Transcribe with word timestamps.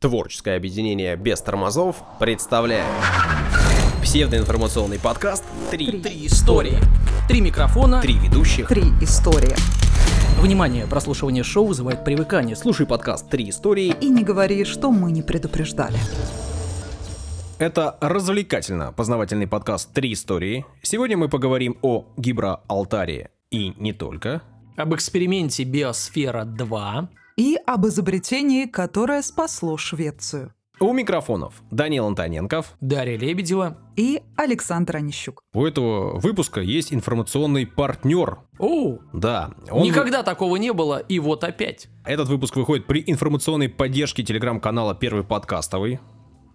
Творческое 0.00 0.56
объединение 0.56 1.16
без 1.16 1.40
тормозов 1.40 1.96
представляет 2.20 2.86
псевдоинформационный 4.00 5.00
подкаст 5.00 5.42
«Три, 5.72 6.00
Три 6.00 6.26
истории. 6.28 6.78
Три 7.26 7.40
микрофона. 7.40 8.00
Три 8.00 8.14
ведущих». 8.14 8.68
Три 8.68 8.84
истории. 9.00 9.56
Внимание, 10.40 10.86
прослушивание 10.86 11.42
шоу 11.42 11.66
вызывает 11.66 12.04
привыкание. 12.04 12.54
Слушай 12.54 12.86
подкаст 12.86 13.28
«Три 13.28 13.50
истории». 13.50 13.92
И 14.00 14.08
не 14.08 14.22
говори, 14.22 14.64
что 14.64 14.92
мы 14.92 15.10
не 15.10 15.22
предупреждали. 15.22 15.98
Это 17.58 17.98
развлекательно-познавательный 18.00 19.48
подкаст 19.48 19.92
«Три 19.92 20.12
истории». 20.12 20.64
Сегодня 20.80 21.16
мы 21.16 21.28
поговорим 21.28 21.76
о 21.82 22.04
Гибралтаре 22.16 23.30
и 23.50 23.74
не 23.76 23.92
только. 23.92 24.42
Об 24.76 24.94
эксперименте 24.94 25.64
Биосфера-2. 25.64 27.08
И 27.38 27.56
об 27.66 27.86
изобретении, 27.86 28.66
которое 28.66 29.22
спасло 29.22 29.76
Швецию. 29.76 30.52
У 30.80 30.92
микрофонов 30.92 31.62
Данил 31.70 32.06
Антоненков. 32.06 32.74
Дарья 32.80 33.16
Лебедева. 33.16 33.78
И 33.94 34.22
Александр 34.36 34.96
Онищук. 34.96 35.40
У 35.54 35.64
этого 35.64 36.18
выпуска 36.18 36.60
есть 36.60 36.92
информационный 36.92 37.64
партнер. 37.64 38.38
О, 38.58 38.98
Да, 39.12 39.52
он... 39.70 39.84
никогда 39.84 40.24
такого 40.24 40.56
не 40.56 40.72
было, 40.72 40.98
и 40.98 41.20
вот 41.20 41.44
опять. 41.44 41.86
Этот 42.04 42.28
выпуск 42.28 42.56
выходит 42.56 42.86
при 42.86 43.04
информационной 43.06 43.68
поддержке 43.68 44.24
телеграм-канала 44.24 44.96
«Первый 44.96 45.22
подкастовый». 45.22 46.00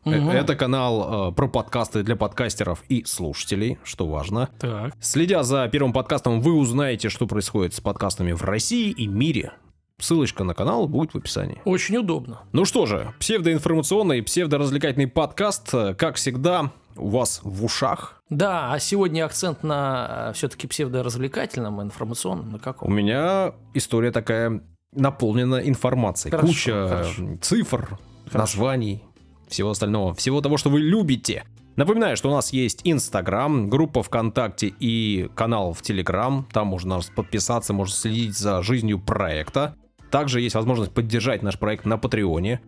Мгм. 0.03 0.31
Это 0.31 0.57
канал 0.57 1.29
э, 1.29 1.33
про 1.33 1.47
подкасты 1.47 2.03
для 2.03 2.17
подкастеров 2.17 2.83
и 2.89 3.05
слушателей, 3.05 3.79
что 3.85 4.05
важно. 4.05 4.49
Так. 4.59 4.93
Следя 4.99 5.43
за 5.43 5.65
первым 5.69 5.93
подкастом, 5.93 6.41
вы 6.41 6.51
узнаете, 6.55 7.07
что 7.07 7.25
происходит 7.25 7.73
с 7.73 7.79
подкастами 7.79 8.33
в 8.33 8.43
России 8.43 8.91
и 8.91 9.07
мире. 9.07 9.53
Ссылочка 10.03 10.43
на 10.43 10.53
канал 10.53 10.85
будет 10.89 11.13
в 11.13 11.17
описании. 11.17 11.61
Очень 11.63 11.95
удобно. 11.95 12.41
Ну 12.51 12.65
что 12.65 12.85
же, 12.85 13.13
псевдоинформационный, 13.19 14.21
псевдоразвлекательный 14.21 15.07
подкаст, 15.07 15.73
э, 15.73 15.95
как 15.95 16.17
всегда, 16.17 16.71
у 16.97 17.07
вас 17.07 17.39
в 17.41 17.63
ушах. 17.63 18.21
Да, 18.29 18.73
а 18.73 18.79
сегодня 18.79 19.23
акцент 19.23 19.63
на 19.63 20.33
все-таки 20.35 20.67
псевдоразвлекательном, 20.67 21.81
информационном, 21.81 22.49
на 22.51 22.57
У 22.57 22.59
каком? 22.59 22.93
меня 22.93 23.53
история 23.73 24.11
такая 24.11 24.61
наполнена 24.91 25.55
информацией. 25.65 26.31
Хорошо, 26.31 26.47
Куча 26.47 26.87
хорошо. 26.89 27.23
э, 27.23 27.37
цифр, 27.37 27.97
названий, 28.33 29.05
всего 29.47 29.69
остального, 29.69 30.13
всего 30.15 30.41
того, 30.41 30.57
что 30.57 30.69
вы 30.69 30.81
любите. 30.81 31.45
Напоминаю, 31.77 32.17
что 32.17 32.29
у 32.29 32.33
нас 32.33 32.51
есть 32.51 32.81
Инстаграм, 32.83 33.69
группа 33.69 34.03
ВКонтакте 34.03 34.67
и 34.81 35.29
канал 35.33 35.71
в 35.71 35.81
Телеграм. 35.81 36.45
Там 36.51 36.67
можно 36.67 36.99
подписаться, 37.15 37.71
можно 37.71 37.95
следить 37.95 38.37
за 38.37 38.61
жизнью 38.63 38.99
проекта. 38.99 39.77
Также 40.13 40.41
есть 40.41 40.53
возможность 40.53 40.91
поддержать 40.91 41.41
наш 41.41 41.57
проект 41.57 41.85
на 41.85 41.97
Патреоне. 41.97 42.61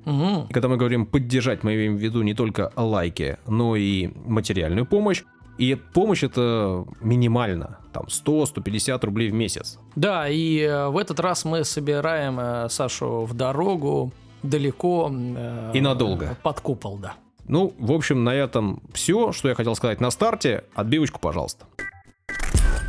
И 0.49 0.51
когда 0.51 0.67
мы 0.67 0.77
говорим 0.77 1.05
поддержать, 1.05 1.63
мы 1.63 1.75
имеем 1.75 1.95
в 1.95 1.99
виду 1.99 2.23
не 2.23 2.33
только 2.33 2.71
лайки, 2.75 3.37
но 3.45 3.75
и 3.75 4.09
материальную 4.25 4.87
помощь. 4.87 5.23
И 5.59 5.75
помощь 5.75 6.23
это 6.23 6.85
минимально, 7.01 7.77
там 7.93 8.05
100-150 8.07 9.05
рублей 9.05 9.29
в 9.29 9.33
месяц. 9.35 9.77
Да, 9.95 10.27
и 10.27 10.59
э, 10.59 10.87
в 10.89 10.97
этот 10.97 11.19
раз 11.19 11.45
мы 11.45 11.63
собираем 11.63 12.39
э, 12.39 12.67
Сашу 12.69 13.25
в 13.25 13.35
дорогу 13.35 14.11
далеко. 14.41 15.09
э, 15.13 15.71
И 15.75 15.81
надолго. 15.81 16.35
Под 16.41 16.59
купол, 16.61 16.97
да. 16.97 17.13
Ну, 17.47 17.73
в 17.77 17.91
общем, 17.91 18.23
на 18.23 18.33
этом 18.33 18.81
все, 18.93 19.31
что 19.31 19.49
я 19.49 19.53
хотел 19.55 19.75
сказать 19.75 20.01
на 20.01 20.09
старте. 20.09 20.63
Отбивочку, 20.73 21.19
пожалуйста. 21.19 21.67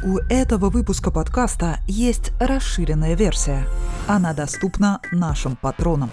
У 0.05 0.19
этого 0.31 0.69
выпуска 0.71 1.11
подкаста 1.11 1.79
есть 1.87 2.33
расширенная 2.41 3.15
версия. 3.15 3.67
Она 4.07 4.35
доступна 4.35 5.01
нашим 5.11 5.57
патронам. 5.57 6.11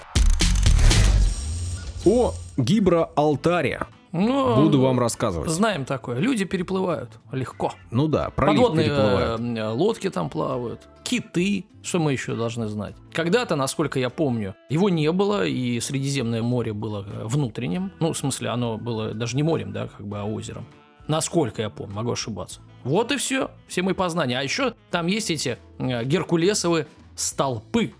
О 2.05 2.33
Гибралтаре 2.57 3.81
Ну, 4.11 4.55
буду 4.55 4.81
вам 4.81 4.99
рассказывать. 4.99 5.49
Знаем 5.49 5.85
такое. 5.85 6.17
Люди 6.19 6.45
переплывают 6.45 7.19
легко. 7.31 7.73
Ну 7.91 8.07
да, 8.07 8.29
Подводные 8.29 8.87
переплывают. 8.87 9.41
э, 9.41 9.67
лодки 9.69 10.09
там 10.09 10.29
плавают, 10.29 10.81
киты, 11.03 11.65
что 11.81 11.99
мы 11.99 12.11
еще 12.13 12.35
должны 12.35 12.67
знать. 12.67 12.95
Когда-то, 13.11 13.55
насколько 13.55 13.99
я 13.99 14.09
помню, 14.09 14.55
его 14.69 14.89
не 14.89 15.11
было, 15.11 15.45
и 15.45 15.79
Средиземное 15.79 16.41
море 16.41 16.73
было 16.73 17.05
э, 17.07 17.25
внутренним. 17.25 17.91
Ну, 17.99 18.13
в 18.13 18.17
смысле, 18.17 18.49
оно 18.49 18.77
было 18.77 19.13
даже 19.13 19.35
не 19.35 19.43
морем, 19.43 19.71
да, 19.71 19.87
как 19.87 20.05
бы, 20.07 20.19
а 20.19 20.23
озером. 20.25 20.65
Насколько 21.07 21.61
я 21.61 21.69
помню, 21.69 21.95
могу 21.95 22.11
ошибаться. 22.11 22.61
Вот 22.83 23.11
и 23.11 23.17
все, 23.17 23.51
все 23.67 23.81
мои 23.81 23.93
познания. 23.93 24.39
А 24.39 24.43
еще 24.43 24.73
там 24.91 25.07
есть 25.07 25.31
эти 25.31 25.57
э, 25.79 26.03
геркулесовые 26.03 26.87
столпы, 27.15 27.93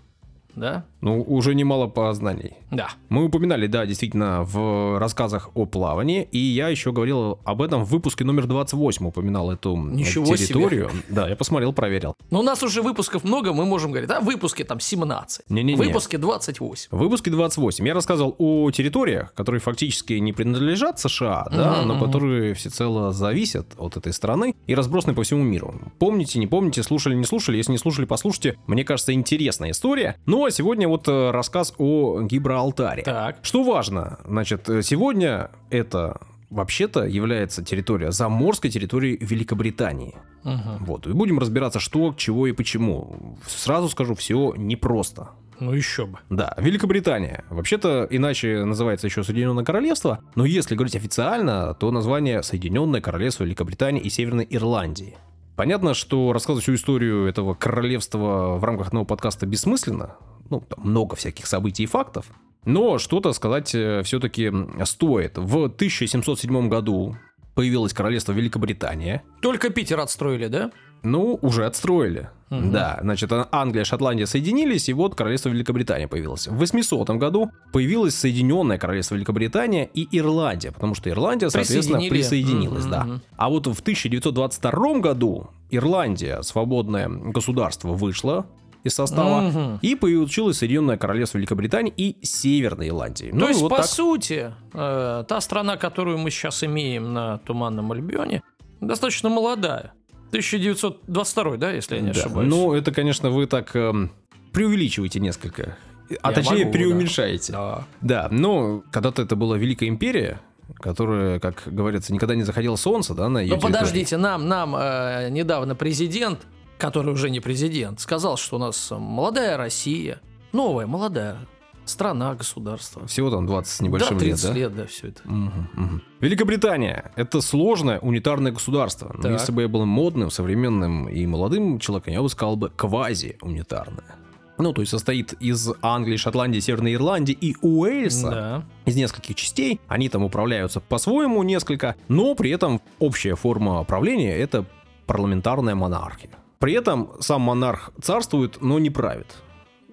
да? 0.54 0.84
Ну, 1.04 1.20
уже 1.22 1.54
немало 1.54 1.86
познаний. 1.86 2.54
Да. 2.70 2.88
Мы 3.10 3.26
упоминали, 3.26 3.66
да, 3.66 3.84
действительно, 3.84 4.42
в 4.42 4.98
рассказах 4.98 5.50
о 5.54 5.66
плавании, 5.66 6.26
и 6.32 6.38
я 6.38 6.68
еще 6.70 6.92
говорил 6.92 7.38
об 7.44 7.60
этом 7.60 7.84
в 7.84 7.90
выпуске 7.90 8.24
номер 8.24 8.46
28, 8.46 9.06
упоминал 9.06 9.50
эту 9.52 9.74
м, 9.76 9.94
Ничего 9.94 10.24
себе. 10.34 10.46
территорию. 10.46 10.90
Да, 11.10 11.28
я 11.28 11.36
посмотрел, 11.36 11.74
проверил. 11.74 12.14
Но 12.30 12.40
у 12.40 12.42
нас 12.42 12.62
уже 12.62 12.80
выпусков 12.80 13.22
много, 13.22 13.52
мы 13.52 13.66
можем 13.66 13.90
говорить, 13.90 14.08
да, 14.08 14.20
выпуске 14.20 14.64
там 14.64 14.80
17, 14.80 15.44
Не-не-не. 15.50 15.76
выпуске 15.76 16.16
28. 16.16 16.88
В 16.90 16.96
выпуске 16.98 17.30
28 17.30 17.86
я 17.86 17.92
рассказывал 17.92 18.34
о 18.38 18.70
территориях, 18.70 19.34
которые 19.34 19.60
фактически 19.60 20.14
не 20.14 20.32
принадлежат 20.32 20.98
США, 21.00 21.46
да, 21.50 21.80
Мгм, 21.80 21.88
но 21.88 21.94
мгм. 21.96 22.04
которые 22.06 22.54
всецело 22.54 23.12
зависят 23.12 23.66
от 23.76 23.98
этой 23.98 24.14
страны 24.14 24.54
и 24.66 24.74
разбросаны 24.74 25.12
по 25.14 25.22
всему 25.22 25.42
миру. 25.42 25.74
Помните, 25.98 26.38
не 26.38 26.46
помните, 26.46 26.82
слушали, 26.82 27.14
не 27.14 27.24
слушали? 27.24 27.58
Если 27.58 27.72
не 27.72 27.78
слушали, 27.78 28.06
послушайте. 28.06 28.56
Мне 28.66 28.84
кажется, 28.84 29.12
интересная 29.12 29.72
история. 29.72 30.16
Ну 30.24 30.46
а 30.46 30.50
сегодня 30.50 30.88
вот 30.94 31.08
э, 31.08 31.30
рассказ 31.32 31.74
о 31.78 32.22
Гибралтаре. 32.22 33.02
Так. 33.02 33.38
Что 33.42 33.64
важно, 33.64 34.18
значит, 34.24 34.68
э, 34.68 34.82
сегодня 34.82 35.50
это 35.70 36.20
вообще-то 36.50 37.04
является 37.04 37.64
территория, 37.64 38.12
заморской 38.12 38.70
территорией 38.70 39.18
Великобритании. 39.20 40.14
Мгм. 40.44 40.84
Вот, 40.84 41.06
и 41.08 41.12
будем 41.12 41.40
разбираться, 41.40 41.80
что, 41.80 42.14
чего 42.16 42.46
и 42.46 42.52
почему. 42.52 43.38
Сразу 43.46 43.88
скажу, 43.88 44.14
все 44.14 44.54
непросто. 44.56 45.30
Ну 45.58 45.72
еще 45.72 46.06
бы. 46.06 46.18
Да, 46.30 46.54
Великобритания. 46.58 47.44
Вообще-то 47.50 48.06
иначе 48.10 48.64
называется 48.64 49.08
еще 49.08 49.24
Соединенное 49.24 49.64
Королевство, 49.64 50.20
но 50.36 50.44
если 50.44 50.76
говорить 50.76 50.96
официально, 50.96 51.74
то 51.74 51.90
название 51.90 52.42
Соединенное 52.42 53.00
Королевство 53.00 53.44
Великобритании 53.44 54.02
и 54.02 54.10
Северной 54.10 54.46
Ирландии. 54.48 55.16
Понятно, 55.56 55.94
что 55.94 56.32
рассказывать 56.32 56.64
всю 56.64 56.74
историю 56.74 57.26
этого 57.26 57.54
королевства 57.54 58.56
в 58.58 58.64
рамках 58.64 58.88
одного 58.88 59.06
подкаста 59.06 59.46
бессмысленно. 59.46 60.16
Ну, 60.50 60.60
там 60.60 60.84
много 60.88 61.16
всяких 61.16 61.46
событий 61.46 61.84
и 61.84 61.86
фактов. 61.86 62.26
Но 62.64 62.98
что-то 62.98 63.32
сказать 63.32 63.68
все-таки 63.68 64.50
стоит. 64.84 65.36
В 65.36 65.64
1707 65.64 66.68
году 66.68 67.16
появилось 67.54 67.92
королевство 67.92 68.32
Великобритания. 68.32 69.22
Только 69.40 69.70
Питер 69.70 70.00
отстроили, 70.00 70.46
да? 70.48 70.70
Ну, 71.02 71.38
уже 71.42 71.66
отстроили. 71.66 72.30
Мгм. 72.48 72.72
Да, 72.72 72.98
значит, 73.02 73.30
а- 73.32 73.48
Англия, 73.52 73.84
Шотландия 73.84 74.24
соединились, 74.26 74.88
и 74.88 74.94
вот 74.94 75.14
королевство 75.14 75.50
Великобритания 75.50 76.08
появилось. 76.08 76.48
В 76.48 76.54
800 76.56 77.10
году 77.10 77.50
появилось 77.72 78.14
Соединенное 78.14 78.78
королевство 78.78 79.14
Великобритания 79.14 79.84
и 79.92 80.08
Ирландия, 80.16 80.72
потому 80.72 80.94
что 80.94 81.10
Ирландия, 81.10 81.50
соответственно, 81.50 81.98
присоединилась, 82.08 82.84
Мгм, 82.84 82.90
да. 82.90 83.20
А 83.36 83.50
вот 83.50 83.66
в 83.66 83.82
1922 83.82 85.00
году 85.00 85.48
Ирландия, 85.70 86.40
свободное 86.42 87.08
государство, 87.08 87.88
вышла 87.92 88.46
из 88.84 88.94
состава, 88.94 89.40
Мгм. 89.40 89.78
и 89.82 89.94
получилось 89.96 90.58
Соединенное 90.58 90.96
королевство 90.96 91.38
Великобритании 91.38 91.92
и 91.96 92.16
Северной 92.24 92.88
Ирландии. 92.90 93.30
То 93.30 93.36
Ну, 93.36 93.48
есть, 93.48 93.60
вот 93.60 93.70
по 93.70 93.78
так. 93.78 93.86
сути, 93.86 94.52
э, 94.72 95.24
та 95.26 95.40
страна, 95.40 95.76
которую 95.76 96.18
мы 96.18 96.30
сейчас 96.30 96.62
имеем 96.62 97.12
на 97.12 97.38
Туманном 97.38 97.90
Альбионе, 97.92 98.42
достаточно 98.80 99.28
молодая. 99.30 99.92
1922, 100.30 101.56
да, 101.56 101.70
если 101.70 101.96
я 101.96 102.00
не 102.02 102.12
Да. 102.12 102.20
ошибаюсь? 102.20 102.50
Ну, 102.50 102.74
это, 102.74 102.92
конечно, 102.92 103.30
вы 103.30 103.46
так 103.46 103.74
эм, 103.74 104.10
преувеличиваете 104.52 105.20
несколько. 105.20 105.76
А 106.22 106.30
Я 106.30 106.34
точнее, 106.34 106.60
могу, 106.66 106.72
преуменьшаете. 106.72 107.52
да. 107.52 107.84
Да, 108.02 108.28
ну, 108.30 108.84
когда-то 108.92 109.22
это 109.22 109.36
была 109.36 109.56
Великая 109.56 109.88
Империя, 109.88 110.40
которая, 110.80 111.40
как 111.40 111.62
говорится, 111.66 112.12
никогда 112.12 112.34
не 112.34 112.42
заходило 112.42 112.76
солнце, 112.76 113.14
да, 113.14 113.28
на 113.28 113.38
ее 113.38 113.50
Но 113.50 113.56
территории. 113.56 113.72
подождите, 113.72 114.16
нам, 114.18 114.46
нам 114.48 114.76
э, 114.76 115.28
недавно 115.30 115.74
президент, 115.74 116.40
который 116.84 117.12
уже 117.12 117.30
не 117.30 117.40
президент, 117.40 118.00
сказал, 118.00 118.36
что 118.36 118.56
у 118.56 118.58
нас 118.58 118.90
молодая 118.90 119.56
Россия, 119.56 120.20
новая, 120.52 120.86
молодая 120.86 121.38
страна, 121.86 122.34
государство. 122.34 123.06
Всего 123.06 123.30
там 123.30 123.46
20 123.46 123.72
с 123.72 123.80
небольшим 123.80 124.18
да, 124.18 124.24
лет, 124.24 124.34
30 124.34 124.48
да? 124.48 124.54
лет, 124.54 124.76
да, 124.76 124.86
все 124.86 125.08
это. 125.08 125.22
Мгм, 125.24 125.70
мгм. 125.72 126.02
Великобритания– 126.20 127.12
это 127.16 127.40
сложное 127.40 127.98
унитарное 128.00 128.52
государство. 128.52 129.12
Но 129.14 129.22
Так. 129.22 129.32
если 129.32 129.52
бы 129.52 129.62
я 129.62 129.68
был 129.68 129.86
модным, 129.86 130.30
современным 130.30 131.08
и 131.08 131.24
молодым 131.26 131.78
человеком, 131.78 132.12
я 132.12 132.22
бы 132.22 132.28
сказал 132.28 132.56
бы 132.56 132.70
квази-унитарное. 132.70 134.16
Ну, 134.58 134.72
то 134.72 134.82
есть 134.82 134.90
состоит 134.90 135.32
из 135.40 135.70
Англии, 135.82 136.16
Шотландии, 136.16 136.60
Северной 136.60 136.94
Ирландии 136.94 137.36
и 137.40 137.56
Уэльса. 137.60 138.30
Да. 138.30 138.64
из 138.84 138.94
нескольких 138.94 139.36
частей. 139.36 139.80
Они 139.88 140.08
там 140.08 140.22
управляются 140.22 140.80
по-своему 140.80 141.42
несколько, 141.42 141.96
но 142.08 142.34
при 142.34 142.50
этом 142.50 142.80
общая 142.98 143.34
форма 143.34 143.82
правления 143.84 144.36
это 144.36 144.64
парламентарная 145.06 145.74
монархия. 145.74 146.30
При 146.58 146.72
этом 146.72 147.12
сам 147.20 147.42
монарх 147.42 147.90
царствует, 148.02 148.60
но 148.60 148.78
не 148.78 148.90
правит. 148.90 149.26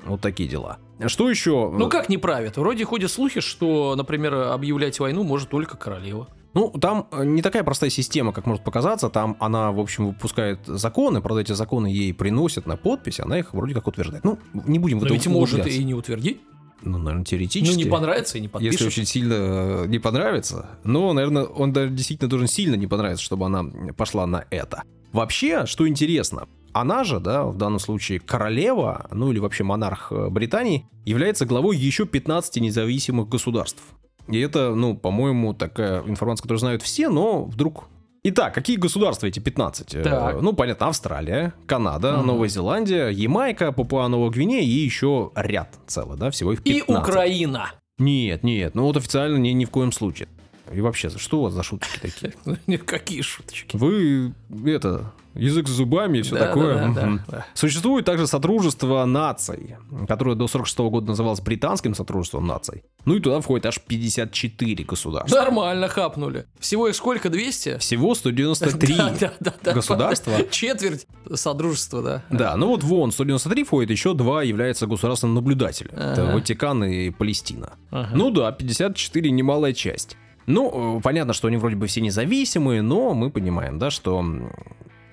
Вот 0.05 0.21
такие 0.21 0.49
дела. 0.49 0.77
Что 1.07 1.29
еще? 1.29 1.71
Ну 1.75 1.89
как 1.89 2.09
не 2.09 2.17
правят? 2.17 2.57
Вроде 2.57 2.85
ходят 2.85 3.11
слухи, 3.11 3.39
что, 3.39 3.95
например, 3.95 4.33
объявлять 4.33 4.99
войну 4.99 5.23
может 5.23 5.49
только 5.49 5.77
королева. 5.77 6.27
Ну, 6.53 6.69
там 6.69 7.07
э, 7.11 7.23
не 7.23 7.41
такая 7.41 7.63
простая 7.63 7.89
система, 7.89 8.33
как 8.33 8.45
может 8.45 8.63
показаться. 8.63 9.09
Там 9.09 9.37
она, 9.39 9.71
в 9.71 9.79
общем, 9.79 10.07
выпускает 10.07 10.59
законы, 10.65 11.21
правда, 11.21 11.41
эти 11.41 11.53
законы 11.53 11.87
ей 11.87 12.13
приносят 12.13 12.65
на 12.65 12.75
подпись, 12.75 13.19
она 13.21 13.39
их 13.39 13.53
вроде 13.53 13.73
как 13.73 13.87
утверждает. 13.87 14.23
Ну, 14.25 14.37
не 14.53 14.77
будем 14.77 14.99
в 14.99 15.03
Но 15.03 15.07
это 15.07 15.13
ведь 15.13 15.27
может 15.27 15.65
и 15.65 15.83
не 15.83 15.93
утвердить. 15.93 16.41
Ну, 16.81 16.97
наверное, 16.97 17.23
теоретически. 17.23 17.77
Ну 17.77 17.83
не 17.85 17.89
понравится 17.89 18.37
и 18.37 18.41
не 18.41 18.47
подпишешь. 18.47 18.81
Если 18.81 18.87
очень 18.87 19.05
сильно 19.05 19.33
э, 19.33 19.85
не 19.87 19.99
понравится. 19.99 20.71
Но, 20.83 21.13
наверное, 21.13 21.45
он 21.45 21.71
даже 21.71 21.91
действительно 21.91 22.29
должен 22.29 22.47
сильно 22.47 22.75
не 22.75 22.87
понравиться, 22.87 23.23
чтобы 23.23 23.45
она 23.45 23.63
пошла 23.95 24.25
на 24.25 24.45
это. 24.49 24.83
Вообще, 25.13 25.65
что 25.65 25.87
интересно, 25.87 26.47
она 26.73 27.03
же, 27.03 27.19
да, 27.19 27.43
в 27.45 27.57
данном 27.57 27.79
случае 27.79 28.19
королева, 28.19 29.07
ну 29.11 29.31
или 29.31 29.39
вообще 29.39 29.63
монарх 29.63 30.11
э, 30.11 30.29
Британии, 30.29 30.85
является 31.05 31.45
главой 31.45 31.77
еще 31.77 32.05
15 32.05 32.57
независимых 32.61 33.27
государств. 33.27 33.81
И 34.27 34.39
это, 34.39 34.73
ну, 34.75 34.95
по-моему, 34.95 35.53
такая 35.53 36.01
информация, 36.03 36.43
которую 36.43 36.59
знают 36.59 36.81
все, 36.81 37.09
но 37.09 37.43
вдруг... 37.43 37.85
Итак, 38.23 38.53
какие 38.53 38.77
государства 38.77 39.25
эти 39.25 39.39
15? 39.39 39.95
Э, 39.95 40.03
Так. 40.03 40.41
Ну, 40.41 40.53
понятно, 40.53 40.87
Австралия, 40.87 41.53
Канада, 41.65 42.17
Мгм. 42.17 42.27
Новая 42.27 42.47
Зеландия, 42.47 43.09
Ямайка, 43.09 43.71
Папуа 43.71 44.07
Новая 44.07 44.29
Гвинея 44.29 44.61
и 44.61 44.65
еще 44.65 45.31
ряд 45.35 45.73
целый, 45.87 46.17
да, 46.17 46.29
всего 46.29 46.53
их 46.53 46.61
И 46.61 46.81
15. 46.81 47.03
Украина. 47.09 47.71
Нет, 47.97 48.43
нет, 48.43 48.75
ну 48.75 48.83
вот 48.83 48.97
официально 48.97 49.37
ни, 49.37 49.49
ни 49.49 49.65
в 49.65 49.69
коем 49.71 49.91
случае. 49.91 50.27
И 50.73 50.81
вообще, 50.81 51.09
что 51.09 51.39
у 51.39 51.43
вас 51.43 51.53
за 51.53 51.63
шутки 51.63 51.87
такие? 52.01 52.33
Ну, 52.67 52.77
Какие 52.85 53.21
шуточки. 53.21 53.75
Вы, 53.75 54.33
это, 54.65 55.11
язык 55.33 55.67
с 55.67 55.71
зубами 55.71 56.19
и 56.19 56.21
все 56.21 56.35
Да, 56.37 56.47
такое. 56.47 56.75
да, 56.75 56.87
да, 56.93 57.05
Мгм. 57.05 57.21
да. 57.27 57.45
Существует 57.53 58.05
также 58.05 58.27
Содружество 58.27 59.05
наций, 59.05 59.75
которое 60.07 60.35
до 60.35 60.47
46 60.47 60.89
года 60.89 61.07
называлось 61.07 61.39
Британским 61.41 61.95
Содружеством 61.95 62.45
наций. 62.47 62.83
Ну 63.05 63.15
и 63.15 63.19
туда 63.19 63.39
входит 63.41 63.65
аж 63.65 63.79
54 63.79 64.83
государства. 64.83 65.35
Нормально 65.37 65.87
хапнули. 65.87 66.45
Всего 66.59 66.87
их 66.87 66.95
сколько, 66.95 67.29
200? 67.29 67.77
Всего 67.79 68.13
193 68.15 68.95
Да, 68.97 69.09
да, 69.19 69.33
да, 69.39 69.53
да. 69.63 69.73
государства. 69.73 70.33
Четверть 70.51 71.07
содружества, 71.33 72.01
да. 72.01 72.23
Да, 72.29 72.55
ну 72.57 72.67
вот 72.67 72.83
вон, 72.83 73.11
193 73.11 73.63
входит, 73.63 73.89
еще 73.91 74.13
два 74.13 74.43
являются 74.43 74.85
государством 74.87 75.33
наблюдателя. 75.33 75.89
Это 75.91 76.23
Ага. 76.23 76.33
Ватикан 76.35 76.83
и 76.83 77.09
Палестина. 77.09 77.73
Ага. 77.89 78.11
Ну 78.13 78.31
да, 78.31 78.51
54 78.51 79.31
немалая 79.31 79.73
часть. 79.73 80.17
Ну, 80.51 80.97
э, 80.97 81.01
понятно, 81.01 81.33
что 81.33 81.47
они 81.47 81.57
вроде 81.57 81.75
бы 81.75 81.87
все 81.87 82.01
независимые, 82.01 82.81
но 82.81 83.13
мы 83.13 83.31
понимаем, 83.31 83.79
да, 83.79 83.89
что 83.89 84.23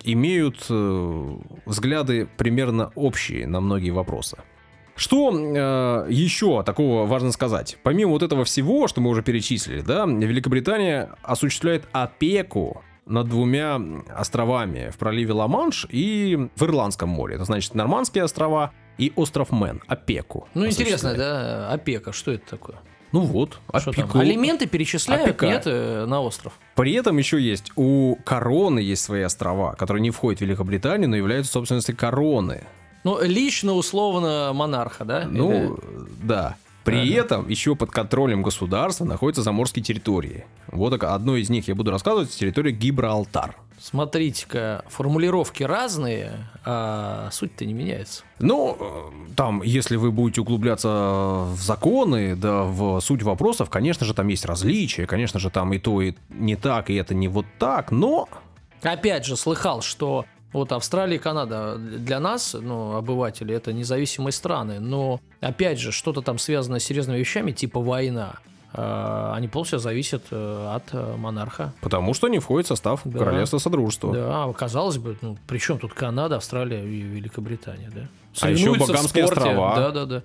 имеют 0.02 0.66
э, 0.68 1.36
взгляды 1.64 2.28
примерно 2.36 2.90
общие 2.94 3.46
на 3.46 3.60
многие 3.60 3.90
вопросы. 3.90 4.38
Что 4.96 5.30
э, 5.32 6.06
еще 6.10 6.64
такого 6.64 7.06
важно 7.06 7.30
сказать? 7.30 7.78
Помимо 7.84 8.10
вот 8.10 8.24
этого 8.24 8.44
всего, 8.44 8.88
что 8.88 9.00
мы 9.00 9.10
уже 9.10 9.22
перечислили, 9.22 9.80
да, 9.80 10.06
Великобритания 10.06 11.10
осуществляет 11.22 11.84
опеку 11.92 12.82
над 13.06 13.28
двумя 13.28 13.80
островами 14.14 14.90
в 14.90 14.98
проливе 14.98 15.32
Ла-Манш 15.32 15.86
и 15.88 16.48
в 16.56 16.64
Ирландском 16.64 17.08
море. 17.08 17.36
Это 17.36 17.44
значит 17.44 17.74
Нормандские 17.74 18.24
острова 18.24 18.72
и 18.98 19.12
остров 19.14 19.52
Мэн. 19.52 19.82
Опеку. 19.86 20.48
Ну, 20.54 20.66
интересно, 20.66 21.14
да, 21.14 21.70
опека, 21.70 22.12
что 22.12 22.32
это 22.32 22.50
такое? 22.50 22.78
Ну 23.12 23.20
вот, 23.20 23.58
Что 23.78 23.92
там, 23.92 24.10
алименты 24.14 24.66
перечисляют, 24.66 25.28
Опека. 25.30 25.46
нет, 25.46 25.62
э, 25.66 26.04
на 26.06 26.20
остров? 26.20 26.52
При 26.74 26.92
этом 26.92 27.16
еще 27.16 27.40
есть 27.40 27.72
у 27.76 28.16
короны 28.16 28.80
есть 28.80 29.02
свои 29.02 29.22
острова, 29.22 29.74
которые 29.74 30.02
не 30.02 30.10
входят 30.10 30.40
в 30.40 30.42
Великобританию, 30.42 31.08
но 31.08 31.16
являются 31.16 31.52
собственностью 31.52 31.96
короны. 31.96 32.64
Ну, 33.04 33.18
лично, 33.22 33.72
условно, 33.72 34.52
монарха, 34.54 35.04
да? 35.04 35.26
Ну, 35.30 35.52
Или- 35.52 35.72
да. 36.22 36.56
При 36.84 36.96
Ага. 37.12 37.20
этом 37.20 37.48
еще 37.48 37.76
под 37.76 37.90
контролем 37.90 38.42
государства 38.42 39.04
находятся 39.04 39.42
заморские 39.42 39.82
территории. 39.84 40.44
Вот 40.68 40.92
одной 41.02 41.42
из 41.42 41.50
них 41.50 41.68
я 41.68 41.74
буду 41.74 41.90
рассказывать, 41.90 42.30
территория 42.30 42.72
Гибралтар. 42.72 43.56
Смотрите-ка, 43.80 44.84
формулировки 44.88 45.62
разные, 45.62 46.48
а 46.64 47.28
суть-то 47.32 47.64
не 47.64 47.72
меняется. 47.72 48.24
Ну, 48.38 48.76
там, 49.36 49.62
если 49.62 49.96
вы 49.96 50.10
будете 50.10 50.40
углубляться 50.40 50.88
в 50.88 51.58
законы, 51.60 52.36
да, 52.36 52.64
в 52.64 53.00
суть 53.00 53.22
вопросов, 53.22 53.70
конечно 53.70 54.04
же, 54.04 54.14
там 54.14 54.28
есть 54.28 54.44
различия, 54.44 55.06
конечно 55.06 55.38
же, 55.38 55.50
там 55.50 55.72
и 55.72 55.78
то, 55.78 56.02
и 56.02 56.14
не 56.28 56.56
так, 56.56 56.90
и 56.90 56.94
это 56.94 57.14
не 57.14 57.28
вот 57.28 57.46
так, 57.58 57.90
но 57.90 58.28
Опять 58.82 59.26
же, 59.26 59.36
слыхал, 59.36 59.82
что 59.82 60.24
вот 60.52 60.72
Австралия 60.72 61.16
и 61.16 61.18
Канада 61.18 61.76
для 61.76 62.20
нас, 62.20 62.54
ну, 62.58 62.94
обыватели, 62.94 63.54
это 63.54 63.72
независимые 63.72 64.32
страны, 64.32 64.80
но, 64.80 65.20
опять 65.40 65.78
же, 65.78 65.92
что-то 65.92 66.22
там 66.22 66.38
связано 66.38 66.78
с 66.78 66.84
серьезными 66.84 67.18
вещами, 67.18 67.52
типа 67.52 67.80
война, 67.80 68.36
они 68.72 69.48
полностью 69.48 69.78
зависят 69.78 70.24
э, 70.30 70.72
от 70.74 70.84
э, 70.92 71.16
монарха. 71.16 71.72
потому 71.80 72.12
что 72.14 72.28
не 72.28 72.38
входит 72.38 72.66
в 72.66 72.68
состав 72.68 73.00
Да. 73.04 73.18
Королевства 73.18 73.58
Содружества. 73.58 74.12
Да, 74.12 74.52
казалось 74.52 74.98
бы, 74.98 75.16
ну, 75.22 75.38
при 75.46 75.58
чем 75.58 75.78
тут 75.78 75.94
Канада, 75.94 76.36
Австралия 76.36 76.84
и 76.84 77.00
Великобритания, 77.00 77.90
да? 77.94 78.08
А 78.40 78.50
еще 78.50 78.74
Багамские 78.74 79.24
острова. 79.24 79.74
Да, 79.76 79.90
да, 79.90 80.04
да. 80.06 80.22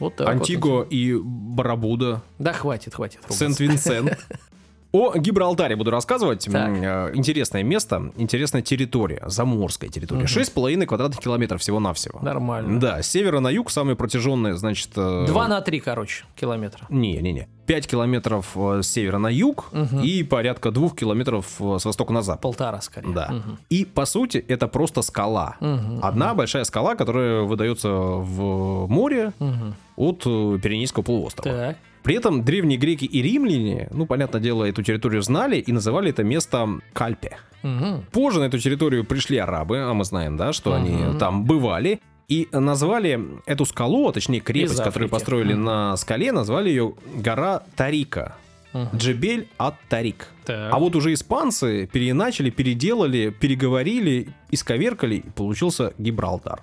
Вот 0.00 0.16
так 0.16 0.26
вот. 0.26 0.34
Антигуа 0.34 0.82
и 0.82 1.14
Барабуда, 1.22 2.22
Да, 2.38 2.52
хватит, 2.52 2.94
хватит. 2.94 3.20
Сент-Винсент. 3.28 4.18
О 4.96 5.12
Гибралтаре 5.18 5.74
буду 5.74 5.90
рассказывать. 5.90 6.44
Так. 6.44 6.70
Э, 6.70 7.10
Интересное 7.14 7.64
место, 7.64 8.12
интересная 8.16 8.62
территория, 8.62 9.24
заморская 9.26 9.90
территория. 9.90 10.20
Мгм. 10.22 10.28
6,5 10.28 10.86
квадратных 10.86 11.18
километров 11.18 11.60
всего-навсего. 11.60 12.20
Нормально. 12.22 12.78
Да, 12.78 13.02
с 13.02 13.08
севера 13.08 13.40
на 13.40 13.48
юг 13.48 13.72
самые 13.72 13.96
протяженные, 13.96 14.54
значит... 14.54 14.90
э, 14.94 15.24
Два 15.26 15.48
на 15.48 15.60
три, 15.62 15.80
короче, 15.80 16.24
километра. 16.36 16.86
Не-не-не. 16.90 17.48
5 17.66 17.88
километров 17.88 18.52
э, 18.56 18.82
с 18.84 18.88
севера 18.88 19.18
на 19.18 19.26
юг 19.26 19.64
Мгм. 19.72 20.00
и 20.00 20.22
порядка 20.22 20.70
2 20.70 20.90
километров 20.90 21.46
с 21.58 21.84
востока 21.84 22.12
на 22.12 22.22
запад. 22.22 22.42
Полтора, 22.42 22.80
скорее. 22.80 23.12
Да. 23.12 23.30
Мгм. 23.32 23.58
И, 23.70 23.84
по 23.84 24.04
сути, 24.04 24.38
это 24.46 24.68
просто 24.68 25.02
скала. 25.02 25.56
Мгм. 25.58 26.04
Одна 26.04 26.34
большая 26.34 26.62
скала, 26.62 26.94
которая 26.94 27.42
выдается 27.42 27.88
в 27.90 28.86
море 28.88 29.32
Мгм. 29.40 29.74
от 29.96 30.22
Пиренейского 30.22 31.02
полуострова. 31.02 31.56
Так. 31.56 31.76
При 32.04 32.14
этом 32.16 32.44
древние 32.44 32.78
греки 32.78 33.06
и 33.06 33.22
римляне, 33.22 33.88
ну, 33.90 34.04
понятное 34.06 34.40
дело, 34.40 34.64
эту 34.64 34.82
территорию 34.82 35.22
знали 35.22 35.56
и 35.56 35.72
называли 35.72 36.10
это 36.10 36.22
место 36.22 36.68
Кальпе. 36.92 37.38
Мгм. 37.62 38.04
Позже 38.12 38.40
на 38.40 38.44
эту 38.44 38.58
территорию 38.58 39.04
пришли 39.04 39.38
арабы, 39.38 39.78
а 39.80 39.94
мы 39.94 40.04
знаем, 40.04 40.36
да, 40.36 40.52
что 40.52 40.74
они 40.74 40.90
Мгм. 40.90 41.18
там 41.18 41.44
бывали, 41.44 42.00
и 42.28 42.46
назвали 42.52 43.20
эту 43.46 43.64
скалу, 43.64 44.08
а 44.08 44.12
точнее 44.12 44.40
крепость, 44.40 44.82
которую 44.82 45.08
построили 45.08 45.54
Мгм. 45.54 45.64
на 45.64 45.96
скале, 45.96 46.30
назвали 46.32 46.68
ее 46.68 46.94
гора 47.16 47.62
Тарика. 47.74 48.36
Мгм. 48.74 48.96
Джебель 48.96 49.48
ат 49.56 49.76
Тарик. 49.88 50.28
Так. 50.44 50.74
А 50.74 50.78
вот 50.78 50.96
уже 50.96 51.12
испанцы 51.14 51.86
переначали, 51.90 52.50
переделали, 52.50 53.30
переговорили, 53.30 54.28
исковеркали, 54.50 55.16
и 55.16 55.30
получился 55.30 55.94
Гибралтар. 55.96 56.60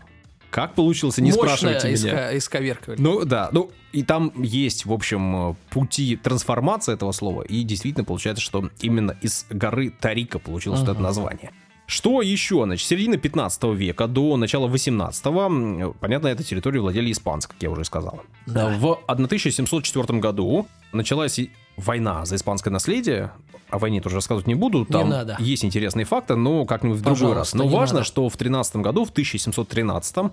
Как 0.51 0.75
получился, 0.75 1.22
не 1.22 1.31
Мощно 1.31 1.43
спрашивайте 1.48 1.88
меня. 1.88 1.96
иска- 1.96 2.38
исковеркивали. 2.38 3.01
Ну 3.01 3.25
да, 3.25 3.50
ну 3.51 3.72
и 3.93 4.03
там 4.03 4.31
есть, 4.36 4.86
в 4.86 4.91
общем, 4.93 5.51
э, 5.51 5.55
пути 5.70 6.15
трансформации 6.17 6.93
этого 6.93 7.12
слова, 7.13 7.41
и 7.41 7.63
действительно 7.63 8.03
получается, 8.05 8.43
что 8.43 8.70
именно 8.81 9.15
из 9.22 9.46
горы 9.50 9.89
Тарика 10.00 10.38
получилось 10.39 10.81
вот 10.81 10.89
это 10.89 11.00
название. 11.01 11.51
Что 11.88 12.22
еще? 12.22 12.63
Значит, 12.63 12.88
середина 12.88 13.17
15 13.17 13.74
века 13.74 14.08
до 14.08 14.38
начала 14.38 14.67
18 14.67 15.25
м, 15.48 15.93
понятно, 16.00 16.27
этой 16.27 16.46
территорией 16.46 16.81
владели 16.81 17.12
испанцы, 17.12 17.50
как 17.50 17.58
я 17.60 17.70
уже 17.70 17.84
сказал. 17.84 18.22
Да. 18.46 18.70
В 18.77 19.00
1704 19.08 20.20
году 20.20 20.67
началась 20.93 21.39
война 21.75 22.24
за 22.25 22.36
испанское 22.38 22.72
наследие. 22.72 23.31
О 23.71 23.79
войне 23.79 24.01
тоже 24.01 24.15
рассказывать 24.15 24.47
не 24.47 24.55
буду. 24.55 24.85
Там 24.85 25.09
надо. 25.09 25.37
есть 25.39 25.63
интересные 25.65 26.05
факты, 26.05 26.35
но 26.35 26.65
как-нибудь 26.65 26.99
в 26.99 27.01
другой 27.01 27.33
раз. 27.33 27.53
Но 27.53 27.63
не 27.63 27.69
важно, 27.69 27.99
надо. 27.99 28.05
что 28.05 28.27
в 28.29 28.37
13 28.37 28.77
году, 28.77 29.05
в 29.05 29.09
1713 29.09 30.31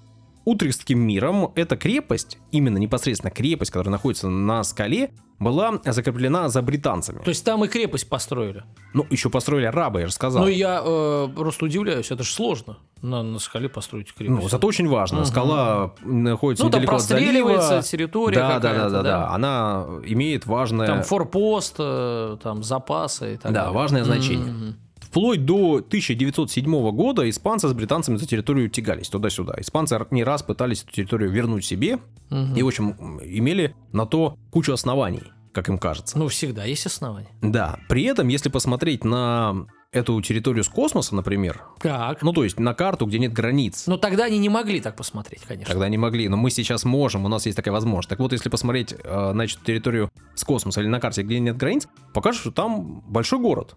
Утрехтским 0.48 0.98
миром 0.98 1.52
эта 1.56 1.76
крепость, 1.76 2.38
именно 2.52 2.78
непосредственно 2.78 3.30
крепость, 3.30 3.70
которая 3.70 3.92
находится 3.92 4.30
на 4.30 4.64
скале, 4.64 5.10
была 5.38 5.78
закреплена 5.84 6.48
за 6.48 6.62
британцами. 6.62 7.18
То 7.22 7.28
есть 7.28 7.44
там 7.44 7.62
и 7.66 7.68
крепость 7.68 8.08
построили. 8.08 8.64
Ну, 8.94 9.06
еще 9.10 9.28
построили 9.28 9.66
арабы, 9.66 10.00
я 10.00 10.06
же 10.06 10.12
сказал. 10.14 10.44
Ну, 10.44 10.48
я 10.48 10.80
э, 10.82 11.28
просто 11.36 11.66
удивляюсь, 11.66 12.10
это 12.10 12.22
же 12.22 12.32
сложно 12.32 12.78
на, 13.02 13.22
на 13.22 13.38
скале 13.38 13.68
построить 13.68 14.14
крепость. 14.14 14.42
Ну, 14.42 14.48
зато 14.48 14.66
очень 14.66 14.88
важно. 14.88 15.18
Мгм. 15.18 15.26
Скала 15.26 15.94
находится 16.02 16.64
Ну, 16.64 16.70
недалеко 16.70 16.96
от 16.96 17.06
простреливается 17.06 17.68
залива. 17.68 17.82
территория 17.82 18.36
да, 18.36 18.58
да, 18.58 18.72
да, 18.72 18.74
да, 18.74 18.88
да? 18.88 19.02
да. 19.02 19.28
Она 19.28 19.86
имеет 20.06 20.46
важное, 20.46 20.86
Там 20.86 21.02
форпост, 21.02 21.76
э, 21.78 22.38
там 22.42 22.62
запасы 22.62 23.34
и 23.34 23.36
так 23.36 23.52
да, 23.52 23.64
далее. 23.64 23.74
важное 23.74 24.04
значение. 24.04 24.50
Мгм. 24.52 24.76
Вплоть 25.08 25.46
до 25.46 25.76
1907 25.76 26.90
года 26.90 27.28
испанцы 27.30 27.66
с 27.68 27.72
британцами 27.72 28.16
за 28.16 28.26
территорию 28.26 28.68
тягались 28.68 29.08
туда-сюда. 29.08 29.54
Испанцы 29.58 29.98
не 30.10 30.22
раз 30.22 30.42
пытались 30.42 30.82
эту 30.82 30.92
территорию 30.92 31.30
вернуть 31.30 31.64
себе 31.64 31.98
Мгм. 32.28 32.54
и, 32.54 32.62
в 32.62 32.66
общем, 32.66 32.90
имели 33.24 33.74
на 33.92 34.04
то 34.04 34.36
кучу 34.50 34.70
оснований, 34.74 35.22
как 35.54 35.70
им 35.70 35.78
кажется. 35.78 36.18
Ну, 36.18 36.28
всегда 36.28 36.64
есть 36.64 36.84
основания. 36.84 37.30
Да, 37.40 37.78
при 37.88 38.02
этом, 38.04 38.28
если 38.28 38.50
посмотреть 38.50 39.02
на 39.02 39.66
эту 39.92 40.20
территорию 40.20 40.62
с 40.62 40.68
космоса, 40.68 41.14
например, 41.14 41.62
Так. 41.80 42.20
ну 42.22 42.34
то 42.34 42.44
есть 42.44 42.60
на 42.60 42.74
карту, 42.74 43.06
где 43.06 43.18
нет 43.18 43.32
границ, 43.32 43.84
Но 43.86 43.96
тогда 43.96 44.24
они 44.24 44.36
не 44.36 44.50
могли 44.50 44.82
так 44.82 44.94
посмотреть, 44.94 45.40
конечно. 45.48 45.72
Тогда 45.72 45.88
не 45.88 45.96
могли, 45.96 46.28
но 46.28 46.36
мы 46.36 46.50
сейчас 46.50 46.84
можем, 46.84 47.24
у 47.24 47.28
нас 47.28 47.46
есть 47.46 47.56
такая 47.56 47.72
возможность. 47.72 48.10
Так 48.10 48.18
вот, 48.18 48.32
если 48.32 48.50
посмотреть 48.50 48.92
э, 49.02 49.32
на 49.32 49.40
эту 49.46 49.58
территорию 49.64 50.10
с 50.34 50.44
космоса 50.44 50.82
или 50.82 50.88
на 50.88 51.00
карте, 51.00 51.22
где 51.22 51.40
нет 51.40 51.56
границ, 51.56 51.88
покажут, 52.12 52.42
что 52.42 52.50
там 52.50 53.00
большой 53.08 53.38
город. 53.38 53.74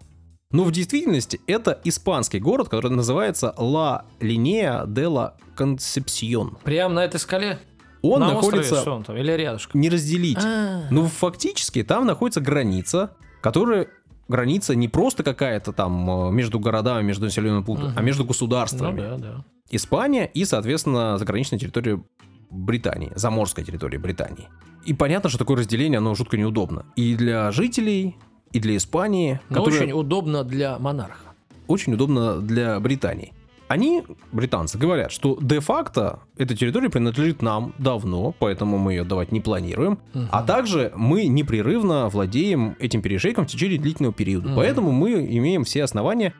Но 0.52 0.64
в 0.64 0.70
действительности 0.70 1.40
это 1.46 1.80
испанский 1.84 2.38
город, 2.38 2.68
который 2.68 2.92
называется 2.92 3.54
Ла 3.56 4.04
Линея 4.20 4.84
де 4.86 5.06
ла 5.06 5.34
Концепсион. 5.54 6.58
Прямо 6.64 6.94
на 6.96 7.04
этой 7.04 7.18
скале? 7.18 7.58
Он 8.02 8.20
на 8.20 8.28
находится 8.34 8.60
острове, 8.60 8.80
что 8.82 8.92
он 8.94 9.02
там? 9.04 9.16
Или 9.16 9.32
рядышком? 9.32 9.80
не 9.80 9.88
разделить. 9.88 10.38
А, 10.44 10.82
Но 10.90 11.06
фактически 11.06 11.82
там 11.82 12.04
находится 12.06 12.40
граница, 12.40 13.12
которая 13.40 13.88
граница 14.28 14.74
не 14.74 14.88
просто 14.88 15.22
какая-то 15.22 15.72
там 15.72 16.28
э, 16.28 16.32
между 16.32 16.58
городами, 16.58 17.06
между 17.06 17.26
населенными 17.26 17.62
пунктами, 17.62 17.90
Мгм. 17.90 17.98
а 17.98 18.02
между 18.02 18.22
Ну 18.24 18.28
государствами. 18.28 19.00
да, 19.00 19.16
да. 19.18 19.44
Испания 19.70 20.26
и, 20.26 20.44
соответственно, 20.44 21.16
заграничная 21.18 21.58
территория 21.58 22.02
Британии, 22.50 23.12
заморская 23.14 23.64
территория 23.64 23.98
Британии. 23.98 24.48
И 24.84 24.92
понятно, 24.94 25.30
что 25.30 25.38
такое 25.38 25.58
разделение, 25.58 25.98
оно 25.98 26.14
жутко 26.14 26.36
неудобно. 26.36 26.84
И 26.96 27.14
для 27.14 27.50
жителей, 27.52 28.16
и 28.52 28.60
для 28.60 28.76
Испании, 28.76 29.40
Но 29.48 29.56
которая 29.56 29.82
очень 29.82 29.92
удобно 29.92 30.44
для 30.44 30.78
монарха. 30.78 31.34
очень 31.68 31.94
удобно 31.94 32.40
для 32.40 32.78
Британии. 32.80 33.32
Они, 33.68 34.02
британцы, 34.32 34.76
говорят, 34.76 35.10
что 35.12 35.38
де-факто 35.40 36.20
эта 36.36 36.54
территория 36.54 36.90
принадлежит 36.90 37.40
нам 37.40 37.72
давно, 37.78 38.34
поэтому 38.38 38.76
мы 38.76 38.92
ее 38.92 39.04
давать 39.04 39.32
не 39.32 39.40
планируем. 39.40 39.98
Мгм. 40.12 40.28
А 40.30 40.42
также 40.42 40.92
мы 40.94 41.26
непрерывно 41.26 42.10
владеем 42.10 42.76
этим 42.80 43.00
перешейком 43.00 43.46
в 43.46 43.48
течение 43.50 43.78
длительного 43.78 44.12
периода. 44.12 44.48
Мгм. 44.48 44.56
Поэтому 44.56 44.92
мы 44.92 45.24
имеем 45.24 45.64
все 45.64 45.84
основания 45.84 46.34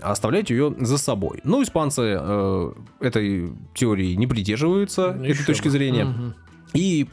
оставлять 0.00 0.50
ее 0.50 0.72
за 0.78 0.98
собой. 0.98 1.40
Но 1.42 1.60
испанцы 1.64 2.16
э, 2.16 2.72
этой 3.00 3.52
теории 3.74 4.14
не 4.14 4.28
придерживаются, 4.28 5.08
этой 5.18 5.30
Еще 5.30 5.42
точки 5.44 5.64
бы. 5.64 5.70
зрения. 5.70 6.04
Мгм. 6.04 6.34
И 6.74 7.08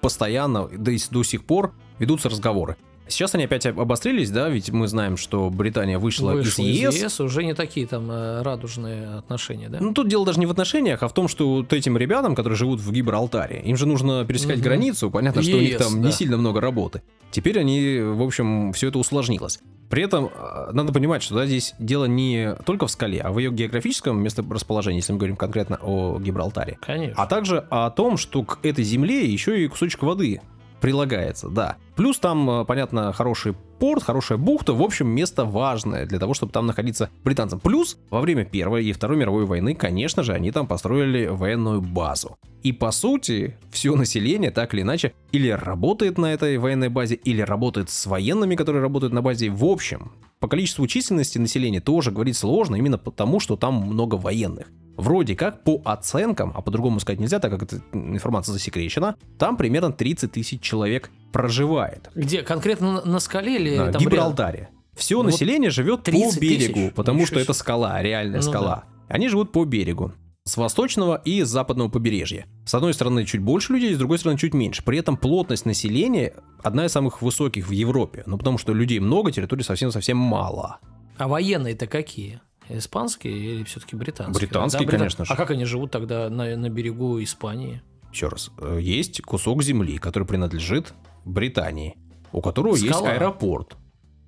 постоянно, 0.00 0.68
да 0.68 0.92
и 0.92 0.98
до 1.10 1.24
сих 1.24 1.44
пор 1.44 1.72
ведутся 1.98 2.28
разговоры. 2.28 2.76
Сейчас 3.06 3.34
они 3.34 3.44
опять 3.44 3.66
об- 3.66 3.78
обострились, 3.80 4.30
да, 4.30 4.48
ведь 4.48 4.70
мы 4.70 4.88
знаем, 4.88 5.16
что 5.16 5.50
Британия 5.50 5.98
вышла, 5.98 6.32
Вышел 6.32 6.64
из 6.64 6.76
ЕС. 6.78 6.94
из 6.96 7.02
ЕС, 7.02 7.20
уже 7.20 7.44
не 7.44 7.54
такие 7.54 7.86
там 7.86 8.10
э, 8.10 8.42
радужные 8.42 9.18
отношения, 9.18 9.68
да? 9.68 9.78
Ну, 9.80 9.92
тут 9.92 10.08
дело 10.08 10.24
даже 10.24 10.40
не 10.40 10.46
в 10.46 10.50
отношениях, 10.50 11.02
а 11.02 11.08
в 11.08 11.12
том, 11.12 11.28
что 11.28 11.48
вот 11.56 11.72
этим 11.72 11.96
ребятам, 11.98 12.34
которые 12.34 12.56
живут 12.56 12.80
в 12.80 12.90
Гибралтаре, 12.90 13.60
им 13.60 13.76
же 13.76 13.86
нужно 13.86 14.24
пересекать 14.24 14.56
Мгм. 14.56 14.64
границу, 14.64 15.10
понятно, 15.10 15.42
что 15.42 15.56
у 15.56 15.60
них 15.60 15.72
ЕС, 15.72 15.82
там 15.86 16.00
да. 16.00 16.06
не 16.08 16.12
сильно 16.12 16.36
много 16.38 16.60
работы. 16.60 17.02
Теперь 17.30 17.58
они, 17.58 17.98
в 18.00 18.22
общем, 18.22 18.72
все 18.72 18.88
это 18.88 18.98
усложнилось. 18.98 19.60
При 19.90 20.02
этом 20.02 20.30
э, 20.34 20.70
надо 20.72 20.92
понимать, 20.92 21.22
что 21.22 21.34
да, 21.34 21.46
здесь 21.46 21.74
дело 21.78 22.06
не 22.06 22.54
только 22.64 22.86
в 22.86 22.90
скале, 22.90 23.20
а 23.20 23.32
в 23.32 23.38
ее 23.38 23.52
географическом 23.52 24.18
месторасположении, 24.22 24.98
если 25.00 25.12
мы 25.12 25.18
говорим 25.18 25.36
конкретно 25.36 25.78
о 25.82 26.18
Гибралтаре. 26.18 26.78
Конечно. 26.80 27.22
А 27.22 27.26
также 27.26 27.58
о 27.70 27.90
том, 27.90 28.16
что 28.16 28.42
к 28.44 28.60
этой 28.64 28.82
земле 28.82 29.26
еще 29.26 29.62
и 29.62 29.68
кусочек 29.68 30.02
воды 30.02 30.40
прилагается, 30.84 31.48
да. 31.48 31.78
Плюс 31.96 32.18
там, 32.18 32.50
э, 32.50 32.64
понятно, 32.66 33.10
хороший 33.14 33.54
порт, 33.78 34.02
хорошая 34.02 34.36
бухта, 34.36 34.74
в 34.74 34.82
общем, 34.82 35.08
место 35.08 35.46
важное 35.46 36.04
для 36.04 36.18
того, 36.18 36.34
чтобы 36.34 36.52
там 36.52 36.66
находиться 36.66 37.08
британцам. 37.24 37.58
Плюс 37.58 37.96
во 38.10 38.20
время 38.20 38.44
Первой 38.44 38.84
и 38.84 38.92
Второй 38.92 39.16
мировой 39.16 39.46
войны, 39.46 39.74
конечно 39.74 40.22
же, 40.22 40.34
они 40.34 40.52
там 40.52 40.66
построили 40.66 41.24
военную 41.24 41.80
базу. 41.80 42.36
И 42.62 42.72
по 42.72 42.90
сути, 42.90 43.56
все 43.70 43.96
население 43.96 44.50
так 44.50 44.74
или 44.74 44.82
иначе 44.82 45.14
или 45.32 45.48
работает 45.48 46.18
на 46.18 46.34
этой 46.34 46.58
военной 46.58 46.90
базе, 46.90 47.14
или 47.14 47.40
работает 47.40 47.88
с 47.88 48.04
военными, 48.04 48.54
которые 48.54 48.82
работают 48.82 49.14
на 49.14 49.22
базе. 49.22 49.48
В 49.48 49.64
общем, 49.64 50.12
по 50.38 50.48
количеству 50.48 50.86
численности 50.86 51.38
населения 51.38 51.80
тоже 51.80 52.10
говорить 52.10 52.36
сложно, 52.36 52.76
именно 52.76 52.98
потому, 52.98 53.40
что 53.40 53.56
там 53.56 53.76
много 53.76 54.16
военных. 54.16 54.66
Вроде 54.96 55.34
как 55.34 55.64
по 55.64 55.80
оценкам, 55.84 56.52
а 56.54 56.62
по-другому 56.62 57.00
сказать 57.00 57.20
нельзя, 57.20 57.40
так 57.40 57.50
как 57.50 57.64
эта 57.64 57.82
информация 57.92 58.52
засекречена, 58.52 59.16
там 59.38 59.56
примерно 59.56 59.92
30 59.92 60.32
тысяч 60.32 60.60
человек 60.60 61.10
проживает. 61.32 62.10
Где? 62.14 62.42
Конкретно 62.42 63.02
на, 63.04 63.18
скале 63.18 63.56
или 63.56 63.76
На 63.76 63.92
там 63.92 64.00
Гибралтаре. 64.00 64.68
Все 64.96 65.16
Ну 65.16 65.24
вот 65.24 65.32
население 65.32 65.70
живет 65.70 66.00
по 66.00 66.04
30 66.04 66.40
берегу, 66.40 66.74
тысяч? 66.74 66.94
потому 66.94 67.20
Ничего 67.20 67.26
что 67.26 67.40
это 67.40 67.52
скала, 67.52 68.00
реальная 68.02 68.40
Ну 68.40 68.42
скала. 68.42 68.84
Они 69.08 69.28
живут 69.28 69.50
по 69.52 69.64
берегу. 69.64 70.12
С 70.44 70.56
восточного 70.56 71.20
и 71.24 71.42
с 71.42 71.48
западного 71.48 71.88
побережья. 71.88 72.46
С 72.66 72.74
одной 72.74 72.92
стороны 72.94 73.24
чуть 73.24 73.40
больше 73.40 73.72
людей, 73.72 73.94
с 73.94 73.98
другой 73.98 74.18
стороны 74.18 74.38
чуть 74.38 74.52
меньше. 74.54 74.84
При 74.84 74.98
этом 74.98 75.16
плотность 75.16 75.64
населения 75.64 76.34
одна 76.62 76.84
из 76.84 76.92
самых 76.92 77.22
высоких 77.22 77.66
в 77.66 77.72
Европе. 77.72 78.22
Ну 78.26 78.36
потому 78.36 78.58
что 78.58 78.74
людей 78.74 79.00
много, 79.00 79.32
территории 79.32 79.62
совсем-совсем 79.62 80.18
мало. 80.18 80.78
рядом? 80.82 81.04
А 81.16 81.28
военные-то 81.28 81.86
какие? 81.86 82.40
Испанские 82.68 83.34
или 83.36 83.64
все-таки 83.64 83.94
британские? 83.96 84.46
Британские, 84.48 84.86
британ- 84.86 84.98
конечно 85.00 85.24
же. 85.24 85.32
А 85.32 85.36
как 85.36 85.50
они 85.50 85.64
живут 85.64 85.90
тогда 85.90 86.30
на, 86.30 86.56
на 86.56 86.68
берегу 86.70 87.22
Испании? 87.22 87.82
Еще 88.12 88.28
раз, 88.28 88.50
э, 88.58 88.78
есть 88.80 89.20
кусок 89.22 89.62
земли, 89.62 89.98
который 89.98 90.24
принадлежит 90.26 90.94
Британии, 91.24 91.96
у 92.32 92.40
которого 92.40 92.74
есть 92.76 92.88
Скала. 92.94 93.10
аэропорт. 93.10 93.76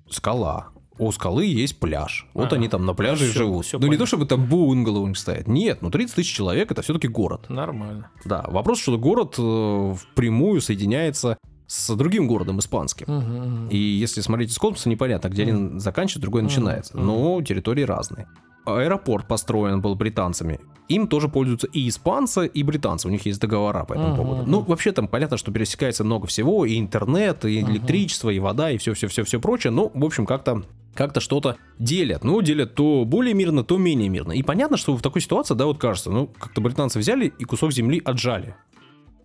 Скала. 0.09 0.69
У 0.99 1.11
скалы 1.11 1.45
есть 1.45 1.79
пляж. 1.79 2.27
Вот 2.33 2.51
А, 2.51 2.55
они 2.55 2.67
там 2.69 2.83
на 2.85 2.95
пляже 2.95 3.25
и 3.25 3.29
всё, 3.29 3.39
живут. 3.39 3.65
всё 3.65 3.77
ну 3.77 3.83
не 3.83 3.89
понятно. 3.89 4.03
то, 4.03 4.07
чтобы 4.07 4.25
там 4.25 4.45
бунгало 4.49 4.97
у 4.99 5.07
них 5.07 5.17
стоят. 5.17 5.47
Нет, 5.47 5.83
ну 5.83 5.91
30 5.91 6.15
тысяч 6.15 6.33
человек 6.35 6.71
это 6.71 6.81
все-таки 6.81 7.07
город. 7.07 7.49
Нормально. 7.49 8.09
Да, 8.25 8.43
вопрос, 8.47 8.79
что 8.81 8.97
город 8.97 9.35
э, 9.37 9.93
впрямую 9.95 10.59
соединяется 10.59 11.37
с 11.67 11.95
другим 11.95 12.27
городом 12.27 12.59
испанским. 12.59 13.05
Мгм. 13.07 13.69
И 13.69 13.77
если 13.77 14.21
смотреть 14.21 14.51
из 14.51 14.57
космоса, 14.57 14.89
непонятно, 14.89 15.27
где 15.29 15.43
один 15.43 15.79
заканчивается, 15.79 16.21
другой 16.21 16.41
Мгм, 16.41 16.49
начинается. 16.49 16.97
Но 16.97 17.41
территории 17.41 17.83
разные. 17.83 18.27
Аэропорт 18.65 19.27
построен 19.27 19.81
был 19.81 19.95
британцами. 19.95 20.59
Им 20.89 21.07
тоже 21.07 21.29
пользуются 21.29 21.67
и 21.67 21.87
испанцы, 21.87 22.47
и 22.47 22.63
британцы. 22.63 23.07
У 23.07 23.11
них 23.11 23.25
есть 23.25 23.39
договора 23.39 23.83
по 23.83 23.93
этому 23.93 24.09
Мгм, 24.09 24.15
поводу. 24.15 24.43
Ну, 24.45 24.61
вообще 24.61 24.91
там 24.91 25.07
понятно, 25.07 25.37
что 25.37 25.51
пересекается 25.51 26.03
много 26.03 26.27
всего. 26.27 26.65
И 26.65 26.77
интернет, 26.79 27.45
и 27.45 27.61
Мгм. 27.61 27.71
электричество, 27.73 28.29
и 28.29 28.39
вода, 28.39 28.71
и 28.71 28.77
все-все-все-все 28.77 29.39
прочее. 29.39 29.71
Ну, 29.71 29.91
в 29.93 30.03
общем, 30.03 30.25
как-то 30.25 30.63
как-то 30.93 31.19
что-то 31.19 31.57
делят. 31.77 32.23
Ну, 32.23 32.41
делят 32.41 32.73
то 32.73 33.03
более 33.05 33.35
мирно, 33.35 33.63
то 33.63 33.77
менее 33.77 34.09
мирно. 34.09 34.31
И 34.31 34.41
понятно, 34.41 34.77
что 34.77 34.97
в 34.97 35.01
такой 35.03 35.21
ситуации, 35.21 35.53
да, 35.53 35.67
вот 35.67 35.77
кажется, 35.77 36.09
ну, 36.09 36.25
как-то 36.27 36.59
британцы 36.59 36.97
взяли 36.97 37.31
и 37.37 37.43
кусок 37.43 37.71
земли 37.71 38.01
отжали. 38.03 38.55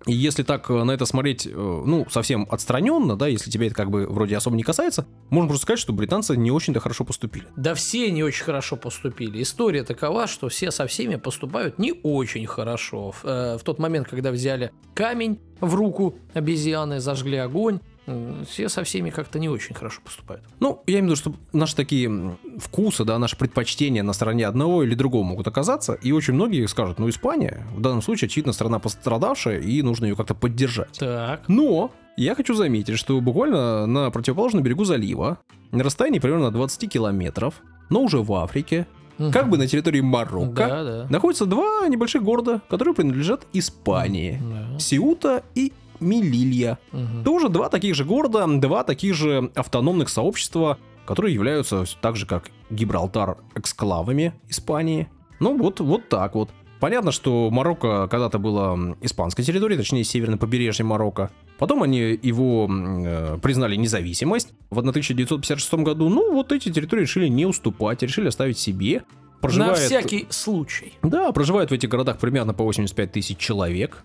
И 0.06 0.12
если 0.12 0.42
так 0.42 0.68
э, 0.71 0.85
на 0.85 0.92
это 0.92 1.06
смотреть, 1.06 1.47
э, 1.47 1.50
ну, 1.50 2.06
совсем 2.11 2.47
отстраненно, 2.50 3.16
да, 3.16 3.28
если 3.28 3.50
тебя 3.50 3.66
это 3.66 3.75
как 3.75 3.90
бы 3.90 4.06
вроде 4.06 4.37
особо 4.37 4.56
не 4.56 4.62
касается, 4.62 5.06
можно 5.30 5.49
просто 5.49 5.62
сказать, 5.62 5.80
что 5.80 5.92
британцы 5.92 6.37
не 6.37 6.50
очень-то 6.50 6.80
хорошо 6.80 7.04
поступили. 7.04 7.47
Да 7.56 7.75
все 7.75 8.11
не 8.11 8.23
очень 8.23 8.44
хорошо 8.44 8.76
поступили. 8.76 9.42
История 9.42 9.85
такова, 9.85 10.26
что 10.26 10.49
все 10.49 10.71
со 10.71 10.87
всеми 10.87 11.16
поступают 11.16 11.78
не 11.78 11.94
очень 12.02 12.47
хорошо. 12.47 13.12
В, 13.12 13.25
э, 13.25 13.59
в 13.59 13.62
тот 13.62 13.78
момент, 13.78 14.09
когда 14.09 14.30
взяли 14.30 14.73
камень 14.94 15.40
в 15.61 15.75
руку 15.75 16.16
обезьяны, 16.35 17.00
зажгли 17.00 17.37
огонь, 17.37 17.80
все 18.49 18.68
со 18.68 18.82
всеми 18.85 19.11
как-то 19.11 19.38
не 19.38 19.49
очень 19.49 19.75
хорошо 19.75 20.00
поступают. 20.04 20.42
Ну, 20.61 20.82
я 20.87 20.99
имею 20.99 21.14
в 21.14 21.18
виду, 21.18 21.30
что 21.30 21.35
наши 21.56 21.76
такие 21.76 22.37
вкусы, 22.59 23.04
да, 23.04 23.18
наши 23.18 23.37
предпочтения 23.37 24.02
на 24.02 24.12
стороне 24.12 24.47
одного 24.47 24.82
или 24.82 24.94
другого 24.94 25.23
могут 25.23 25.47
оказаться, 25.47 25.94
и 25.94 26.12
очень 26.12 26.35
многие 26.35 26.66
скажут, 26.66 26.99
ну, 26.99 27.09
Испания 27.09 27.66
в 27.75 27.80
данном 27.80 28.02
случае, 28.02 28.26
очевидно, 28.26 28.52
страна 28.52 28.78
пострадавшая, 28.78 29.61
и 29.61 29.82
нужно 29.82 30.06
ее 30.06 30.16
как-то 30.16 30.35
поддержать. 30.35 30.99
Так. 30.99 31.49
Но 31.49 31.90
я 32.16 32.35
хочу 32.35 32.54
заметить, 32.54 32.99
что 32.99 33.21
буквально 33.21 33.87
на 33.87 34.11
противоположном 34.11 34.62
берегу 34.62 34.85
залива, 34.85 35.38
на 35.71 35.85
расстоянии 35.85 36.18
примерно 36.18 36.50
20 36.50 36.90
километров, 36.90 37.54
но 37.88 38.02
уже 38.02 38.18
в 38.18 38.32
Африке, 38.32 38.87
как 39.32 39.49
бы 39.49 39.56
на 39.59 39.66
территории 39.68 40.00
Марокко, 40.00 40.66
Да, 40.68 40.85
да. 40.85 41.06
находятся 41.09 41.47
два 41.47 41.87
небольших 41.87 42.23
города, 42.25 42.61
которые 42.68 42.94
принадлежат 42.94 43.47
Испании. 43.52 44.40
Да. 44.42 44.78
Сиута 44.78 45.44
и 45.54 45.73
Мелилья. 46.02 46.78
Мгм. 46.92 47.25
Тоже 47.25 47.49
два 47.49 47.68
таких 47.68 47.94
же 47.94 48.04
города, 48.04 48.47
два 48.47 48.85
таких 48.85 49.14
же 49.14 49.50
автономных 49.54 50.09
сообщества, 50.09 50.78
которые 51.06 51.35
являются 51.35 51.85
так 52.00 52.16
же, 52.16 52.26
как 52.26 52.50
Гибралтар, 52.71 53.38
эксклавами 53.54 54.35
Испании. 54.49 55.09
Ну 55.40 55.56
вот, 55.56 55.80
вот 55.80 56.09
так 56.09 56.35
вот. 56.35 56.50
Понятно, 56.80 57.12
что 57.12 57.49
Марокко 57.50 58.09
когда-то 58.09 58.40
было 58.40 58.97
испанской 59.02 59.44
территорией, 59.44 59.78
точнее, 59.78 60.02
северное 60.02 60.37
побережье 60.37 60.85
Марокко. 60.85 61.30
Потом 61.56 61.85
они 61.85 62.18
его 62.21 62.68
э, 62.68 63.38
признали 63.40 63.76
независимость 63.76 64.52
в 64.71 64.80
1956 64.80 65.75
году. 65.75 66.09
Ну, 66.09 66.32
вот 66.32 66.50
эти 66.50 66.73
территории 66.73 67.02
решили 67.02 67.28
не 67.28 67.47
уступать, 67.47 68.02
решили 68.02 68.26
оставить 68.26 68.59
себе. 68.59 69.04
На 69.42 69.49
Проживает- 69.49 69.78
всякий 69.78 70.26
случай. 70.30 70.92
Да, 71.02 71.30
проживает 71.30 71.71
в 71.71 71.75
этих 71.75 71.88
городах 71.88 72.18
примерно 72.18 72.52
по 72.54 72.64
85 72.64 73.12
тысяч 73.12 73.38
человек. 73.38 74.02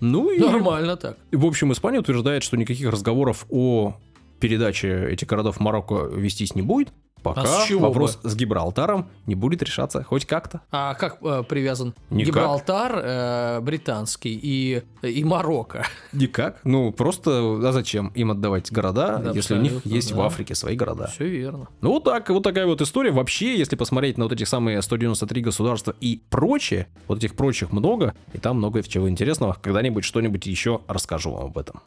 Ну 0.00 0.30
и, 0.30 0.38
Нормально 0.38 0.96
так. 0.96 1.16
в 1.32 1.46
общем, 1.46 1.72
Испания 1.72 1.98
утверждает, 1.98 2.42
что 2.42 2.56
никаких 2.56 2.90
разговоров 2.90 3.46
о 3.50 3.96
передаче 4.40 5.08
этих 5.10 5.26
городов 5.26 5.60
Марокко 5.60 6.08
вестись 6.12 6.54
не 6.54 6.62
будет. 6.62 6.88
Пока 7.22 7.42
А 7.42 7.46
с 7.46 7.66
чего 7.66 7.88
вопрос 7.88 8.18
с 8.22 8.34
Гибралтаром 8.34 9.08
не 9.26 9.34
будет 9.34 9.62
решаться 9.62 10.02
хоть 10.02 10.24
как-то. 10.24 10.60
А 10.70 10.94
как 10.94 11.18
э, 11.22 11.42
привязан 11.48 11.94
Никак. 12.10 12.26
Гибралтар 12.34 13.00
э, 13.02 13.60
британский 13.60 14.38
и, 14.40 14.82
и 15.02 15.24
Марокко? 15.24 15.86
Никак. 16.12 16.60
Ну, 16.64 16.92
просто, 16.92 17.60
а 17.62 17.72
зачем 17.72 18.08
им 18.14 18.30
отдавать 18.30 18.70
города, 18.72 19.18
Да, 19.18 19.30
если 19.32 19.54
у 19.54 19.60
них 19.60 19.84
есть 19.84 20.12
в 20.12 20.16
да. 20.16 20.26
Африке 20.26 20.54
свои 20.54 20.76
города? 20.76 21.08
Все 21.08 21.28
верно. 21.28 21.68
Ну, 21.80 21.90
вот 21.90 22.04
так, 22.04 22.28
вот 22.30 22.42
такая 22.42 22.66
вот 22.66 22.80
история. 22.80 23.10
Вообще, 23.10 23.58
если 23.58 23.76
посмотреть 23.76 24.18
на 24.18 24.24
вот 24.24 24.32
этих 24.32 24.48
самые 24.48 24.80
193 24.82 25.42
государства 25.42 25.94
и 26.00 26.22
прочее, 26.30 26.88
вот 27.06 27.18
этих 27.18 27.34
прочих 27.34 27.72
много, 27.72 28.14
и 28.32 28.38
там 28.38 28.58
много 28.58 28.82
чего 28.82 29.08
интересного. 29.08 29.56
Когда-нибудь 29.60 30.04
что-нибудь 30.04 30.46
еще 30.46 30.80
расскажу 30.88 31.32
вам 31.32 31.46
об 31.46 31.58
этом. 31.58 31.80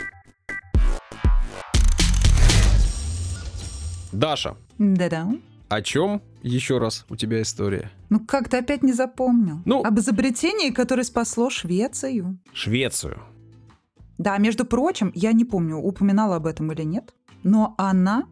Даша, 4.12 4.56
Да-да. 4.78 5.30
о 5.70 5.82
чем 5.82 6.22
еще 6.44 6.78
раз 6.80 7.06
у 7.10 7.16
тебя 7.16 7.42
история? 7.42 7.92
Ну 8.10 8.20
как 8.20 8.50
ты 8.50 8.58
опять 8.58 8.84
не 8.84 8.94
запомнил? 8.94 9.60
Ну- 9.66 9.84
Об 9.84 10.00
изобретении, 10.00 10.72
которое 10.72 11.04
спасло 11.04 11.50
Швецию. 11.50 12.40
Швецию. 12.54 13.22
Да, 14.18 14.38
между 14.38 14.66
прочим, 14.66 15.12
я 15.16 15.32
не 15.34 15.46
помню, 15.46 15.78
упоминала 15.78 16.36
об 16.36 16.46
этом 16.46 16.72
или 16.72 16.84
нет, 16.84 17.14
но 17.44 17.74
она, 17.78 18.26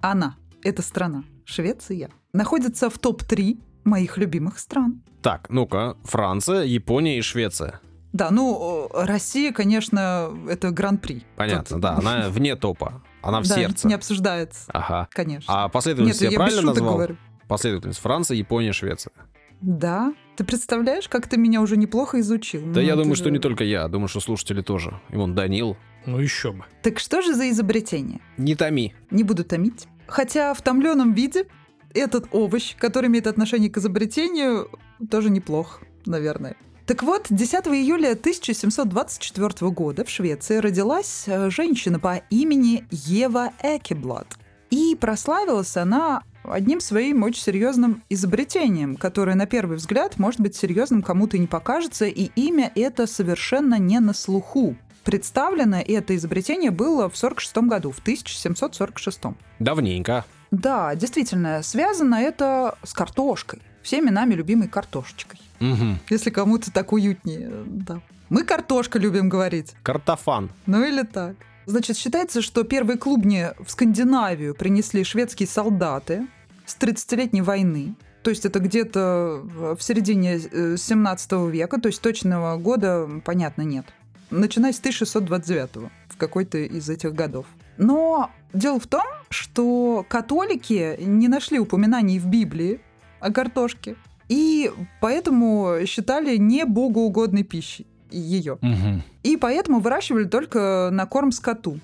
она, 0.00 0.36
эта 0.62 0.82
страна, 0.82 1.24
Швеция, 1.44 2.10
находится 2.32 2.88
в 2.90 2.98
топ-3 2.98 3.60
моих 3.84 4.16
любимых 4.18 4.58
стран. 4.58 5.02
Так, 5.22 5.48
ну-ка, 5.50 5.96
Франция, 6.04 6.62
Япония 6.62 7.18
и 7.18 7.22
Швеция. 7.22 7.80
Да, 8.12 8.30
ну, 8.30 8.88
э, 8.92 9.04
Россия, 9.04 9.52
конечно, 9.52 10.30
это 10.48 10.70
гран-при. 10.70 11.22
Понятно, 11.36 11.64
Тут- 11.76 11.80
да, 11.80 11.96
она 11.96 12.28
вне 12.28 12.56
топа, 12.56 13.02
она 13.22 13.40
в 13.40 13.48
да, 13.48 13.54
сердце. 13.54 13.88
не 13.88 13.94
обсуждается, 13.94 14.64
Ага. 14.72 15.08
конечно. 15.10 15.52
А 15.54 15.62
Нет, 15.64 15.72
последовательность 15.72 16.20
я, 16.20 16.26
я 16.26 16.30
без 16.30 16.36
правильно 16.36 16.62
назвал? 16.62 16.94
говорю. 16.94 17.16
Последовательность 17.48 18.00
Франция, 18.00 18.36
Япония, 18.36 18.72
Швеция. 18.72 19.12
Да, 19.60 20.12
ты 20.36 20.44
представляешь, 20.44 21.08
как 21.08 21.28
ты 21.28 21.36
меня 21.36 21.60
уже 21.60 21.76
неплохо 21.76 22.18
изучил? 22.20 22.60
Да 22.66 22.80
Ну, 22.80 22.86
я 22.86 22.96
думаю, 22.96 23.14
что 23.14 23.26
же- 23.26 23.30
не 23.30 23.38
только 23.38 23.62
я, 23.64 23.86
думаю, 23.88 24.08
что 24.08 24.20
слушатели 24.20 24.60
тоже. 24.60 24.98
И 25.10 25.16
вон 25.16 25.34
Данил. 25.34 25.76
Ну 26.04 26.18
еще 26.18 26.50
бы. 26.52 26.64
Так 26.82 26.98
что 26.98 27.22
же 27.22 27.32
за 27.34 27.48
изобретение? 27.50 28.20
Не 28.36 28.56
томи. 28.56 28.92
Не 29.10 29.22
буду 29.22 29.44
томить. 29.44 29.86
Хотя 30.08 30.52
в 30.52 30.60
томленном 30.62 31.12
виде 31.12 31.46
этот 31.94 32.26
овощ, 32.32 32.74
который 32.76 33.06
имеет 33.06 33.28
отношение 33.28 33.70
к 33.70 33.76
изобретению, 33.78 34.68
тоже 35.10 35.30
неплох, 35.30 35.80
наверное. 36.06 36.56
Так 36.86 37.04
вот, 37.04 37.26
10 37.30 37.66
июля 37.68 38.12
1724 38.12 39.70
года 39.70 40.04
в 40.04 40.10
Швеции 40.10 40.56
родилась 40.56 41.24
э, 41.26 41.48
женщина 41.48 42.00
по 42.00 42.22
имени 42.28 42.84
Ева 42.90 43.52
Экеблад. 43.62 44.26
И 44.70 44.96
прославилась 45.00 45.76
она 45.76 46.22
одним 46.42 46.80
своим 46.80 47.22
очень 47.22 47.42
серьезным 47.42 48.02
изобретением, 48.08 48.96
которое 48.96 49.36
на 49.36 49.46
первый 49.46 49.76
взгляд 49.76 50.18
может 50.18 50.40
быть 50.40 50.56
серьезным, 50.56 51.02
кому-то 51.02 51.36
и 51.36 51.40
не 51.40 51.46
покажется, 51.46 52.06
и 52.06 52.30
имя 52.34 52.72
это 52.74 53.06
совершенно 53.06 53.78
не 53.78 54.00
на 54.00 54.12
слуху. 54.12 54.76
Представлено 55.04 55.80
это 55.80 56.16
изобретение 56.16 56.70
было 56.72 57.08
в 57.08 57.16
46 57.16 57.56
году, 57.58 57.92
в 57.92 58.00
1746. 58.00 59.20
Давненько. 59.60 60.24
Да, 60.50 60.94
действительно, 60.96 61.62
связано 61.62 62.16
это 62.16 62.76
с 62.82 62.92
картошкой. 62.92 63.60
Всеми 63.82 64.10
нами 64.10 64.34
любимой 64.34 64.68
картошечкой. 64.68 65.40
Угу. 65.62 65.98
Если 66.10 66.30
кому-то 66.30 66.72
так 66.72 66.92
уютнее, 66.92 67.50
да. 67.66 68.00
Мы 68.28 68.44
картошка 68.44 68.98
любим 68.98 69.28
говорить. 69.28 69.74
Картофан. 69.82 70.50
Ну 70.66 70.84
или 70.84 71.02
так. 71.02 71.36
Значит, 71.66 71.96
считается, 71.96 72.42
что 72.42 72.64
первые 72.64 72.98
клубни 72.98 73.46
в 73.64 73.70
Скандинавию 73.70 74.54
принесли 74.54 75.04
шведские 75.04 75.46
солдаты 75.46 76.26
с 76.66 76.76
30-летней 76.76 77.42
войны. 77.42 77.94
То 78.22 78.30
есть 78.30 78.44
это 78.44 78.58
где-то 78.58 79.42
в 79.44 79.80
середине 79.80 80.38
э, 80.38 80.76
17 80.76 81.32
века, 81.50 81.80
то 81.80 81.88
есть 81.88 82.00
точного 82.00 82.56
года, 82.56 83.08
понятно, 83.24 83.62
нет. 83.62 83.86
Начиная 84.30 84.72
с 84.72 84.78
1629 84.78 85.90
в 86.08 86.16
какой-то 86.16 86.58
из 86.58 86.88
этих 86.88 87.14
годов. 87.14 87.46
Но 87.76 88.30
дело 88.52 88.80
в 88.80 88.86
том, 88.86 89.04
что 89.28 90.06
католики 90.08 90.96
не 91.00 91.28
нашли 91.28 91.58
упоминаний 91.58 92.18
в 92.18 92.26
Библии 92.26 92.80
о 93.20 93.32
картошке, 93.32 93.96
и 94.28 94.72
поэтому 95.00 95.78
считали 95.86 96.36
не 96.36 96.64
богоугодной 96.64 97.42
пищей 97.42 97.86
ее. 98.10 98.54
Угу. 98.54 99.02
И 99.22 99.36
поэтому 99.36 99.80
выращивали 99.80 100.24
только 100.24 100.90
на 100.92 101.06
корм 101.06 101.32
скоту. 101.32 101.78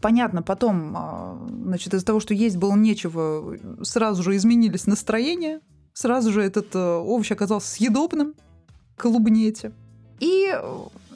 Понятно, 0.00 0.42
потом, 0.42 0.94
а, 0.96 1.46
значит, 1.48 1.92
из-за 1.92 2.06
того, 2.06 2.20
что 2.20 2.32
есть 2.32 2.56
было 2.56 2.74
нечего, 2.74 3.56
сразу 3.82 4.22
же 4.22 4.34
изменились 4.34 4.86
настроения, 4.86 5.60
сразу 5.92 6.32
же 6.32 6.42
этот 6.42 6.74
э, 6.74 6.78
овощ 6.78 7.30
оказался 7.32 7.68
съедобным, 7.68 8.34
клубнете. 8.96 9.72
И 10.18 10.54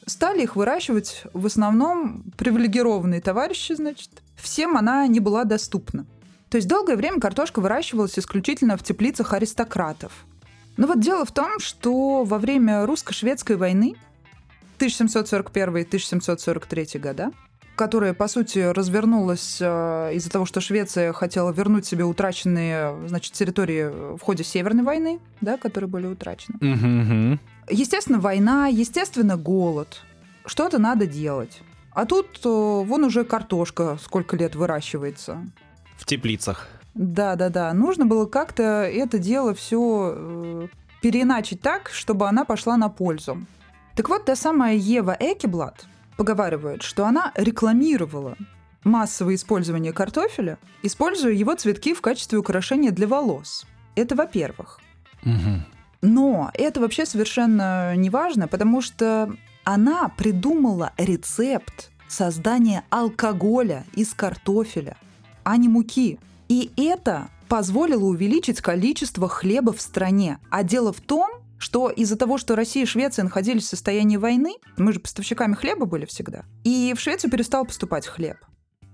стали 0.07 0.43
их 0.43 0.57
выращивать 0.57 1.23
в 1.33 1.47
основном 1.47 2.25
привилегированные 2.37 3.21
товарищи, 3.21 3.73
значит. 3.73 4.11
Всем 4.37 4.77
она 4.77 5.07
не 5.07 5.21
была 5.21 5.45
доступна. 5.45 6.07
То 6.51 6.57
есть 6.57 6.69
долгое 6.69 6.97
время 6.97 7.21
картошка 7.21 7.61
выращивалась 7.61 8.19
исключительно 8.19 8.77
в 8.77 8.83
теплицах 8.83 9.33
аристократов. 9.33 10.13
Но 10.77 10.87
вот 10.87 11.01
дело 11.01 11.25
в 11.25 11.33
том, 11.33 11.59
что 11.61 12.25
во 12.25 12.39
время 12.39 12.85
русско-шведской 12.87 13.57
войны 13.57 13.97
1741-1743 14.79 16.99
года, 16.99 17.33
которая, 17.77 18.15
по 18.15 18.29
сути, 18.29 18.59
развернулась 18.59 19.59
э, 19.61 20.11
из-за 20.15 20.31
того, 20.31 20.47
что 20.47 20.61
Швеция 20.61 21.13
хотела 21.13 21.53
вернуть 21.53 21.87
себе 21.87 22.05
утраченные 22.05 23.09
значит, 23.09 23.33
территории 23.33 24.17
в 24.17 24.21
ходе 24.21 24.45
Северной 24.45 24.85
войны, 24.85 25.19
да, 25.41 25.57
которые 25.57 25.89
были 25.89 26.07
утрачены. 26.07 26.59
Угу. 26.59 27.41
Естественно, 27.71 28.21
война, 28.21 28.69
естественно, 28.69 29.37
голод. 29.37 30.03
Что-то 30.47 30.79
надо 30.79 31.07
делать. 31.07 31.61
А 31.93 32.07
тут 32.07 32.41
э, 32.45 32.49
вон 32.49 33.05
уже 33.05 33.25
картошка 33.25 33.99
сколько 34.03 34.37
лет 34.37 34.55
выращивается. 34.55 35.45
В 35.97 36.07
теплицах. 36.07 36.69
Да, 36.95 37.37
да, 37.37 37.49
да. 37.49 37.73
Нужно 37.73 38.07
было 38.07 38.27
как-то 38.27 38.63
это 38.63 39.19
дело 39.19 39.55
все 39.55 40.69
переиначить 41.03 41.61
так, 41.61 41.91
чтобы 41.91 42.29
она 42.29 42.45
пошла 42.45 42.77
на 42.77 42.89
пользу. 42.89 43.45
Так 43.95 44.09
вот, 44.09 44.25
та 44.25 44.37
самая 44.37 44.75
Ева 44.75 45.17
Экеблад 45.19 45.87
поговаривает, 46.17 46.83
что 46.83 47.05
она 47.07 47.33
рекламировала 47.35 48.37
массовое 48.85 49.35
использование 49.35 49.93
картофеля, 49.93 50.59
используя 50.83 51.33
его 51.33 51.55
цветки 51.55 51.95
в 51.95 52.01
качестве 52.01 52.39
украшения 52.39 52.91
для 52.91 53.07
волос. 53.07 53.67
Это 53.97 54.15
во-первых. 54.15 54.81
Угу. 55.23 55.63
Но 56.03 56.51
это 56.55 56.81
вообще 56.81 57.07
совершенно 57.07 57.97
не 57.97 58.11
важно, 58.11 58.47
потому 58.47 58.83
что 58.83 59.35
она 59.65 60.11
придумала 60.17 60.93
рецепт 60.99 61.91
создания 62.09 62.85
алкоголя 62.91 63.85
из 63.95 64.13
картофеля, 64.13 64.97
а 65.45 65.57
не 65.57 65.69
муки. 65.69 66.19
И 66.49 66.71
это 66.77 67.29
позволило 67.49 68.05
увеличить 68.05 68.61
количество 68.61 69.29
хлеба 69.29 69.73
в 69.73 69.81
стране. 69.81 70.39
А 70.51 70.63
дело 70.63 70.93
в 70.93 71.01
том, 71.01 71.31
что 71.59 71.89
из-за 71.89 72.17
того, 72.17 72.37
что 72.39 72.57
Россия 72.57 72.83
и 72.83 72.87
Швеция 72.87 73.25
находились 73.25 73.65
в 73.65 73.69
состоянии 73.69 74.17
войны, 74.17 74.55
мы 74.77 74.93
же 74.93 75.01
поставщиками 75.01 75.55
хлеба 75.55 75.87
были 75.87 76.05
всегда, 76.05 76.45
и 76.63 76.93
в 76.95 77.01
Швецию 77.01 77.31
перестал 77.31 77.65
поступать 77.65 78.07
хлеб. 78.07 78.37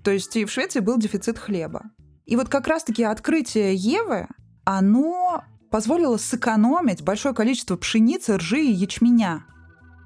То 0.04 0.10
есть 0.10 0.36
и 0.36 0.44
в 0.44 0.52
Швеции 0.52 0.80
был 0.80 0.96
дефицит 0.96 1.38
хлеба. 1.38 1.82
И 2.26 2.36
вот 2.36 2.48
как 2.48 2.68
раз-таки 2.68 3.02
открытие 3.02 3.74
Евы, 3.74 4.28
оно 4.64 5.42
позволило 5.70 6.16
сэкономить 6.16 7.02
большое 7.02 7.34
количество 7.34 7.76
пшеницы, 7.76 8.36
ржи 8.36 8.60
и 8.60 8.72
ячменя 8.72 9.44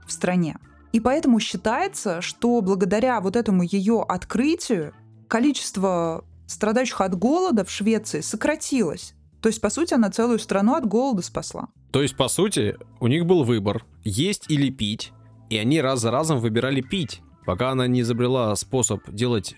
в 0.06 0.12
стране. 0.12 0.56
И 0.92 1.00
поэтому 1.00 1.40
считается, 1.40 2.20
что 2.20 2.60
благодаря 2.60 3.20
вот 3.20 3.36
этому 3.36 3.62
ее 3.62 4.04
открытию 4.08 4.94
количество 5.28 6.24
страдающих 6.46 7.00
от 7.00 7.14
голода 7.16 7.64
в 7.64 7.70
Швеции 7.70 8.20
сократилось. 8.20 9.14
То 9.40 9.48
есть, 9.48 9.60
по 9.60 9.68
сути, 9.68 9.94
она 9.94 10.10
целую 10.10 10.38
страну 10.38 10.74
от 10.74 10.86
голода 10.86 11.22
спасла. 11.22 11.68
То 11.92 12.02
есть, 12.02 12.16
по 12.16 12.28
сути, 12.28 12.76
у 13.00 13.06
них 13.06 13.26
был 13.26 13.44
выбор, 13.44 13.84
есть 14.02 14.50
или 14.50 14.70
пить, 14.70 15.12
и 15.50 15.58
они 15.58 15.80
раз 15.80 16.00
за 16.00 16.10
разом 16.10 16.40
выбирали 16.40 16.80
пить. 16.80 17.20
Пока 17.44 17.70
она 17.70 17.86
не 17.86 18.00
изобрела 18.00 18.56
способ 18.56 19.02
делать 19.10 19.54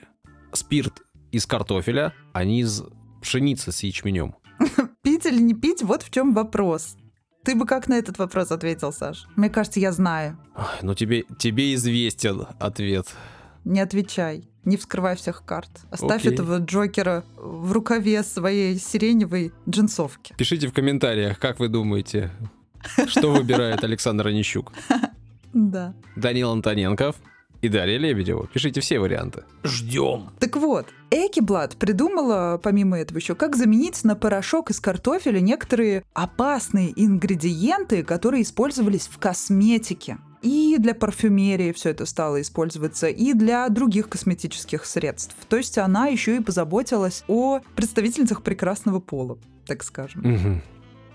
спирт 0.53 1.03
из 1.31 1.47
картофеля, 1.47 2.15
а 2.33 2.45
не 2.45 2.61
из 2.61 2.83
пшеницы 3.23 3.71
с 3.71 3.83
ячменем. 3.83 4.35
Пить 5.03 5.27
или 5.27 5.41
не 5.41 5.55
пить, 5.55 5.83
вот 5.83 6.03
в 6.03 6.11
чем 6.11 6.35
вопрос. 6.35 6.97
Ты 7.45 7.55
бы 7.55 7.65
как 7.65 7.87
на 7.87 7.95
этот 7.95 8.19
вопрос 8.19 8.51
ответил, 8.51 8.93
Саш? 8.93 9.27
Мне 9.37 9.49
кажется, 9.49 9.79
я 9.79 9.93
знаю. 9.93 10.37
Ну 10.83 10.95
тебе, 10.95 11.25
тебе 11.39 11.75
известен 11.75 12.47
ответ. 12.59 13.07
Не 13.65 13.81
отвечай. 13.81 14.49
Не 14.67 14.77
вскрывай 14.77 15.17
всех 15.17 15.45
карт. 15.45 15.71
Оставь 15.91 16.23
Окей. 16.23 16.35
этого 16.35 16.59
Джокера 16.59 17.25
в 17.37 17.73
рукаве 17.73 18.23
своей 18.25 18.77
сиреневой 18.79 19.53
джинсовки. 19.69 20.35
Пишите 20.37 20.67
в 20.67 20.75
комментариях, 20.75 21.39
как 21.39 21.61
вы 21.61 21.69
думаете, 21.69 22.33
что 23.07 23.31
выбирает 23.33 23.83
Александр 23.83 24.29
Онищук. 24.29 24.73
Да. 25.53 25.95
Данил 26.17 26.51
Антоненков. 26.51 27.17
И 27.63 27.69
Дарья 27.71 27.97
Лебедева. 27.97 28.47
Пишите 28.47 28.83
все 28.83 28.99
варианты. 28.99 29.45
Ждем. 29.65 30.31
Так 30.39 30.57
вот, 30.57 30.87
Экиблад 31.11 31.77
придумала, 31.77 32.61
помимо 32.63 32.99
этого 32.99 33.17
еще, 33.17 33.35
как 33.35 33.57
заменить 33.57 34.05
на 34.05 34.15
порошок 34.15 34.71
из 34.71 34.81
картофеля 34.81 35.41
некоторые 35.41 36.05
опасные 36.13 36.93
ингредиенты, 36.95 38.03
которые 38.03 38.43
использовались 38.43 39.07
в 39.07 39.19
косметике. 39.19 40.19
И 40.43 40.77
для 40.79 40.95
парфюмерии 40.95 41.73
все 41.73 41.91
это 41.91 42.07
стало 42.07 42.41
использоваться, 42.41 43.09
и 43.09 43.33
для 43.33 43.69
других 43.69 44.09
косметических 44.09 44.85
средств. 44.85 45.37
То 45.49 45.57
есть 45.57 45.79
она 45.79 46.07
еще 46.09 46.37
и 46.37 46.41
позаботилась 46.41 47.25
о 47.29 47.61
представительницах 47.75 48.43
прекрасного 48.43 49.01
пола, 49.01 49.39
так 49.67 49.83
скажем. 49.83 50.23
Мгм. 50.23 50.63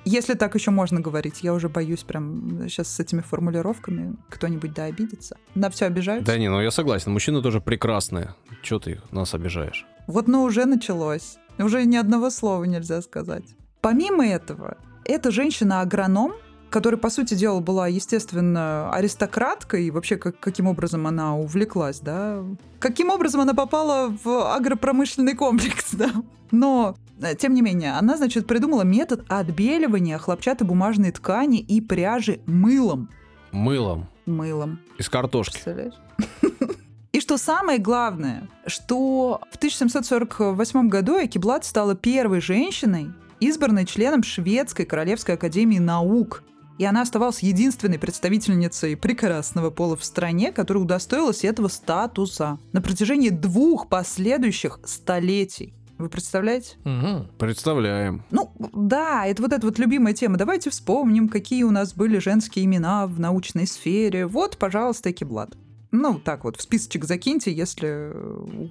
Если 0.04 0.34
так 0.34 0.56
еще 0.56 0.72
можно 0.72 1.00
говорить, 1.00 1.44
я 1.44 1.54
уже 1.54 1.70
боюсь 1.70 2.02
прям 2.04 2.68
сейчас 2.68 2.88
с 2.88 3.00
этими 3.00 3.22
формулировками 3.22 4.16
кто-нибудь 4.30 4.74
да 4.74 4.86
обидится. 4.86 5.38
На 5.54 5.70
все 5.70 5.86
обижаются. 5.86 6.32
Да 6.32 6.40
не, 6.40 6.50
ну 6.50 6.60
я 6.60 6.72
согласен, 6.72 7.12
мужчины 7.12 7.42
тоже 7.44 7.62
прекрасные. 7.62 8.34
Че 8.64 8.80
ты 8.80 9.02
нас 9.12 9.36
обижаешь? 9.36 9.86
Вот, 10.08 10.28
но 10.28 10.44
уже 10.44 10.66
началось. 10.66 11.38
Уже 11.60 11.86
ни 11.86 11.98
одного 11.98 12.32
слова 12.32 12.64
нельзя 12.64 13.02
сказать. 13.04 13.44
Помимо 13.82 14.26
этого, 14.26 14.78
эта 15.06 15.30
женщина-агроном, 15.30 16.34
которая, 16.72 17.00
по 17.00 17.10
сути 17.10 17.36
дела, 17.36 17.60
была, 17.60 17.88
естественно, 17.88 18.92
аристократкой, 18.92 19.86
и 19.86 19.92
вообще 19.92 20.18
как, 20.18 20.40
каким 20.40 20.68
образом 20.68 21.06
она 21.06 21.36
увлеклась, 21.36 22.00
да? 22.00 22.44
Каким 22.80 23.10
образом 23.10 23.42
она 23.42 23.54
попала 23.54 24.16
в 24.24 24.56
агропромышленный 24.56 25.36
комплекс, 25.36 25.90
да? 25.92 26.12
Но, 26.50 26.96
э, 27.22 27.36
тем 27.36 27.54
не 27.54 27.62
менее, 27.62 27.94
она, 27.94 28.18
значит, 28.18 28.48
придумала 28.48 28.82
метод 28.82 29.24
отбеливания 29.28 30.18
хлопчатобумажной 30.18 31.12
ткани 31.12 31.60
и 31.60 31.82
пряжи 31.82 32.40
мылом. 32.46 33.10
Мылом. 33.52 34.08
Мылом. 34.26 34.80
Из 34.98 35.10
картошки. 35.10 35.54
Представляешь? 35.54 35.94
И 37.12 37.20
что 37.20 37.38
самое 37.38 37.78
главное, 37.78 38.48
что 38.66 39.42
в 39.52 39.58
1748 39.58 40.88
году 40.88 41.18
Экиблат 41.22 41.66
стала 41.66 41.94
первой 41.94 42.40
женщиной, 42.40 43.12
избранной 43.42 43.86
членом 43.86 44.24
Шведской 44.24 44.86
Королевской 44.86 45.36
Академии 45.36 45.80
Наук. 45.80 46.44
И 46.78 46.86
она 46.86 47.02
оставалась 47.02 47.44
единственной 47.44 48.00
представительницей 48.00 48.98
прекрасного 48.98 49.70
пола 49.70 49.96
в 49.96 50.04
стране, 50.04 50.52
которая 50.52 50.84
удостоилась 50.84 51.44
этого 51.44 51.68
статуса 51.68 52.58
на 52.72 52.82
протяжении 52.82 53.30
двух 53.30 53.88
последующих 53.88 54.80
столетий. 54.86 55.76
Вы 56.02 56.10
представляете? 56.10 56.78
Мгм. 56.84 57.28
Представляем. 57.38 58.24
Ну, 58.32 58.52
да, 58.74 59.28
это 59.28 59.44
вот 59.44 59.54
эта 59.54 59.68
вот 59.68 59.78
любимая 59.78 60.16
тема. 60.16 60.38
Давайте 60.38 60.72
вспомним, 60.72 61.30
какие 61.30 61.62
у 61.62 61.70
нас 61.70 61.94
были 61.94 62.18
женские 62.18 62.66
имена 62.66 63.06
в 63.06 63.20
научной 63.20 63.68
сфере. 63.68 64.26
Вот, 64.26 64.58
пожалуйста, 64.58 65.12
Экиблат. 65.12 65.56
Ну, 65.92 66.20
так 66.20 66.46
вот, 66.46 66.58
в 66.58 66.62
списочек 66.62 67.06
закиньте, 67.06 67.54
если 67.54 68.12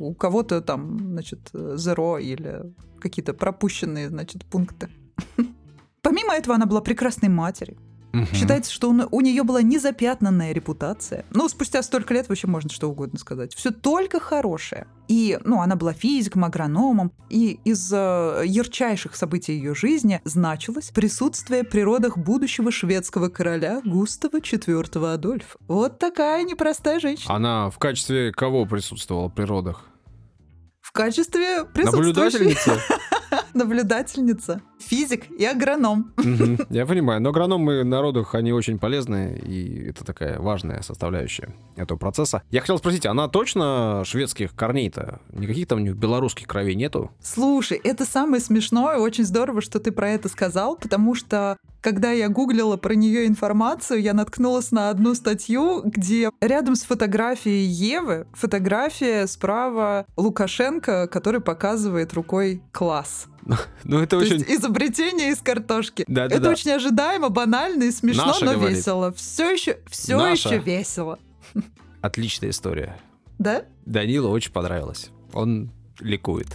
у 0.01 0.15
кого-то 0.15 0.61
там, 0.61 0.99
значит, 0.99 1.51
зеро 1.53 2.19
или 2.19 2.63
какие-то 2.99 3.33
пропущенные, 3.33 4.09
значит, 4.09 4.45
пункты. 4.47 4.89
Помимо 6.03 6.35
этого, 6.35 6.57
она 6.57 6.67
была 6.67 6.81
прекрасной 6.81 7.29
матерью. 7.29 7.79
Мгм. 8.13 8.27
Считается, 8.35 8.73
что 8.73 8.91
у, 8.91 9.09
у 9.11 9.21
нее 9.21 9.43
была 9.45 9.63
незапятнанная 9.63 10.53
репутация. 10.53 11.25
Ну, 11.31 11.49
спустя 11.49 11.83
столько 11.83 12.15
лет 12.15 12.29
вообще 12.29 12.47
можно 12.47 12.71
что 12.71 12.89
угодно 12.91 13.19
сказать. 13.19 13.55
Все 13.55 13.71
только 13.71 14.19
хорошее. 14.19 14.87
И, 15.09 15.39
ну, 15.45 15.61
она 15.61 15.77
была 15.77 15.93
физиком, 15.93 16.45
агрономом. 16.45 17.13
И 17.29 17.61
из 17.65 17.93
э, 17.93 18.43
ярчайших 18.47 19.15
событий 19.15 19.53
ее 19.53 19.75
жизни 19.75 20.21
значилось 20.25 20.91
присутствие 20.91 21.63
при 21.63 21.83
родах 21.83 22.19
будущего 22.19 22.73
шведского 22.73 23.29
короля 23.29 23.81
Густава 23.85 24.39
IV 24.39 25.13
Адольфа. 25.13 25.59
Вот 25.69 25.99
такая 25.99 26.43
непростая 26.43 26.99
женщина. 27.01 27.35
Она 27.35 27.71
в 27.71 27.79
качестве 27.79 28.33
кого 28.33 28.67
присутствовала 28.67 29.29
при 29.29 29.45
родах? 29.45 29.85
В 30.81 30.93
качестве 30.93 31.65
присутствующей 31.65 32.13
Наблюдательница? 32.13 32.81
наблюдательница, 33.55 34.61
физик 34.79 35.31
и 35.31 35.45
агроном. 35.45 36.13
Я 36.71 36.87
понимаю, 36.87 37.21
но 37.21 37.31
агрономы 37.31 37.85
на 37.85 38.01
родах, 38.01 38.35
они 38.35 38.53
очень 38.53 38.79
полезны, 38.79 39.41
и 39.45 39.89
это 39.89 40.05
такая 40.05 40.39
важная 40.39 40.83
составляющая 40.83 41.55
этого 41.77 41.99
процесса. 41.99 42.43
Я 42.51 42.61
хотел 42.61 42.79
спросить, 42.79 43.07
она 43.07 43.29
точно 43.29 44.03
шведских 44.05 44.55
корней-то? 44.55 45.21
Никаких 45.33 45.67
там 45.69 45.79
у 45.79 45.83
них 45.83 45.97
белорусских 45.97 46.47
кровей 46.47 46.75
нету? 46.75 47.11
Слушай, 47.23 47.81
это 47.83 48.05
самое 48.05 48.43
смешное, 48.43 48.99
очень 48.99 49.25
здорово, 49.25 49.61
что 49.61 49.81
ты 49.81 49.93
про 49.93 50.11
это 50.11 50.29
сказал, 50.29 50.77
потому 50.77 51.15
что 51.15 51.57
когда 51.81 52.11
я 52.11 52.29
гуглила 52.29 52.77
про 52.77 52.95
нее 52.95 53.27
информацию, 53.27 54.03
я 54.03 54.13
наткнулась 54.13 54.71
на 54.71 54.91
одну 54.91 55.15
статью, 55.15 55.83
где 55.85 56.31
рядом 56.41 56.77
с 56.77 56.83
фотографией 56.83 57.65
Евы 57.65 58.27
фотография 58.33 59.27
справа 59.27 60.07
Лукашенко, 60.17 61.09
который 61.09 61.41
показывает 61.41 62.13
рукой 62.13 62.63
класс. 62.73 63.29
Ну, 63.85 63.99
это 64.01 64.19
То 64.19 64.19
очень... 64.19 64.39
есть 64.39 64.51
изобретение 64.51 65.31
из 65.31 65.39
картошки. 65.39 66.05
Да-да-да. 66.07 66.37
Это 66.37 66.51
очень 66.51 66.71
ожидаемо, 66.73 67.29
банально 67.31 67.85
и 67.85 67.91
смешно, 67.91 68.27
Наша, 68.27 68.45
но 68.45 68.53
говорит. 68.55 68.77
весело. 68.79 69.13
Все 69.13 69.51
еще, 69.51 69.79
все 69.89 70.17
Наша. 70.17 70.49
еще 70.51 70.59
весело. 70.59 71.19
Отличная 72.03 72.51
история. 72.51 72.99
Да? 73.39 73.65
Данилу 73.87 74.31
очень 74.31 74.53
понравилось. 74.53 75.11
Он 75.33 75.71
ликует. 75.99 76.49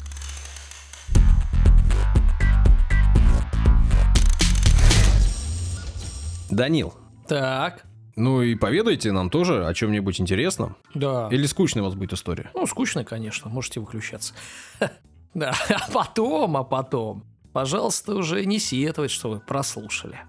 Данил, 6.49 6.93
Так, 7.27 7.85
ну 8.15 8.41
и 8.41 8.55
поведайте 8.55 9.11
нам 9.11 9.29
тоже 9.29 9.65
о 9.65 9.73
чем-нибудь 9.73 10.21
интересном. 10.21 10.77
да. 10.93 11.27
Или 11.31 11.45
скучная 11.47 11.81
у 11.81 11.85
вас 11.85 11.95
будет 11.95 12.13
история? 12.13 12.51
Ну, 12.53 12.65
скучно, 12.67 13.03
конечно, 13.03 13.49
можете 13.49 13.79
выключаться. 13.79 14.33
Да, 15.35 15.53
а 15.69 15.91
потом, 15.91 16.57
а 16.57 16.63
потом, 16.63 17.23
пожалуйста, 17.53 18.15
уже 18.15 18.43
не 18.45 18.57
сетовать, 18.57 19.11
что 19.11 19.29
вы 19.29 19.39
прослушали. 19.39 20.21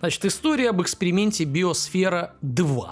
Значит, 0.00 0.24
история 0.24 0.70
об 0.70 0.82
эксперименте 0.82 1.44
Биосфера-2. 1.44 2.88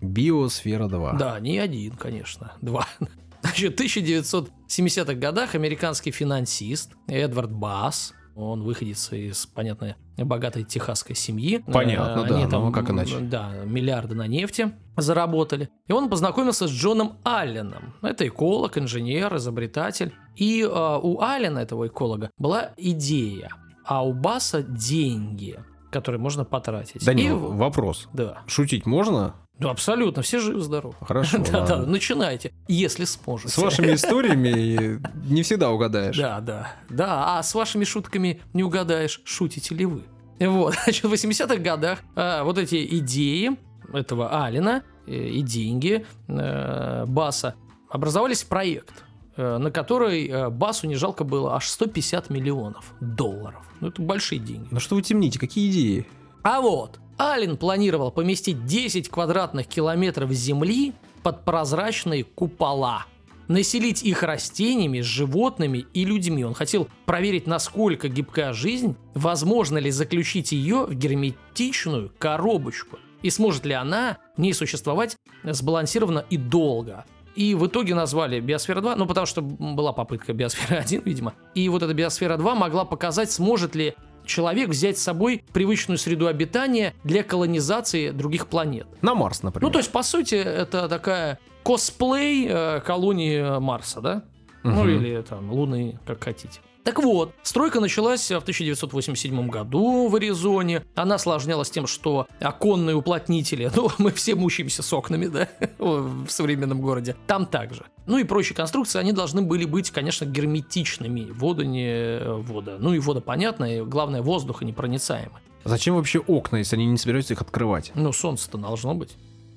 Биосфера 0.00 0.88
2. 0.88 1.12
Да, 1.14 1.40
не 1.40 1.58
один, 1.58 1.96
конечно, 1.96 2.52
два. 2.60 2.86
Значит, 3.42 3.78
в 3.78 3.82
1970-х 3.82 5.14
годах 5.14 5.54
американский 5.54 6.10
финансист 6.10 6.92
Эдвард 7.06 7.50
Басс, 7.50 8.12
он 8.34 8.62
выходец 8.62 9.12
из, 9.12 9.46
понятно, 9.46 9.96
богатой 10.24 10.64
техасской 10.64 11.14
семьи. 11.16 11.62
Понятно, 11.72 12.22
Э, 12.22 12.28
да, 12.28 12.34
Они 12.36 12.44
ну, 12.44 12.50
там, 12.50 12.72
как 12.72 12.90
иначе. 12.90 13.18
Да, 13.20 13.50
миллиарды 13.64 14.14
на 14.14 14.26
нефти 14.26 14.72
заработали. 14.96 15.68
И 15.88 15.92
он 15.92 16.08
познакомился 16.08 16.66
с 16.68 16.70
Джоном 16.70 17.14
Алленом. 17.24 17.94
Это 18.02 18.26
эколог, 18.26 18.76
инженер, 18.78 19.36
изобретатель. 19.36 20.12
И 20.36 20.62
э, 20.62 20.66
у 21.02 21.20
Аллена, 21.20 21.58
этого 21.60 21.86
эколога, 21.86 22.30
была 22.38 22.70
идея, 22.76 23.50
а 23.84 24.04
у 24.04 24.12
Басса 24.12 24.62
деньги, 24.62 25.58
которые 25.90 26.20
можно 26.20 26.44
потратить. 26.44 27.04
Данил, 27.04 27.36
И- 27.36 27.56
вопрос. 27.56 28.08
Да. 28.12 28.38
Шутить 28.46 28.86
можно? 28.86 29.34
Ну, 29.60 29.68
абсолютно, 29.68 30.22
все 30.22 30.38
живы-здоровы. 30.38 30.94
Хорошо, 31.00 31.38
Да-да, 31.52 31.82
начинайте, 31.84 32.52
если 32.66 33.04
сможете. 33.04 33.50
С 33.50 33.58
вашими 33.58 33.94
историями 33.94 35.00
не 35.28 35.42
всегда 35.42 35.70
угадаешь. 35.70 36.16
Да, 36.16 36.40
да, 36.40 36.72
да, 36.88 37.38
а 37.38 37.42
с 37.42 37.54
вашими 37.54 37.84
шутками 37.84 38.40
не 38.54 38.64
угадаешь, 38.64 39.20
шутите 39.24 39.74
ли 39.74 39.84
вы. 39.84 40.02
Вот, 40.40 40.74
значит, 40.84 41.04
в 41.04 41.12
80-х 41.12 41.56
годах 41.56 41.98
а, 42.16 42.42
вот 42.44 42.56
эти 42.56 42.98
идеи 42.98 43.50
этого 43.92 44.44
Алина 44.44 44.82
э, 45.06 45.12
и 45.12 45.42
деньги 45.42 46.06
э, 46.28 47.04
Баса 47.06 47.54
образовались 47.90 48.44
проект, 48.44 49.04
э, 49.36 49.58
на 49.58 49.70
который 49.70 50.26
э, 50.26 50.48
Басу 50.48 50.86
не 50.86 50.94
жалко 50.94 51.24
было 51.24 51.56
аж 51.56 51.68
150 51.68 52.30
миллионов 52.30 52.94
долларов. 53.00 53.66
Ну, 53.80 53.88
это 53.88 54.00
большие 54.00 54.38
деньги. 54.38 54.68
Ну 54.70 54.80
что 54.80 54.94
вы 54.94 55.02
темните, 55.02 55.38
какие 55.38 55.70
идеи? 55.70 56.06
А 56.42 56.62
вот, 56.62 56.98
Аллен 57.20 57.58
планировал 57.58 58.10
поместить 58.10 58.64
10 58.64 59.10
квадратных 59.10 59.66
километров 59.66 60.30
земли 60.30 60.94
под 61.22 61.44
прозрачные 61.44 62.24
купола. 62.24 63.04
Населить 63.46 64.02
их 64.02 64.22
растениями, 64.22 65.02
животными 65.02 65.84
и 65.92 66.06
людьми. 66.06 66.46
Он 66.46 66.54
хотел 66.54 66.88
проверить, 67.04 67.46
насколько 67.46 68.08
гибка 68.08 68.54
жизнь, 68.54 68.96
возможно 69.12 69.76
ли 69.76 69.90
заключить 69.90 70.52
ее 70.52 70.86
в 70.86 70.94
герметичную 70.94 72.10
коробочку. 72.18 72.98
И 73.20 73.28
сможет 73.28 73.66
ли 73.66 73.74
она 73.74 74.16
в 74.38 74.40
ней 74.40 74.54
существовать 74.54 75.18
сбалансированно 75.44 76.24
и 76.30 76.38
долго. 76.38 77.04
И 77.36 77.54
в 77.54 77.66
итоге 77.66 77.94
назвали 77.94 78.40
Биосфера 78.40 78.80
2, 78.80 78.96
ну 78.96 79.06
потому 79.06 79.26
что 79.26 79.42
была 79.42 79.92
попытка 79.92 80.32
Биосфера 80.32 80.78
1, 80.78 81.02
видимо. 81.04 81.34
И 81.54 81.68
вот 81.68 81.82
эта 81.82 81.92
Биосфера 81.92 82.38
2 82.38 82.54
могла 82.54 82.86
показать, 82.86 83.30
сможет 83.30 83.74
ли 83.74 83.94
человек 84.24 84.68
взять 84.70 84.98
с 84.98 85.02
собой 85.02 85.42
привычную 85.52 85.98
среду 85.98 86.26
обитания 86.26 86.94
для 87.04 87.22
колонизации 87.22 88.10
других 88.10 88.46
планет. 88.46 88.86
На 89.02 89.14
Марс, 89.14 89.42
например. 89.42 89.68
Ну, 89.68 89.72
то 89.72 89.78
есть, 89.78 89.90
по 89.92 90.02
сути, 90.02 90.34
это 90.34 90.88
такая 90.88 91.38
косплей 91.62 92.46
э, 92.48 92.80
колонии 92.80 93.58
Марса, 93.58 94.00
да? 94.00 94.22
Ну 94.62 94.82
Мгм. 94.84 94.88
или 94.90 95.22
там 95.22 95.50
Луны, 95.52 95.98
как 96.06 96.22
хотите. 96.24 96.60
Так 96.90 97.04
вот, 97.04 97.32
стройка 97.44 97.78
началась 97.78 98.28
в 98.32 98.38
1987 98.38 99.48
году 99.48 100.08
в 100.08 100.16
Аризоне. 100.16 100.82
Она 100.96 101.14
осложнялась 101.14 101.70
тем, 101.70 101.86
что 101.86 102.26
оконные 102.40 102.96
уплотнители, 102.96 103.70
ну, 103.76 103.92
мы 103.98 104.10
все 104.10 104.34
мучаемся 104.34 104.82
с 104.82 104.92
окнами, 104.92 105.26
да, 105.26 105.48
в 105.78 106.28
современном 106.28 106.80
городе, 106.80 107.14
там 107.28 107.46
также. 107.46 107.84
Ну 108.06 108.18
и 108.18 108.24
прочие 108.24 108.56
конструкции, 108.56 108.98
они 108.98 109.12
должны 109.12 109.40
были 109.40 109.66
быть, 109.66 109.92
конечно, 109.92 110.24
герметичными. 110.24 111.30
Вода 111.30 111.64
не 111.64 112.18
вода. 112.24 112.76
Ну 112.80 112.92
и 112.92 112.98
вода 112.98 113.20
понятно, 113.20 113.66
и 113.66 113.82
главное, 113.82 114.20
воздуха 114.20 114.64
непроницаемый. 114.64 115.38
Зачем 115.62 115.94
вообще 115.94 116.18
окна, 116.18 116.56
если 116.56 116.74
они 116.74 116.86
не 116.86 116.98
собираются 116.98 117.34
их 117.34 117.40
открывать? 117.40 117.92
Ну, 117.94 118.12
солнце-то 118.12 118.58
должно 118.58 118.96
быть. 118.96 119.14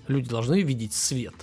Люди 0.08 0.30
должны 0.30 0.62
видеть 0.62 0.94
свет. 0.94 1.34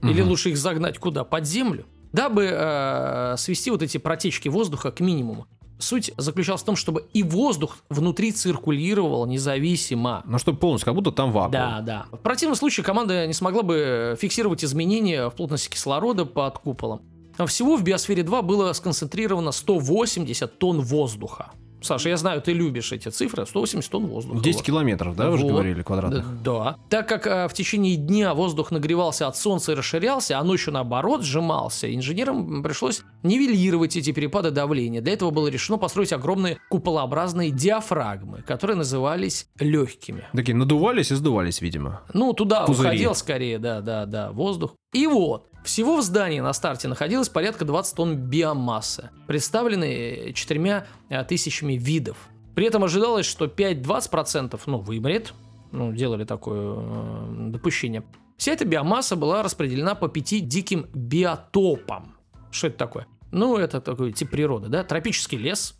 Или 0.00 0.20
Мгм. 0.20 0.30
лучше 0.30 0.50
их 0.50 0.58
загнать 0.58 0.98
куда? 0.98 1.24
Под 1.24 1.44
землю. 1.44 1.86
Дабы 2.14 2.48
э, 2.48 3.34
свести 3.38 3.72
вот 3.72 3.82
эти 3.82 3.98
протечки 3.98 4.48
воздуха 4.48 4.92
к 4.92 5.00
минимуму. 5.00 5.48
Суть 5.80 6.12
заключалась 6.16 6.62
в 6.62 6.64
том, 6.64 6.76
чтобы 6.76 7.06
и 7.12 7.24
воздух 7.24 7.78
внутри 7.88 8.30
циркулировал 8.30 9.26
независимо. 9.26 10.22
Ну, 10.24 10.38
чтобы 10.38 10.58
полностью, 10.58 10.84
как 10.84 10.94
будто 10.94 11.10
там 11.10 11.32
вакуум. 11.32 11.50
Да, 11.50 11.80
да. 11.80 12.06
В 12.12 12.18
противном 12.18 12.54
случае 12.54 12.84
команда 12.84 13.26
не 13.26 13.32
смогла 13.32 13.64
бы 13.64 14.16
фиксировать 14.20 14.64
изменения 14.64 15.28
в 15.28 15.34
плотности 15.34 15.68
кислорода 15.68 16.24
под 16.24 16.56
куполом. 16.58 17.02
Всего 17.48 17.76
в 17.76 17.82
биосфере 17.82 18.22
2 18.22 18.42
было 18.42 18.72
сконцентрировано 18.74 19.50
180 19.50 20.56
тонн 20.60 20.82
воздуха. 20.82 21.50
Саша, 21.84 22.08
я 22.08 22.16
знаю, 22.16 22.40
ты 22.40 22.52
любишь 22.52 22.92
эти 22.92 23.08
цифры. 23.08 23.46
180 23.46 23.90
тонн 23.90 24.06
воздуха. 24.06 24.40
10 24.42 24.56
Вот. 24.56 24.64
километров, 24.66 25.16
да, 25.16 25.30
вы 25.30 25.38
же 25.38 25.44
Вот. 25.44 25.52
говорили, 25.52 25.82
квадратных? 25.82 26.42
Да. 26.42 26.76
Так 26.88 27.08
как 27.08 27.26
э, 27.26 27.48
в 27.48 27.52
течение 27.52 27.96
дня 27.96 28.34
воздух 28.34 28.70
нагревался 28.70 29.26
от 29.28 29.36
солнца 29.36 29.72
и 29.72 29.74
расширялся, 29.74 30.38
а 30.38 30.44
ночью 30.44 30.72
наоборот 30.72 31.22
сжимался, 31.22 31.94
инженерам 31.94 32.62
пришлось 32.62 33.02
нивелировать 33.22 33.96
эти 33.96 34.12
перепады 34.12 34.50
давления. 34.50 35.00
Для 35.00 35.12
этого 35.12 35.30
было 35.30 35.48
решено 35.48 35.78
построить 35.78 36.12
огромные 36.12 36.58
куполообразные 36.70 37.50
диафрагмы, 37.50 38.42
которые 38.42 38.76
назывались 38.76 39.48
легкими. 39.58 40.24
Такие 40.32 40.56
надувались 40.56 41.10
и 41.10 41.14
сдувались, 41.14 41.60
видимо. 41.60 42.02
Ну, 42.12 42.32
туда 42.32 42.64
Пузыри. 42.66 42.88
уходил 42.88 43.14
скорее, 43.14 43.58
да, 43.58 43.80
да, 43.80 44.06
да, 44.06 44.32
воздух. 44.32 44.74
И 44.92 45.06
вот, 45.06 45.48
всего 45.64 45.96
в 45.96 46.02
здании 46.02 46.40
на 46.40 46.52
старте 46.52 46.88
находилось 46.88 47.28
порядка 47.28 47.64
20 47.64 47.96
тонн 47.96 48.16
биомассы, 48.16 49.10
представленной 49.26 50.32
четырьмя 50.34 50.86
э, 51.08 51.24
тысячами 51.24 51.74
видов. 51.74 52.16
При 52.54 52.66
этом 52.66 52.84
ожидалось, 52.84 53.26
что 53.26 53.46
5-20% 53.46 54.60
ну, 54.66 54.78
вымрет, 54.78 55.34
ну, 55.72 55.92
делали 55.92 56.24
такое 56.24 56.76
э, 56.78 57.50
допущение. 57.50 58.04
Вся 58.36 58.52
эта 58.52 58.64
биомасса 58.64 59.16
была 59.16 59.42
распределена 59.42 59.94
по 59.94 60.08
пяти 60.08 60.40
диким 60.40 60.86
биотопам. 60.92 62.14
Что 62.50 62.68
это 62.68 62.76
такое? 62.76 63.06
Ну, 63.32 63.56
это 63.56 63.80
такой 63.80 64.12
тип 64.12 64.30
природы, 64.30 64.68
да? 64.68 64.84
Тропический 64.84 65.38
лес, 65.38 65.76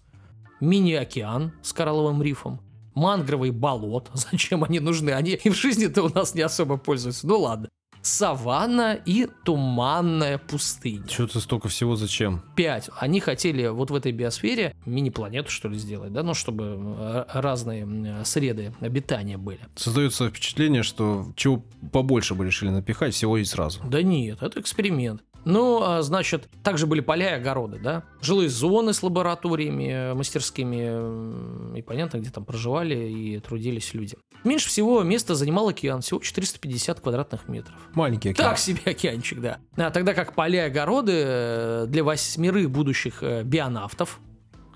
мини-океан 0.60 1.52
с 1.62 1.72
коралловым 1.72 2.22
рифом, 2.22 2.60
мангровый 2.94 3.50
болот. 3.50 4.10
Зачем 4.14 4.64
они 4.64 4.80
нужны? 4.80 5.10
Они 5.10 5.32
и 5.32 5.50
в 5.50 5.54
жизни-то 5.54 6.02
у 6.02 6.08
нас 6.08 6.34
не 6.34 6.42
особо 6.42 6.76
пользуются. 6.76 7.26
Ну 7.26 7.38
ладно. 7.40 7.68
Саванна 8.04 8.94
и 8.94 9.26
туманная 9.44 10.38
пустыня. 10.38 11.08
Что-то 11.08 11.40
столько 11.40 11.68
всего 11.68 11.96
зачем? 11.96 12.42
5. 12.54 12.90
Они 12.98 13.18
хотели 13.18 13.66
вот 13.66 13.90
в 13.90 13.94
этой 13.94 14.12
биосфере 14.12 14.74
мини-планету, 14.84 15.50
что 15.50 15.68
ли, 15.68 15.78
сделать, 15.78 16.12
да, 16.12 16.22
ну, 16.22 16.34
чтобы 16.34 16.78
э, 16.78 17.24
разные 17.32 18.24
среды 18.24 18.74
обитания 18.80 19.38
были. 19.38 19.60
Создается 19.74 20.28
впечатление, 20.28 20.82
что 20.82 21.32
чего 21.34 21.64
побольше 21.92 22.34
бы 22.34 22.44
решили 22.44 22.70
напихать 22.70 23.14
всего 23.14 23.38
и 23.38 23.44
сразу. 23.44 23.80
Да 23.84 24.02
нет, 24.02 24.42
это 24.42 24.60
эксперимент. 24.60 25.22
Ну, 25.44 25.82
а, 25.82 26.02
значит, 26.02 26.48
также 26.62 26.86
были 26.86 27.00
поля 27.00 27.30
и 27.30 27.40
огороды, 27.40 27.78
да? 27.78 28.04
Жилые 28.20 28.48
зоны 28.48 28.92
с 28.92 29.02
лабораториями, 29.02 29.90
э, 29.90 30.14
мастерскими, 30.14 31.78
и 31.78 31.82
понятно, 31.82 32.18
где 32.18 32.30
там 32.30 32.44
проживали 32.44 32.94
и 32.94 33.38
трудились 33.40 33.94
люди. 33.94 34.16
Меньше 34.44 34.68
всего 34.68 35.02
места 35.02 35.34
занимал 35.34 35.68
океан, 35.68 36.00
всего 36.00 36.20
450 36.20 37.00
квадратных 37.00 37.48
метров. 37.48 37.76
Маленький 37.94 38.30
океан. 38.30 38.50
Так 38.50 38.58
себе 38.58 38.80
океанчик, 38.84 39.40
да. 39.40 39.58
А 39.76 39.90
тогда 39.90 40.14
как 40.14 40.34
поля 40.34 40.64
и 40.64 40.68
огороды 40.68 41.12
э, 41.14 41.84
для 41.88 42.04
восьмерых 42.04 42.70
будущих 42.70 43.22
э, 43.22 43.42
бионавтов, 43.42 44.20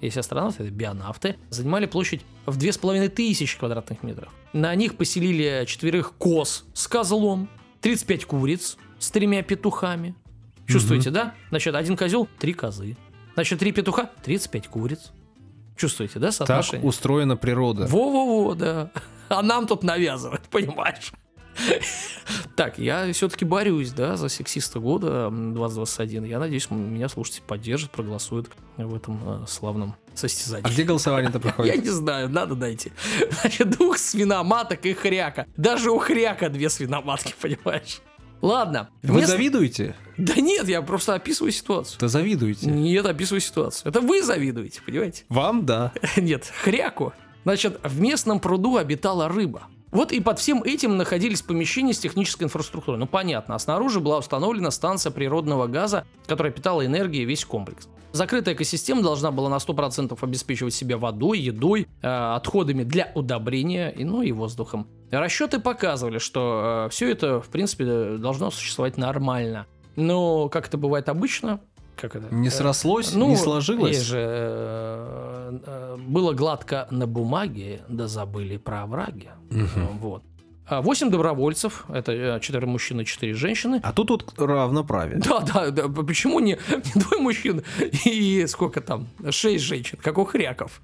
если 0.00 0.20
астронавты, 0.20 0.64
это 0.64 0.72
бионавты, 0.72 1.36
занимали 1.50 1.86
площадь 1.86 2.22
в 2.46 2.56
2500 2.56 3.58
квадратных 3.58 4.02
метров. 4.02 4.32
На 4.52 4.74
них 4.74 4.96
поселили 4.96 5.64
четверых 5.66 6.14
коз 6.14 6.64
с 6.72 6.86
козлом, 6.88 7.48
35 7.80 8.24
куриц 8.24 8.76
с 8.98 9.10
тремя 9.10 9.42
петухами. 9.42 10.14
Чувствуете, 10.68 11.10
да? 11.10 11.34
Значит, 11.50 11.74
один 11.74 11.96
козел, 11.96 12.28
три 12.38 12.52
козы. 12.52 12.96
Значит, 13.34 13.58
три 13.60 13.72
петуха, 13.72 14.10
35 14.24 14.68
куриц. 14.68 15.12
Чувствуете, 15.76 16.18
да, 16.18 16.26
Так 16.28 16.34
соотношение? 16.34 16.86
устроена 16.86 17.36
природа. 17.36 17.86
Во-во-во, 17.86 18.54
да. 18.54 18.90
А 19.28 19.42
нам 19.42 19.66
тут 19.66 19.82
навязывают, 19.82 20.42
понимаешь? 20.50 21.12
Так, 22.56 22.78
я 22.78 23.10
все-таки 23.12 23.44
борюсь, 23.44 23.90
да, 23.92 24.16
за 24.16 24.28
сексиста 24.28 24.80
года 24.80 25.26
м, 25.28 25.54
2021. 25.54 26.24
Я 26.24 26.38
надеюсь, 26.40 26.68
меня 26.70 27.08
слушатели 27.08 27.42
поддержат, 27.46 27.90
проголосуют 27.92 28.50
в 28.76 28.94
этом 28.94 29.42
э, 29.42 29.46
славном 29.46 29.94
состязании. 30.14 30.66
А 30.66 30.70
где 30.70 30.82
голосование-то 30.82 31.38
Я 31.38 31.40
проходит? 31.40 31.84
не 31.84 31.90
знаю, 31.90 32.28
надо 32.28 32.56
найти. 32.56 32.92
Значит, 33.40 33.70
двух 33.70 33.98
свиноматок 33.98 34.84
и 34.86 34.92
хряка. 34.92 35.46
Даже 35.56 35.90
у 35.92 35.98
хряка 35.98 36.48
две 36.48 36.68
свиноматки, 36.68 37.34
понимаешь? 37.40 38.00
Ладно. 38.40 38.88
Вы 39.02 39.14
вместо- 39.14 39.32
завидуете? 39.32 39.94
Да 40.16 40.34
нет, 40.36 40.68
я 40.68 40.82
просто 40.82 41.14
описываю 41.14 41.52
ситуацию. 41.52 41.98
Да 42.00 42.08
завидуете. 42.08 42.66
Нет, 42.70 43.06
описываю 43.06 43.40
ситуацию. 43.40 43.88
Это 43.88 44.00
вы 44.00 44.22
завидуете, 44.22 44.80
понимаете? 44.84 45.24
Вам, 45.28 45.64
да. 45.66 45.92
Нет, 46.16 46.52
хряку. 46.62 47.12
Значит, 47.44 47.80
в 47.82 48.00
местном 48.00 48.40
пруду 48.40 48.76
обитала 48.76 49.28
рыба. 49.28 49.62
Вот 49.90 50.12
и 50.12 50.20
под 50.20 50.38
всем 50.38 50.62
этим 50.62 50.96
находились 50.98 51.40
помещения 51.40 51.94
с 51.94 51.98
технической 51.98 52.44
инфраструктурой. 52.46 52.98
Ну, 52.98 53.06
понятно, 53.06 53.54
а 53.54 53.58
снаружи 53.58 54.00
была 54.00 54.18
установлена 54.18 54.70
станция 54.70 55.10
природного 55.12 55.66
газа, 55.66 56.04
которая 56.26 56.52
питала 56.52 56.84
энергией 56.84 57.24
весь 57.24 57.44
комплекс. 57.44 57.88
Закрытая 58.12 58.54
экосистема 58.54 59.02
должна 59.02 59.30
была 59.30 59.48
на 59.48 59.56
100% 59.56 60.16
обеспечивать 60.20 60.74
себя 60.74 60.96
водой, 60.96 61.38
едой, 61.38 61.86
э, 62.02 62.08
отходами 62.08 62.82
для 62.84 63.12
удобрения 63.14 63.90
и, 63.90 64.04
ну, 64.04 64.22
и 64.22 64.32
воздухом. 64.32 64.88
Расчеты 65.10 65.58
показывали, 65.58 66.18
что 66.18 66.88
все 66.90 67.10
это, 67.10 67.40
в 67.40 67.48
принципе, 67.48 68.16
должно 68.18 68.50
существовать 68.50 68.96
нормально. 68.96 69.66
Но, 69.96 70.48
как 70.48 70.68
это 70.68 70.78
бывает 70.78 71.08
обычно, 71.08 71.60
как 72.00 72.14
это? 72.14 72.32
Не 72.32 72.48
э, 72.48 72.50
срослось, 72.50 73.12
ну, 73.14 73.26
не 73.26 73.30
есть 73.32 73.42
сложилось. 73.42 74.00
же, 74.00 74.18
э, 74.20 75.58
э, 75.66 75.96
было 75.98 76.32
гладко 76.32 76.86
на 76.90 77.06
бумаге, 77.06 77.80
да 77.88 78.06
забыли 78.06 78.56
про 78.56 78.82
овраги. 78.82 79.30
Мгм. 79.50 79.98
Вот. 79.98 80.22
А 80.68 80.82
Восемь 80.82 81.10
добровольцев, 81.10 81.86
это 81.88 82.12
э, 82.12 82.40
четыре 82.40 82.66
мужчины, 82.66 83.04
четыре 83.04 83.32
женщины. 83.32 83.80
А 83.82 83.92
тут 83.92 84.10
вот 84.10 84.34
равноправие. 84.36 85.18
Да, 85.18 85.40
да, 85.40 85.70
да, 85.70 85.88
почему 85.88 86.40
не, 86.40 86.58
не 86.68 87.00
двое 87.00 87.22
мужчин 87.22 87.62
и 88.04 88.46
сколько 88.46 88.80
там, 88.80 89.08
шесть 89.30 89.64
женщин, 89.64 89.98
как 90.02 90.18
у 90.18 90.24
хряков? 90.24 90.82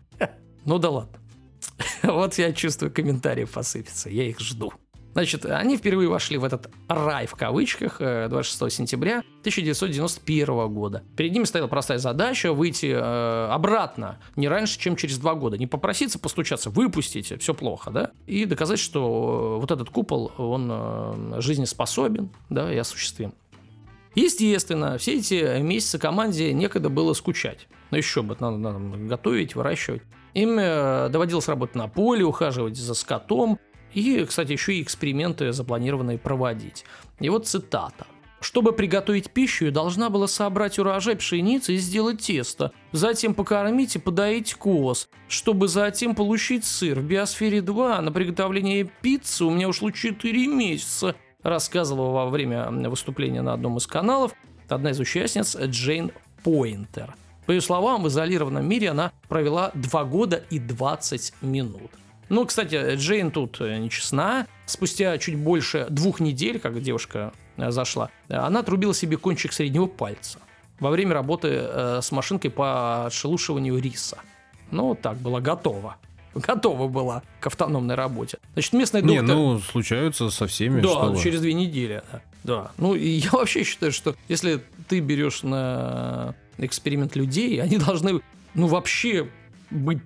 Ну 0.64 0.78
да 0.78 0.90
ладно. 0.90 1.18
Вот 2.02 2.38
я 2.38 2.52
чувствую, 2.52 2.92
комментарии 2.92 3.44
посыпятся, 3.44 4.08
я 4.08 4.24
их 4.24 4.40
жду. 4.40 4.72
Значит, 5.14 5.46
они 5.46 5.76
впервые 5.76 6.08
вошли 6.08 6.36
в 6.38 6.44
этот 6.44 6.70
рай 6.88 7.26
в 7.26 7.36
кавычках 7.36 8.00
э, 8.00 8.26
26 8.28 8.76
сентября 8.76 9.18
1991 9.40 10.68
года. 10.74 11.04
Перед 11.16 11.32
ними 11.32 11.44
стояла 11.44 11.68
простая 11.68 11.98
задача 11.98 12.52
выйти 12.52 12.86
э, 12.86 13.48
обратно 13.48 14.18
не 14.34 14.48
раньше, 14.48 14.78
чем 14.78 14.96
через 14.96 15.18
два 15.18 15.34
года. 15.34 15.56
Не 15.56 15.68
попроситься 15.68 16.18
постучаться, 16.18 16.68
выпустить, 16.68 17.32
все 17.40 17.54
плохо, 17.54 17.92
да? 17.92 18.10
И 18.26 18.44
доказать, 18.44 18.80
что 18.80 19.56
э, 19.56 19.60
вот 19.60 19.70
этот 19.70 19.88
купол, 19.88 20.32
он 20.36 20.68
э, 20.70 21.40
жизнеспособен, 21.40 22.30
да, 22.50 22.72
и 22.72 22.76
осуществим. 22.76 23.34
Естественно, 24.16 24.98
все 24.98 25.18
эти 25.18 25.60
месяцы 25.60 25.98
команде 25.98 26.52
некогда 26.52 26.88
было 26.88 27.12
скучать. 27.12 27.68
Но 27.90 27.96
еще 27.96 28.22
бы, 28.22 28.36
надо, 28.40 28.56
надо 28.58 28.78
готовить, 28.78 29.54
выращивать. 29.54 30.02
Им 30.34 30.58
э, 30.58 31.08
доводилось 31.08 31.46
работать 31.46 31.76
на 31.76 31.86
поле, 31.86 32.24
ухаживать 32.24 32.76
за 32.76 32.94
скотом. 32.94 33.60
И, 33.94 34.24
кстати, 34.24 34.52
еще 34.52 34.74
и 34.74 34.82
эксперименты 34.82 35.52
запланированные 35.52 36.18
проводить. 36.18 36.84
И 37.20 37.28
вот 37.28 37.46
цитата. 37.46 38.06
Чтобы 38.40 38.72
приготовить 38.72 39.30
пищу, 39.30 39.64
я 39.64 39.70
должна 39.70 40.10
была 40.10 40.28
собрать 40.28 40.78
урожай 40.78 41.16
пшеницы 41.16 41.74
и 41.74 41.78
сделать 41.78 42.20
тесто, 42.20 42.72
затем 42.92 43.32
покормить 43.32 43.96
и 43.96 43.98
подоить 43.98 44.52
коз, 44.54 45.08
чтобы 45.28 45.66
затем 45.66 46.14
получить 46.14 46.66
сыр. 46.66 47.00
В 47.00 47.04
биосфере 47.04 47.62
2 47.62 48.02
на 48.02 48.12
приготовление 48.12 48.84
пиццы 48.84 49.46
у 49.46 49.50
меня 49.50 49.68
ушло 49.68 49.90
4 49.90 50.46
месяца, 50.48 51.16
рассказывала 51.42 52.10
во 52.10 52.28
время 52.28 52.70
выступления 52.90 53.40
на 53.40 53.54
одном 53.54 53.78
из 53.78 53.86
каналов 53.86 54.34
одна 54.68 54.90
из 54.90 55.00
участниц 55.00 55.56
Джейн 55.56 56.12
Пойнтер. 56.42 57.14
По 57.46 57.52
ее 57.52 57.60
словам, 57.60 58.02
в 58.02 58.08
изолированном 58.08 58.66
мире 58.66 58.90
она 58.90 59.12
провела 59.28 59.70
2 59.74 60.04
года 60.04 60.44
и 60.50 60.58
20 60.58 61.34
минут. 61.40 61.90
Ну, 62.28 62.44
кстати, 62.46 62.94
Джейн 62.96 63.30
тут 63.30 63.60
э, 63.60 63.78
нечестна. 63.78 64.46
Спустя 64.66 65.16
чуть 65.18 65.36
больше 65.36 65.86
двух 65.90 66.20
недель, 66.20 66.58
как 66.58 66.80
девушка 66.82 67.32
э, 67.56 67.70
зашла, 67.70 68.10
она 68.28 68.60
отрубила 68.60 68.94
себе 68.94 69.16
кончик 69.16 69.52
среднего 69.52 69.86
пальца. 69.86 70.38
во 70.80 70.90
время 70.90 71.14
работы 71.14 71.48
э, 71.52 72.00
с 72.02 72.10
машинкой 72.12 72.50
по 72.50 73.06
отшелушиванию 73.06 73.78
риса. 73.78 74.18
Ну, 74.70 74.88
вот 74.88 75.00
так 75.02 75.16
было 75.18 75.40
готово. 75.40 75.96
Готова 76.34 76.88
была 76.88 77.22
к 77.38 77.46
автономной 77.46 77.94
работе. 77.94 78.38
Значит, 78.54 78.72
местный 78.72 79.02
доктор... 79.02 79.22
Не, 79.24 79.32
ну, 79.32 79.58
случаются 79.60 80.30
со 80.30 80.46
всеми, 80.48 80.80
Да, 80.80 80.88
что 80.88 81.16
через 81.22 81.40
две 81.40 81.52
недели. 81.54 82.02
да. 82.12 82.20
Да. 82.42 82.72
Ну, 82.76 82.94
и 82.94 83.08
я 83.08 83.30
вообще 83.32 83.62
считаю, 83.64 83.92
что 83.92 84.14
если 84.28 84.60
ты 84.88 85.00
берешь 85.00 85.42
на 85.44 86.34
эксперимент 86.58 87.14
людей, 87.16 87.62
они 87.62 87.78
должны, 87.78 88.20
ну, 88.54 88.66
вообще 88.66 89.28
быть 89.70 90.00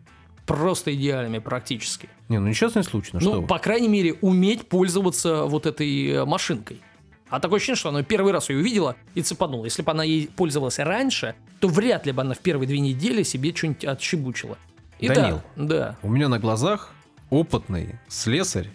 просто 0.48 0.92
идеальными 0.94 1.38
практически. 1.38 2.08
Не, 2.28 2.40
ну 2.40 2.48
несчастный 2.48 2.82
случай, 2.82 3.10
ну, 3.12 3.20
что 3.20 3.34
ну, 3.34 3.40
вы. 3.42 3.46
по 3.46 3.58
крайней 3.58 3.88
мере, 3.88 4.14
уметь 4.14 4.66
пользоваться 4.68 5.44
вот 5.44 5.66
этой 5.66 6.08
э, 6.08 6.24
машинкой. 6.24 6.80
А 7.28 7.38
такое 7.38 7.58
ощущение, 7.58 7.76
что 7.76 7.90
она 7.90 8.02
первый 8.02 8.32
раз 8.32 8.48
ее 8.48 8.58
увидела 8.58 8.96
и 9.14 9.20
цепанула. 9.20 9.66
Если 9.66 9.82
бы 9.82 9.92
она 9.92 10.02
ей 10.02 10.28
пользовалась 10.34 10.78
раньше, 10.78 11.34
то 11.60 11.68
вряд 11.68 12.06
ли 12.06 12.12
бы 12.12 12.22
она 12.22 12.34
в 12.34 12.38
первые 12.38 12.66
две 12.66 12.80
недели 12.80 13.22
себе 13.22 13.54
что-нибудь 13.54 13.84
отщебучила. 13.84 14.56
И 14.98 15.08
Данил. 15.08 15.42
да, 15.54 15.64
да. 15.64 15.96
У 16.02 16.08
меня 16.08 16.28
на 16.28 16.38
глазах 16.38 16.92
опытный 17.28 17.96
слесарь 18.08 18.70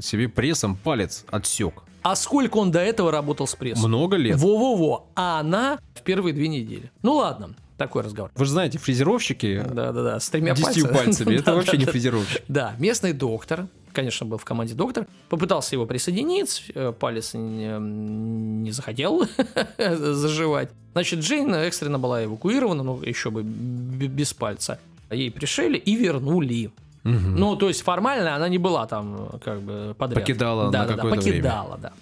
себе 0.00 0.28
прессом 0.28 0.76
палец 0.76 1.26
отсек. 1.30 1.82
А 2.02 2.16
сколько 2.16 2.56
он 2.56 2.70
до 2.70 2.80
этого 2.80 3.12
работал 3.12 3.46
с 3.46 3.54
прессом? 3.54 3.88
Много 3.88 4.16
лет. 4.16 4.38
Во-во-во. 4.38 5.06
А 5.14 5.40
она 5.40 5.78
в 5.94 6.02
первые 6.02 6.32
две 6.32 6.48
недели. 6.48 6.90
Ну 7.02 7.16
ладно, 7.16 7.54
такой 7.78 8.02
разговор. 8.02 8.30
Вы 8.34 8.44
же 8.44 8.50
знаете, 8.50 8.78
фрезеровщики 8.78 9.64
Да-да-да, 9.72 10.20
с 10.20 10.28
тремя 10.28 10.54
пальцами. 10.54 10.92
пальцами, 10.92 11.34
это 11.36 11.54
вообще 11.54 11.78
не 11.78 11.86
фрезеровщик. 11.86 12.42
Да, 12.48 12.74
местный 12.78 13.12
доктор, 13.12 13.66
конечно, 13.92 14.26
был 14.26 14.36
в 14.36 14.44
команде 14.44 14.74
доктор, 14.74 15.06
попытался 15.28 15.76
его 15.76 15.86
присоединить, 15.86 16.70
э, 16.74 16.92
палец 16.98 17.34
не, 17.34 17.78
не 17.78 18.72
захотел 18.72 19.26
заживать. 19.78 20.70
Значит, 20.92 21.20
Джейн 21.20 21.54
экстренно 21.54 21.98
была 21.98 22.24
эвакуирована, 22.24 22.82
ну, 22.82 23.00
еще 23.02 23.30
бы 23.30 23.42
без 23.42 24.34
пальца. 24.34 24.78
Ей 25.10 25.30
пришили 25.30 25.78
и 25.78 25.94
вернули. 25.96 26.70
Ну, 27.04 27.56
то 27.56 27.68
есть 27.68 27.82
формально 27.82 28.34
она 28.34 28.48
не 28.48 28.58
была 28.58 28.86
там 28.86 29.38
как 29.42 29.62
бы 29.62 29.94
подряд. 29.96 30.20
Покидала 30.24 30.66
на 30.66 30.70
да, 30.70 30.82
да, 30.82 30.88
да, 30.88 30.94
какое-то 30.96 31.20
время. 31.22 31.36
покидала, 31.36 31.78
да. 31.80 31.92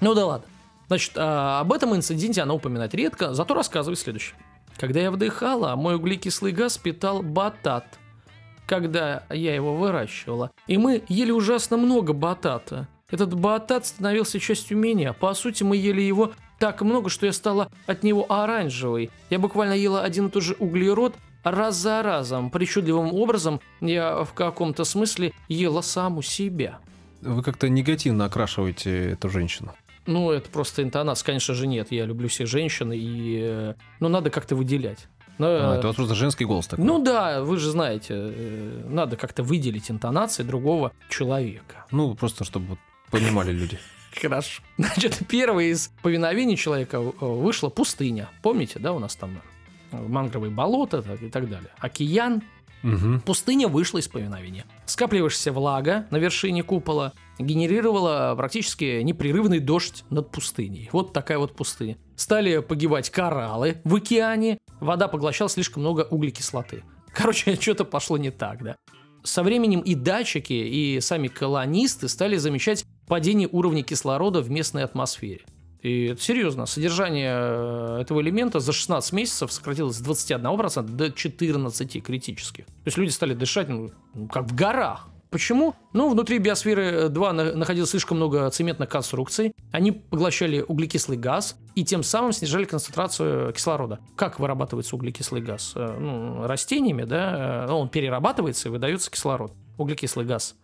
Ну 0.00 0.14
да 0.14 0.26
ладно. 0.26 0.46
Значит, 0.86 1.12
а, 1.16 1.60
об 1.60 1.72
этом 1.72 1.94
инциденте 1.94 2.40
она 2.40 2.54
упоминает 2.54 2.94
редко, 2.94 3.34
зато 3.34 3.52
рассказывает 3.52 3.98
следующее. 3.98 4.36
Когда 4.78 5.00
я 5.00 5.10
вдыхала, 5.10 5.74
мой 5.74 5.96
углекислый 5.96 6.52
газ 6.52 6.78
питал 6.78 7.22
батат, 7.22 7.98
когда 8.66 9.24
я 9.28 9.54
его 9.54 9.74
выращивала. 9.74 10.52
И 10.68 10.78
мы 10.78 11.02
ели 11.08 11.32
ужасно 11.32 11.76
много 11.76 12.12
батата. 12.12 12.86
Этот 13.10 13.34
батат 13.34 13.86
становился 13.86 14.38
частью 14.38 14.78
меня. 14.78 15.12
По 15.14 15.34
сути, 15.34 15.64
мы 15.64 15.76
ели 15.76 16.02
его 16.02 16.32
так 16.60 16.82
много, 16.82 17.08
что 17.08 17.26
я 17.26 17.32
стала 17.32 17.70
от 17.86 18.04
него 18.04 18.26
оранжевой. 18.28 19.10
Я 19.30 19.40
буквально 19.40 19.72
ела 19.72 20.02
один 20.02 20.26
и 20.26 20.30
тот 20.30 20.44
же 20.44 20.54
углерод 20.60 21.16
раз 21.42 21.74
за 21.74 22.02
разом. 22.02 22.50
Причудливым 22.50 23.12
образом 23.12 23.60
я 23.80 24.22
в 24.22 24.32
каком-то 24.32 24.84
смысле 24.84 25.32
ела 25.48 25.80
саму 25.80 26.22
себя. 26.22 26.78
Вы 27.20 27.42
как-то 27.42 27.68
негативно 27.68 28.26
окрашиваете 28.26 29.10
эту 29.10 29.28
женщину. 29.28 29.74
Ну, 30.08 30.30
это 30.30 30.48
просто 30.48 30.82
интонация. 30.82 31.26
Конечно 31.26 31.54
же, 31.54 31.66
нет. 31.66 31.92
Я 31.92 32.06
люблю 32.06 32.28
всех 32.28 32.46
женщин, 32.48 32.92
и... 32.92 33.38
э, 33.42 33.74
Ну, 34.00 34.08
надо 34.08 34.30
как-то 34.30 34.56
выделять. 34.56 35.06
Но, 35.36 35.46
А, 35.48 35.74
э, 35.74 35.78
это 35.78 35.86
вас 35.88 35.96
просто 35.96 36.14
женский 36.14 36.46
голос 36.46 36.66
такой. 36.66 36.84
Ну 36.84 36.98
да, 37.04 37.42
вы 37.42 37.58
же 37.58 37.70
знаете, 37.70 38.14
э, 38.16 38.84
надо 38.88 39.16
как-то 39.16 39.42
выделить 39.42 39.90
интонации 39.90 40.42
другого 40.44 40.92
человека. 41.10 41.84
Ну, 41.90 42.14
просто 42.14 42.44
чтобы 42.44 42.66
вот 42.68 42.78
понимали 43.10 43.52
люди. 43.52 43.78
Хорошо. 44.20 44.62
Значит, 44.78 45.20
первое 45.28 45.66
из 45.66 45.92
повиновений 46.02 46.56
человека 46.56 47.00
вышла 47.00 47.68
пустыня. 47.68 48.30
Помните, 48.42 48.78
да, 48.78 48.92
у 48.94 48.98
нас 48.98 49.14
там 49.14 49.40
мангровые 49.92 50.50
болота 50.50 51.04
и 51.20 51.28
так 51.28 51.48
далее. 51.50 51.70
Океан. 51.78 52.42
Мгм. 52.82 53.20
Пустыня 53.20 53.68
вышла 53.68 53.98
из 53.98 54.08
повиновения. 54.08 54.64
Скапливающаяся 54.86 55.52
влага 55.52 56.06
на 56.10 56.16
вершине 56.16 56.62
купола 56.62 57.12
генерировала 57.38 58.34
практически 58.36 59.02
непрерывный 59.02 59.60
дождь 59.60 60.04
над 60.10 60.30
пустыней. 60.30 60.88
Вот 60.92 61.12
такая 61.12 61.38
вот 61.38 61.54
пустыня. 61.54 61.96
Стали 62.16 62.58
погибать 62.58 63.10
кораллы 63.10 63.80
в 63.84 63.94
океане. 63.94 64.58
Вода 64.80 65.08
поглощала 65.08 65.48
слишком 65.48 65.82
много 65.82 66.06
углекислоты. 66.10 66.82
Короче, 67.12 67.56
что-то 67.60 67.84
пошло 67.84 68.16
не 68.16 68.30
так, 68.30 68.62
да. 68.62 68.76
Со 69.24 69.42
временем 69.42 69.80
и 69.80 69.94
датчики, 69.94 70.52
и 70.52 71.00
сами 71.00 71.28
колонисты 71.28 72.08
стали 72.08 72.36
замечать 72.36 72.84
падение 73.06 73.48
уровня 73.50 73.82
кислорода 73.82 74.40
в 74.40 74.50
местной 74.50 74.84
атмосфере. 74.84 75.44
И 75.82 76.06
это 76.06 76.20
серьезно. 76.20 76.66
Содержание 76.66 77.32
э, 77.32 77.98
этого 78.00 78.20
элемента 78.20 78.58
за 78.60 78.72
16 78.72 79.12
месяцев 79.12 79.52
сократилось 79.52 79.96
с 79.96 80.02
21% 80.02 80.82
до 80.82 81.12
14 81.12 82.02
критических. 82.02 82.66
То 82.66 82.72
есть 82.86 82.98
люди 82.98 83.10
стали 83.10 83.34
дышать, 83.34 83.68
ну, 83.68 83.90
ну, 84.14 84.26
как 84.28 84.46
в 84.46 84.54
горах. 84.54 85.08
Почему? 85.30 85.74
Ну, 85.92 86.08
внутри 86.10 86.38
биосферы 86.38 87.10
2 87.10 87.32
на- 87.34 87.52
находилось 87.54 87.90
слишком 87.90 88.16
много 88.16 88.48
цементных 88.50 88.88
конструкций. 88.88 89.52
Они 89.72 89.92
поглощали 89.92 90.64
углекислый 90.66 91.18
газ 91.18 91.56
и 91.74 91.84
тем 91.84 92.02
самым 92.02 92.32
снижали 92.32 92.64
концентрацию 92.64 93.52
кислорода. 93.52 93.98
Как 94.16 94.40
вырабатывается 94.40 94.96
углекислый 94.96 95.42
газ? 95.42 95.72
Э, 95.76 95.96
Ну, 96.00 96.46
растениями, 96.46 97.04
да, 97.04 97.66
э, 97.68 97.70
он 97.70 97.88
перерабатывается 97.90 98.68
и 98.68 98.72
выдается 98.72 99.10
кислород. 99.10 99.52
Углекислый 99.76 100.24
газ 100.26 100.56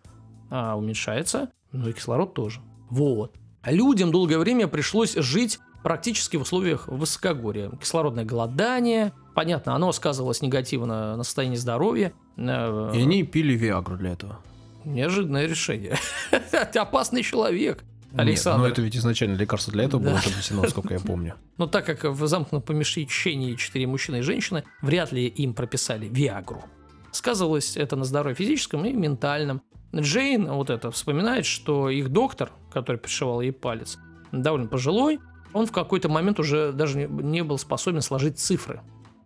а, 0.49 0.75
уменьшается, 0.75 1.49
ну 1.71 1.87
и 1.87 1.93
кислород 1.93 2.33
тоже. 2.33 2.59
Вот. 2.89 3.33
Людям 3.65 4.11
долгое 4.11 4.37
время 4.37 4.67
пришлось 4.67 5.13
жить 5.15 5.59
практически 5.83 6.37
в 6.37 6.41
условиях 6.41 6.87
высокогорья. 6.87 7.69
Кислородное 7.79 8.25
голодание, 8.25 9.13
понятно, 9.33 9.75
оно 9.75 9.91
сказывалось 9.91 10.41
негативно 10.41 11.15
на 11.15 11.23
состоянии 11.23 11.57
здоровья. 11.57 12.13
И 12.37 12.41
они 12.41 13.23
пили 13.23 13.53
Виагру 13.53 13.97
для 13.97 14.13
этого. 14.13 14.39
Неожиданное 14.83 15.47
решение. 15.47 15.97
Ты 16.71 16.79
опасный 16.79 17.23
человек, 17.23 17.83
Нет, 18.11 18.19
Александр. 18.19 18.59
но 18.61 18.67
это 18.67 18.81
ведь 18.83 18.95
изначально 18.95 19.35
лекарство 19.35 19.73
для 19.73 19.85
этого 19.85 19.99
было 20.01 20.13
Да. 20.13 20.19
изобретено, 20.19 20.61
насколько 20.61 20.93
я 20.93 20.99
помню. 20.99 21.35
Но 21.57 21.65
так 21.65 21.85
как 21.85 22.03
в 22.03 22.27
замкнутом 22.27 22.61
помещении 22.61 23.55
четыре 23.55 23.87
мужчины 23.87 24.17
и 24.17 24.21
женщины, 24.21 24.63
вряд 24.83 25.11
ли 25.11 25.25
им 25.25 25.55
прописали 25.55 26.07
Виагру. 26.07 26.63
Сказывалось 27.11 27.77
это 27.77 27.95
на 27.95 28.05
здоровье 28.05 28.35
физическом 28.35 28.85
и 28.85 28.93
ментальном. 28.93 29.61
Джейн 29.93 30.47
вот 30.51 30.69
это 30.69 30.91
вспоминает, 30.91 31.45
что 31.45 31.89
их 31.89 32.09
доктор, 32.09 32.51
который 32.71 32.97
пришивал 32.97 33.41
ей 33.41 33.51
палец, 33.51 33.97
довольно 34.31 34.67
пожилой, 34.67 35.19
он 35.53 35.65
в 35.67 35.71
какой-то 35.71 36.09
момент 36.09 36.39
уже 36.39 36.71
даже 36.73 36.97
не- 36.97 37.23
не 37.23 37.43
был 37.43 37.57
способен 37.57 38.01
сложить 38.01 38.37
цифры. 38.39 38.81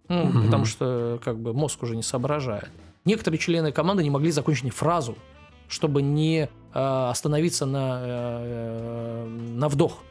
Ну, 0.10 0.26
Мгм. 0.26 0.45
Потому 0.45 0.65
что 0.65 1.19
как 1.24 1.39
бы 1.39 1.54
мозг 1.54 1.82
уже 1.84 1.95
не 1.95 2.04
соображает. 2.04 2.69
Некоторые 3.06 3.39
члены 3.39 3.72
команды 3.72 4.04
не 4.04 4.10
могли 4.10 4.32
закончить 4.32 4.63
ни 4.65 4.69
фразу, 4.69 5.15
чтобы 5.67 6.02
не 6.02 6.50
э, 6.72 7.10
остановиться 7.10 7.65
на, 7.65 8.00
э, 8.04 9.26
на 9.56 9.69
вдох. 9.69 10.04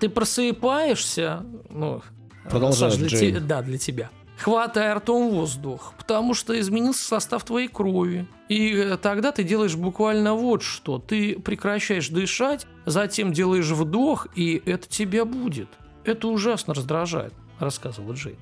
Ты 0.00 0.08
просыпаешься, 0.08 1.44
ну, 1.70 2.02
Продолжает 2.50 2.94
Саш, 2.94 3.00
для 3.00 3.08
те- 3.08 3.38
да, 3.38 3.62
для 3.62 3.78
тебя. 3.78 4.10
Хватай 4.42 4.92
ртом 4.94 5.30
воздух, 5.30 5.94
потому 5.96 6.34
что 6.34 6.58
изменился 6.58 7.04
состав 7.04 7.44
твоей 7.44 7.68
крови. 7.68 8.26
И 8.48 8.72
э, 8.74 8.96
тогда 8.96 9.30
ты 9.30 9.44
делаешь 9.44 9.76
буквально 9.76 10.34
вот 10.34 10.62
что. 10.62 10.98
Ты 10.98 11.38
прекращаешь 11.38 12.08
дышать, 12.08 12.66
затем 12.84 13.32
делаешь 13.32 13.70
вдох, 13.70 14.26
и 14.34 14.60
это 14.66 14.88
тебя 14.88 15.24
будет. 15.24 15.68
Это 16.04 16.26
ужасно 16.26 16.74
раздражает, 16.74 17.32
рассказывала 17.60 18.14
Джейн. 18.14 18.36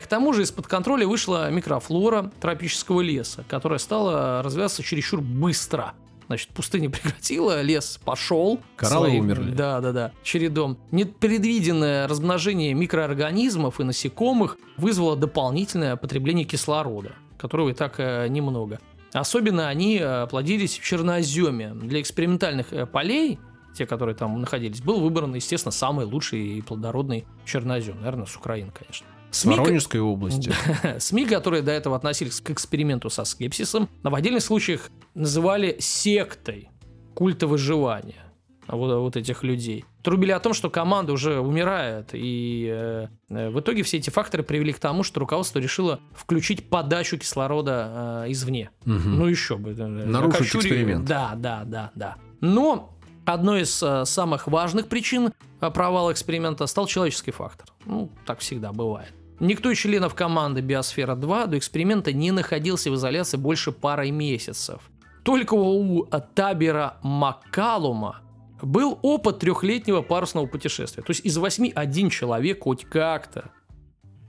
К 0.00 0.06
тому 0.06 0.32
же 0.32 0.42
из-под 0.42 0.66
контроля 0.68 1.06
вышла 1.06 1.50
микрофлора 1.50 2.32
тропического 2.40 3.02
леса, 3.02 3.44
которая 3.46 3.78
стала 3.78 4.42
развиваться 4.42 4.82
чересчур 4.82 5.20
быстро. 5.20 5.92
Значит, 6.32 6.48
пустыня 6.48 6.88
прекратила, 6.90 7.60
лес 7.60 8.00
пошел. 8.02 8.58
Кораллы 8.76 9.18
умерли. 9.18 9.50
Да, 9.50 9.82
да, 9.82 9.92
да. 9.92 10.12
Чередом. 10.22 10.78
Непредвиденное 10.90 12.08
размножение 12.08 12.72
микроорганизмов 12.72 13.80
и 13.80 13.84
насекомых 13.84 14.56
вызвало 14.78 15.14
дополнительное 15.14 15.96
потребление 15.96 16.46
кислорода, 16.46 17.12
которого 17.36 17.68
и 17.68 17.74
так 17.74 17.96
э, 17.98 18.28
немного. 18.28 18.80
Особенно 19.12 19.68
они 19.68 19.98
э, 20.00 20.26
плодились 20.26 20.78
в 20.78 20.82
черноземе. 20.82 21.74
Для 21.74 22.00
экспериментальных 22.00 22.72
э, 22.72 22.86
полей, 22.86 23.38
те, 23.76 23.84
которые 23.84 24.14
там 24.14 24.40
находились, 24.40 24.80
был 24.80 25.00
выбран, 25.00 25.34
естественно, 25.34 25.70
самый 25.72 26.06
лучший 26.06 26.56
и 26.56 26.62
плодородный 26.62 27.26
чернозем. 27.44 27.96
Наверное, 27.98 28.24
с 28.24 28.34
Украины, 28.36 28.72
конечно. 28.72 29.06
С 29.32 29.40
СМИ, 29.40 29.56
Воронежской 29.56 30.00
области. 30.00 30.52
СМИ, 30.98 31.24
которые 31.24 31.62
до 31.62 31.72
этого 31.72 31.96
относились 31.96 32.40
к 32.40 32.50
эксперименту 32.50 33.10
со 33.10 33.24
скепсисом, 33.24 33.88
в 34.02 34.14
отдельных 34.14 34.42
случаях 34.42 34.90
называли 35.14 35.76
сектой 35.80 36.68
культа 37.14 37.46
выживания 37.46 38.22
вот, 38.68 38.94
вот 39.00 39.16
этих 39.16 39.42
людей. 39.42 39.84
Трубили 40.02 40.32
о 40.32 40.40
том, 40.40 40.52
что 40.52 40.68
команда 40.70 41.12
уже 41.12 41.40
умирает, 41.40 42.10
и 42.12 42.68
э, 42.70 43.06
э, 43.30 43.50
в 43.50 43.60
итоге 43.60 43.82
все 43.84 43.96
эти 43.98 44.10
факторы 44.10 44.42
привели 44.42 44.72
к 44.72 44.78
тому, 44.78 45.02
что 45.02 45.20
руководство 45.20 45.58
решило 45.60 46.00
включить 46.14 46.68
подачу 46.68 47.16
кислорода 47.18 48.24
э, 48.26 48.32
извне. 48.32 48.70
Мгм. 48.84 49.18
Ну 49.18 49.26
еще 49.26 49.56
бы. 49.56 49.70
э, 49.70 49.74
Нарушить 49.86 50.42
окочури- 50.42 50.58
эксперимент. 50.58 51.04
Да, 51.06 51.32
да, 51.36 51.62
да, 51.64 51.90
да. 51.94 52.16
Но 52.40 52.98
одной 53.24 53.62
из 53.62 53.82
э, 53.82 54.04
самых 54.04 54.46
важных 54.48 54.88
причин 54.88 55.32
э, 55.60 55.70
провала 55.70 56.12
эксперимента 56.12 56.66
стал 56.66 56.86
человеческий 56.86 57.30
фактор. 57.30 57.68
Ну, 57.86 58.10
так 58.26 58.40
всегда 58.40 58.72
бывает. 58.72 59.12
Никто 59.42 59.72
из 59.72 59.78
членов 59.78 60.14
команды 60.14 60.60
Биосфера-2 60.60 61.48
до 61.48 61.58
эксперимента 61.58 62.12
не 62.12 62.30
находился 62.30 62.92
в 62.92 62.94
изоляции 62.94 63.36
больше 63.36 63.72
пары 63.72 64.12
месяцев. 64.12 64.80
Только 65.24 65.54
у 65.54 66.06
Табера 66.36 66.98
Маккалума 67.02 68.20
был 68.62 69.00
опыт 69.02 69.40
трехлетнего 69.40 70.02
парусного 70.02 70.46
путешествия. 70.46 71.02
То 71.02 71.10
есть 71.10 71.26
из 71.26 71.36
восьми 71.38 71.72
один 71.74 72.08
человек 72.08 72.62
хоть 72.62 72.84
как-то 72.84 73.50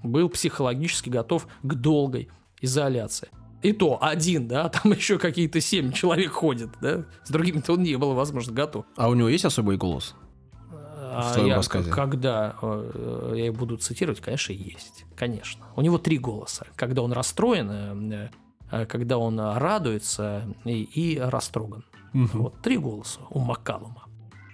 был 0.01 0.30
психологически 0.30 1.09
готов 1.09 1.47
к 1.61 1.76
долгой 1.76 2.30
изоляции. 2.59 3.30
И 3.61 3.72
то 3.72 4.03
один, 4.03 4.47
да, 4.47 4.68
там 4.84 4.93
еще 4.93 5.20
какие-то 5.20 5.61
семь 5.61 5.91
человек 5.91 6.32
ходят, 6.32 6.72
да. 6.82 7.05
С 7.24 7.30
другими-то 7.30 7.74
он 7.74 7.84
не 7.84 7.95
был, 7.97 8.16
возможно, 8.16 8.51
готов. 8.51 8.86
А 8.97 9.09
у 9.09 9.14
него 9.14 9.30
есть 9.30 9.45
особый 9.45 9.78
голос? 9.78 10.16
А 11.14 11.22
в 11.22 11.34
твоем 11.34 11.49
я, 11.49 11.55
рассказе? 11.55 11.91
Когда 11.91 12.55
э, 12.61 13.34
я 13.36 13.51
буду 13.51 13.78
цитировать, 13.78 14.22
конечно, 14.22 14.53
есть. 14.53 15.05
Конечно. 15.16 15.66
У 15.76 15.82
него 15.82 15.97
три 15.97 16.18
голоса. 16.18 16.68
Когда 16.76 17.01
он 17.01 17.14
расстроен, 17.14 18.11
э, 18.11 18.30
э, 18.72 18.86
когда 18.86 19.18
он 19.18 19.39
радуется 19.39 20.43
и, 20.66 20.84
и 20.84 21.20
растроган. 21.20 21.86
Вот 22.14 22.61
три 22.61 22.78
голоса 22.78 23.22
у 23.30 23.39
Маккалума. 23.39 24.03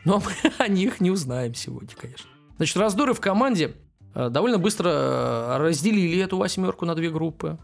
Но 0.05 0.19
мы 0.19 0.51
о 0.57 0.67
них 0.67 1.01
не 1.01 1.11
узнаем 1.11 1.53
сегодня, 1.53 1.95
конечно. 1.99 2.29
Значит, 2.57 2.77
раздоры 2.77 3.13
в 3.13 3.21
команде 3.21 3.75
э, 4.15 4.29
довольно 4.29 4.57
быстро 4.57 4.89
э, 4.89 5.57
разделили 5.59 6.19
эту 6.19 6.37
восьмерку 6.37 6.85
на 6.85 6.95
две 6.95 7.09
группы. 7.09 7.57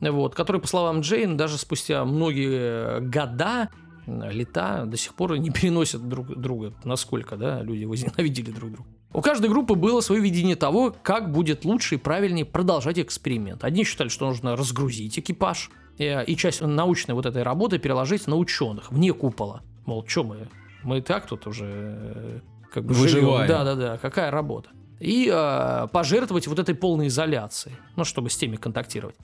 Вот, 0.00 0.34
которые, 0.34 0.60
по 0.60 0.66
словам 0.66 1.00
Джейн, 1.00 1.36
даже 1.36 1.58
спустя 1.58 2.04
многие 2.04 3.00
года, 3.00 3.68
э, 3.70 3.81
лета, 4.06 4.84
до 4.86 4.96
сих 4.96 5.14
пор 5.14 5.36
не 5.38 5.50
переносят 5.50 6.08
друг 6.08 6.36
друга. 6.38 6.72
Насколько, 6.84 7.36
да, 7.36 7.62
люди 7.62 7.84
возненавидели 7.84 8.50
друг 8.50 8.72
друга. 8.72 8.88
У 9.14 9.20
каждой 9.20 9.50
группы 9.50 9.74
было 9.74 10.00
свое 10.00 10.22
видение 10.22 10.56
того, 10.56 10.94
как 11.02 11.32
будет 11.32 11.64
лучше 11.64 11.96
и 11.96 11.98
правильнее 11.98 12.44
продолжать 12.46 12.98
эксперимент. 12.98 13.62
Одни 13.64 13.84
считали, 13.84 14.08
что 14.08 14.26
нужно 14.26 14.56
разгрузить 14.56 15.18
экипаж 15.18 15.70
э, 15.98 16.24
и 16.24 16.36
часть 16.36 16.62
научной 16.62 17.14
вот 17.14 17.26
этой 17.26 17.42
работы 17.42 17.78
переложить 17.78 18.26
на 18.26 18.36
ученых, 18.36 18.90
вне 18.90 19.12
купола. 19.12 19.62
Мол, 19.84 20.04
что 20.06 20.24
мы, 20.24 20.48
мы 20.82 20.98
и 20.98 21.00
так 21.02 21.26
тут 21.26 21.46
уже 21.46 21.66
э, 21.66 22.40
как 22.72 22.84
бы 22.84 22.94
Выживаем. 22.94 23.48
Да, 23.48 23.64
да, 23.64 23.74
да. 23.74 23.98
Какая 23.98 24.30
работа? 24.30 24.70
И 24.98 25.28
э, 25.32 25.88
пожертвовать 25.92 26.46
вот 26.46 26.58
этой 26.58 26.74
полной 26.74 27.08
изоляцией, 27.08 27.76
ну, 27.96 28.04
чтобы 28.04 28.30
с 28.30 28.36
теми 28.36 28.56
контактировать. 28.56 29.16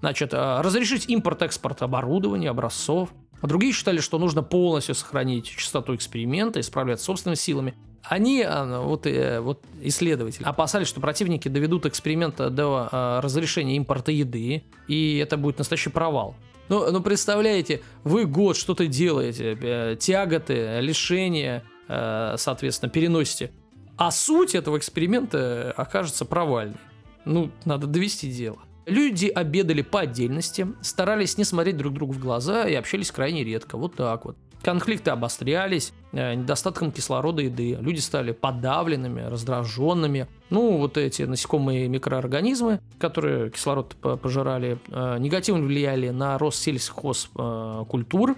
Значит, 0.00 0.34
э, 0.34 0.60
разрешить 0.60 1.08
импорт-экспорт 1.08 1.82
оборудования, 1.82 2.50
образцов. 2.50 3.08
А 3.44 3.46
другие 3.46 3.74
считали, 3.74 4.00
что 4.00 4.18
нужно 4.18 4.42
полностью 4.42 4.94
сохранить 4.94 5.44
частоту 5.44 5.94
эксперимента 5.94 6.60
и 6.60 6.62
справляться 6.62 7.04
собственными 7.04 7.36
силами. 7.36 7.74
Они, 8.02 8.40
э, 8.40 8.78
вот, 8.78 9.06
э, 9.06 9.38
вот 9.40 9.62
исследователи, 9.82 10.44
опасались, 10.44 10.88
что 10.88 11.02
противники 11.02 11.48
доведут 11.48 11.84
эксперимент 11.84 12.36
до 12.36 12.88
э, 12.90 13.20
разрешения 13.22 13.76
импорта 13.76 14.12
еды, 14.12 14.64
и 14.88 15.18
это 15.18 15.36
будет 15.36 15.58
настоящий 15.58 15.90
провал. 15.90 16.34
Ну, 16.70 16.90
ну, 16.90 17.02
представляете, 17.02 17.82
вы 18.02 18.24
год 18.24 18.56
что-то 18.56 18.86
делаете, 18.86 19.58
э, 19.60 19.96
тяготы, 20.00 20.80
лишения, 20.80 21.64
э, 21.86 22.36
соответственно, 22.38 22.88
переносите, 22.88 23.50
а 23.98 24.10
суть 24.10 24.54
этого 24.54 24.78
эксперимента 24.78 25.70
окажется 25.76 26.24
провальной. 26.24 26.80
Ну, 27.26 27.50
надо 27.66 27.86
довести 27.88 28.32
дело. 28.32 28.60
Люди 28.86 29.28
обедали 29.28 29.82
по 29.82 30.00
отдельности, 30.00 30.66
старались 30.82 31.38
не 31.38 31.44
смотреть 31.44 31.76
друг 31.76 31.94
другу 31.94 32.12
в 32.12 32.18
глаза 32.18 32.68
и 32.68 32.74
общались 32.74 33.10
крайне 33.10 33.42
редко. 33.42 33.78
Вот 33.78 33.94
так 33.94 34.26
вот. 34.26 34.36
Конфликты 34.62 35.10
обострялись 35.10 35.92
э, 36.12 36.34
недостатком 36.34 36.90
кислорода 36.90 37.42
и 37.42 37.46
еды. 37.46 37.76
Люди 37.80 38.00
стали 38.00 38.32
подавленными, 38.32 39.20
раздраженными. 39.20 40.26
Ну, 40.48 40.78
вот 40.78 40.96
эти 40.96 41.22
насекомые 41.22 41.86
микроорганизмы, 41.88 42.80
которые 42.98 43.50
кислород 43.50 43.94
по- 43.96 44.16
пожирали, 44.16 44.78
э, 44.88 45.18
негативно 45.18 45.64
влияли 45.64 46.08
на 46.08 46.38
рост 46.38 46.62
сельхозкультур. 46.62 48.36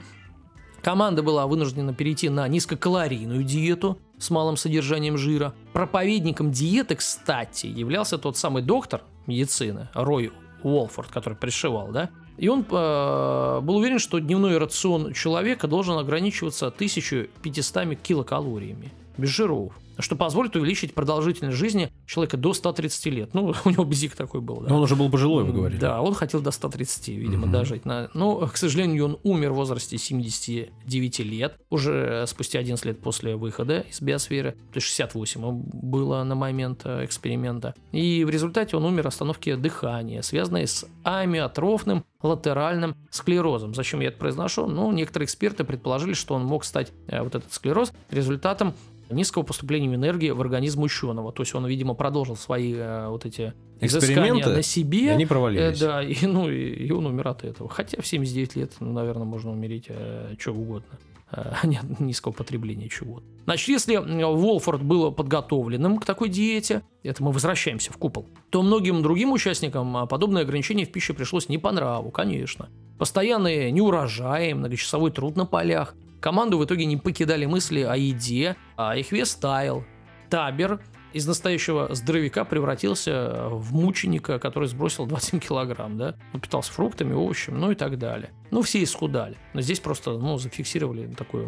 Команда 0.83 1.23
была 1.23 1.47
вынуждена 1.47 1.95
перейти 1.95 2.29
на 2.29 2.47
низкокалорийную 2.49 3.43
диету 3.43 3.99
с 4.19 4.31
малым 4.31 4.57
содержанием 4.57 5.17
жира. 5.19 5.55
Проповедником 5.73 6.51
диеты, 6.51 6.97
кстати, 6.97 7.67
являлся 7.67 8.19
тот 8.19 8.37
самый 8.37 8.63
доктор 8.63 9.03
медицины 9.27 9.89
Рой 9.95 10.33
Уолфорд, 10.63 11.11
который 11.11 11.35
пришивал, 11.35 11.89
да? 11.89 12.11
И 12.37 12.49
он 12.49 12.67
э, 12.71 13.61
был 13.63 13.77
уверен, 13.77 13.99
что 13.99 14.19
дневной 14.19 14.59
рацион 14.59 15.15
человека 15.15 15.69
должен 15.69 15.97
ограничиваться 15.97 16.67
1500 16.67 17.99
килокалориями, 18.01 18.93
без 19.19 19.31
жиров, 19.31 19.73
что 19.99 20.17
позволит 20.17 20.57
увеличить 20.57 20.95
продолжительность 20.95 21.57
жизни 21.57 21.91
человека 22.07 22.37
до 22.37 22.53
130 22.53 23.07
лет. 23.07 23.35
Ну, 23.35 23.55
у 23.65 23.71
него 23.71 23.85
бзик 23.85 24.15
такой 24.15 24.41
был, 24.41 24.61
да. 24.61 24.69
Но 24.69 24.77
он 24.77 24.83
уже 24.83 24.97
был 24.97 25.11
пожилой, 25.11 25.45
вы 25.45 25.53
говорили. 25.53 25.79
Да, 25.79 26.01
он 26.01 26.15
хотел 26.15 26.41
до 26.41 26.51
130, 26.51 27.09
видимо, 27.09 27.47
дожить. 27.47 27.85
На... 27.85 28.11
Но, 28.15 28.47
к 28.47 28.57
сожалению, 28.57 29.07
он 29.07 29.19
умер 29.23 29.53
в 29.53 29.57
возрасте 29.57 29.99
79 29.99 31.19
лет, 31.21 31.59
уже 31.71 32.25
спустя 32.27 32.59
11 32.59 32.85
лет 32.85 33.01
после 33.01 33.37
выхода 33.37 33.81
из 33.81 34.01
биосферы, 34.01 34.53
то 34.53 34.77
есть 34.77 34.87
68 34.87 35.41
ему 35.41 35.53
было 35.53 36.23
на 36.25 36.35
момент 36.35 36.83
э, 36.85 37.05
эксперимента. 37.05 37.75
И 37.93 38.25
в 38.25 38.31
результате 38.31 38.77
он 38.77 38.85
умер 38.85 39.07
остановки 39.07 39.55
дыхания, 39.55 40.23
связанной 40.23 40.67
с 40.67 40.87
амиотрофным 41.05 42.05
латеральным 42.23 42.97
склерозом. 43.11 43.75
Зачем 43.75 44.01
я 44.01 44.09
это 44.09 44.19
произношу? 44.19 44.67
Ну, 44.67 44.91
некоторые 44.93 45.27
эксперты 45.27 45.65
предположили, 45.65 46.15
что 46.15 46.35
он 46.35 46.45
мог 46.45 46.65
стать, 46.65 46.93
э, 47.09 47.23
вот 47.23 47.35
этот 47.35 47.53
склероз, 47.53 47.93
результатом 48.11 48.75
низкого 49.11 49.43
поступления 49.43 49.95
энергии 49.95 50.31
в 50.31 50.41
организм 50.41 50.83
ученого. 50.83 51.33
То 51.33 51.43
есть 51.43 51.55
он, 51.55 51.67
видимо, 51.67 51.95
продолжил 51.95 52.37
свои 52.37 52.75
э, 52.75 53.09
вот 53.09 53.25
эти 53.25 53.55
Эксперименты, 53.81 54.51
на 54.51 54.63
себе. 54.63 55.05
и 55.05 55.09
они 55.09 55.27
провалились. 55.27 55.81
Э, 55.81 55.85
да, 55.85 56.03
и, 56.03 56.27
ну, 56.27 56.49
и, 56.49 56.87
и 56.87 56.91
он 56.91 57.07
умер 57.07 57.29
от 57.29 57.45
этого. 57.45 57.69
Хотя 57.69 58.01
в 58.01 58.07
79 58.07 58.57
лет, 58.57 58.73
ну, 58.81 58.93
наверное, 58.93 59.27
можно 59.27 59.51
умереть 59.51 59.87
э, 59.89 60.35
чего 60.39 60.61
угодно. 60.61 60.99
Э, 61.31 61.53
Нет 61.65 62.01
низкого 62.01 62.33
потребления 62.33 62.89
чего. 62.89 63.23
Значит, 63.45 63.69
если 63.69 63.97
Волфорд 63.97 64.83
был 64.83 65.13
подготовленным 65.13 65.99
к 65.99 66.05
такой 66.05 66.29
диете, 66.29 66.83
это 67.03 67.23
мы 67.23 67.33
возвращаемся 67.33 67.93
в 67.93 67.97
купол, 67.97 68.27
то 68.51 68.63
многим 68.63 69.03
другим 69.03 69.33
участникам 69.33 69.97
а, 69.97 70.07
подобное 70.07 70.43
ограничение 70.43 70.87
в 70.87 70.93
пище 70.93 71.13
пришлось 71.13 71.49
не 71.49 71.59
по 71.59 71.71
нраву, 71.73 72.11
конечно. 72.11 72.69
Постоянные 72.99 73.71
неурожаи, 73.71 74.53
многочасовой 74.53 75.11
труд 75.11 75.37
на 75.37 75.47
полях. 75.47 75.95
Команду 76.21 76.59
в 76.59 76.65
итоге 76.65 76.87
не 76.87 76.97
покидали 76.97 77.47
мысли 77.47 77.81
о 77.81 77.97
еде, 77.97 78.57
а 78.77 78.97
их 78.97 79.13
вес 79.13 79.35
таял. 79.35 79.85
Табер 80.31 80.81
из 81.17 81.27
настоящего 81.27 81.95
здоровяка 81.95 82.45
превратился 82.45 83.49
в 83.49 83.73
мученика, 83.73 84.39
который 84.39 84.69
сбросил 84.69 85.07
27 85.07 85.41
килограмм, 85.41 85.97
да? 85.97 86.15
Он 86.35 86.41
питался 86.41 86.71
фруктами, 86.73 87.15
овощами, 87.15 87.57
ну 87.57 87.71
и 87.71 87.75
так 87.75 87.99
далее. 87.99 88.33
Ну, 88.51 88.61
все 88.61 88.83
исхудали. 88.83 89.37
Но 89.55 89.63
здесь 89.63 89.81
просто, 89.81 90.19
ну, 90.19 90.37
зафиксировали 90.37 91.07
такое 91.07 91.47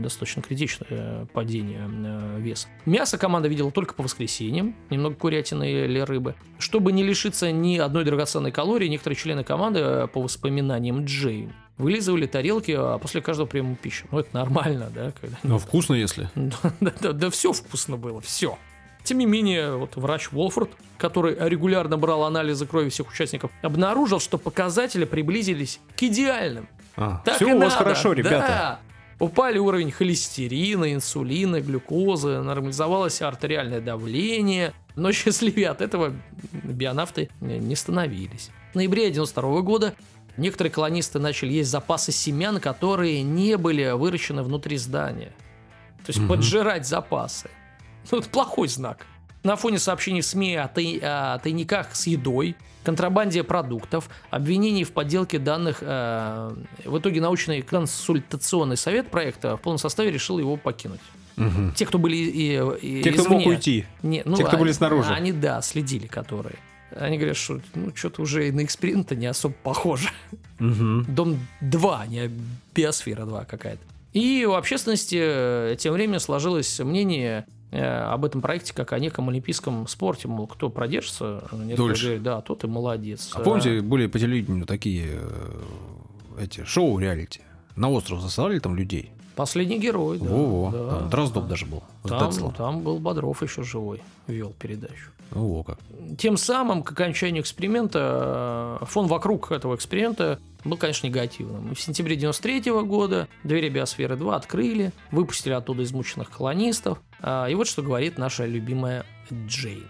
достаточно 0.00 0.40
критичное 0.40 0.88
э, 0.90 1.26
падение 1.32 1.86
э, 1.86 2.40
веса. 2.40 2.68
Мясо 2.86 3.18
команда 3.18 3.48
видела 3.48 3.70
только 3.70 3.94
по 3.94 4.02
воскресеньям, 4.02 4.74
немного 4.88 5.16
курятины 5.16 5.70
или 5.70 6.00
рыбы. 6.00 6.34
Чтобы 6.58 6.92
не 6.92 7.02
лишиться 7.02 7.52
ни 7.52 7.76
одной 7.76 8.04
драгоценной 8.04 8.52
калории, 8.52 8.88
некоторые 8.88 9.18
члены 9.18 9.44
команды, 9.44 9.80
э, 9.80 10.06
по 10.08 10.22
воспоминаниям 10.22 11.04
Джейн, 11.04 11.52
вылизывали 11.80 12.26
тарелки 12.26 12.74
а, 12.76 12.98
после 12.98 13.20
каждого 13.20 13.46
приема 13.46 13.74
пищи. 13.76 14.04
Ну, 14.12 14.18
это 14.20 14.28
нормально, 14.34 14.90
да? 14.94 15.12
Когда... 15.20 15.36
Но 15.42 15.58
вкусно, 15.58 15.94
если. 15.94 16.28
Да, 16.80 16.92
да, 17.00 17.12
да, 17.12 17.30
все 17.30 17.52
вкусно 17.52 17.96
было, 17.96 18.20
все. 18.20 18.58
Тем 19.02 19.18
не 19.18 19.26
менее, 19.26 19.76
вот 19.76 19.96
врач 19.96 20.30
Волфорд, 20.30 20.70
который 20.98 21.34
регулярно 21.48 21.96
брал 21.96 22.24
анализы 22.24 22.66
крови 22.66 22.90
всех 22.90 23.08
участников, 23.08 23.50
обнаружил, 23.62 24.20
что 24.20 24.36
показатели 24.38 25.04
приблизились 25.04 25.80
к 25.96 26.02
идеальным. 26.02 26.68
А, 26.96 27.22
Так 27.24 27.36
все 27.36 27.46
у 27.46 27.58
вас 27.58 27.72
надо, 27.72 27.76
хорошо, 27.76 28.12
ребята. 28.12 28.38
да. 28.38 28.80
Упали 29.18 29.58
уровень 29.58 29.90
холестерина, 29.90 30.92
инсулина, 30.94 31.60
глюкозы, 31.60 32.40
нормализовалось 32.40 33.20
артериальное 33.22 33.80
давление. 33.80 34.72
Но 34.96 35.12
счастливее 35.12 35.70
от 35.70 35.80
этого 35.80 36.12
бионавты 36.52 37.30
не 37.40 37.76
становились. 37.76 38.50
В 38.72 38.76
ноябре 38.76 39.10
92 39.10 39.60
года 39.62 39.94
некоторые 40.36 40.70
колонисты 40.72 41.18
начали 41.18 41.52
есть 41.52 41.70
запасы 41.70 42.12
семян, 42.12 42.60
которые 42.60 43.22
не 43.22 43.56
были 43.56 43.90
выращены 43.90 44.42
внутри 44.42 44.76
здания. 44.76 45.32
То 46.04 46.08
есть 46.08 46.18
Мгм. 46.18 46.28
поджирать 46.28 46.86
запасы. 46.86 47.50
Ну, 48.10 48.18
это 48.18 48.28
плохой 48.28 48.68
знак. 48.68 49.06
На 49.42 49.56
фоне 49.56 49.78
сообщений 49.78 50.20
в 50.20 50.26
СМИ 50.26 50.56
о, 50.56 50.68
тай- 50.68 50.98
о 51.02 51.38
тайниках 51.38 51.94
с 51.94 52.06
едой, 52.06 52.56
контрабанде 52.84 53.42
продуктов, 53.42 54.08
обвинений 54.30 54.84
в 54.84 54.92
подделке 54.92 55.38
данных, 55.38 55.78
э, 55.80 56.54
в 56.84 56.98
итоге 56.98 57.20
научный 57.20 57.62
консультационный 57.62 58.76
совет 58.76 59.10
проекта 59.10 59.56
в 59.56 59.60
полном 59.60 59.78
составе 59.78 60.10
решил 60.10 60.38
его 60.38 60.56
покинуть. 60.56 61.00
Мгм. 61.36 61.72
Те, 61.74 61.86
кто 61.86 61.98
были 61.98 62.16
и, 62.16 62.60
и- 62.82 63.02
Те, 63.02 63.12
кто 63.12 63.22
мог 63.30 63.40
извне. 63.42 63.46
уйти. 63.54 63.86
Не, 64.02 64.22
ну, 64.26 64.36
Те, 64.36 64.42
кто 64.44 64.52
они- 64.56 64.60
были 64.64 64.72
снаружи. 64.72 65.10
Они, 65.12 65.32
да, 65.32 65.62
следили, 65.62 66.06
которые. 66.06 66.56
Они 66.96 67.16
говорят, 67.18 67.36
что 67.36 67.60
ну, 67.74 67.92
что-то 67.94 68.22
уже 68.22 68.48
и 68.48 68.52
на 68.52 68.64
эксперимент 68.64 69.10
не 69.12 69.26
особо 69.26 69.54
похоже. 69.62 70.08
Мгм. 70.58 71.06
Дом 71.08 71.38
2, 71.60 72.06
не 72.06 72.30
биосфера 72.74 73.24
2 73.24 73.44
какая-то. 73.44 73.82
И 74.12 74.44
у 74.44 74.54
общественности 74.54 75.18
э, 75.20 75.76
тем 75.78 75.94
временем 75.94 76.18
сложилось 76.18 76.80
мнение, 76.80 77.46
э, 77.70 77.80
об 77.84 78.24
этом 78.24 78.40
проекте 78.40 78.74
как 78.74 78.92
о 78.92 78.98
неком 78.98 79.28
олимпийском 79.28 79.86
спорте, 79.86 80.26
мол, 80.26 80.46
кто 80.48 80.68
продержится, 80.68 81.44
Дольше. 81.76 82.04
говорят, 82.06 82.22
да, 82.22 82.40
тот 82.40 82.64
и 82.64 82.66
молодец. 82.66 83.30
А 83.34 83.40
помните, 83.40 83.80
были 83.80 84.06
по 84.08 84.18
телевидению 84.18 84.66
такие 84.66 85.06
э, 85.12 85.60
эти 86.40 86.64
шоу 86.64 86.98
реалити? 86.98 87.40
На 87.76 87.88
остров 87.88 88.20
засылали 88.20 88.58
там 88.58 88.74
людей? 88.74 89.12
Последний 89.36 89.78
герой, 89.78 90.18
да. 90.18 90.24
Во-во. 90.28 90.70
да, 90.72 90.78
А, 90.78 91.08
Дроздов 91.08 91.44
да. 91.44 91.50
даже 91.50 91.66
был. 91.66 91.82
Там, 92.02 92.52
там 92.52 92.80
был 92.80 92.98
Бодров 92.98 93.42
еще 93.42 93.62
живой, 93.62 94.02
вел 94.26 94.52
передачу. 94.58 95.10
Ну, 95.32 95.54
во 95.54 95.62
как. 95.62 95.78
Тем 96.18 96.36
самым, 96.36 96.82
к 96.82 96.92
окончанию 96.92 97.42
эксперимента, 97.42 98.78
э, 98.80 98.84
фон 98.86 99.06
вокруг 99.06 99.52
этого 99.52 99.76
эксперимента 99.76 100.40
был, 100.64 100.76
конечно, 100.76 101.06
негативным. 101.06 101.74
В 101.74 101.80
сентябре 101.80 102.16
93 102.16 102.70
года 102.82 103.28
двери 103.44 103.68
Биосферы 103.68 104.16
2 104.16 104.36
открыли, 104.36 104.92
выпустили 105.10 105.52
оттуда 105.52 105.82
измученных 105.84 106.30
колонистов. 106.30 107.00
А, 107.20 107.46
И 107.46 107.54
вот 107.54 107.66
что 107.66 107.82
говорит 107.82 108.18
наша 108.18 108.44
любимая 108.44 109.06
Джейн. 109.32 109.86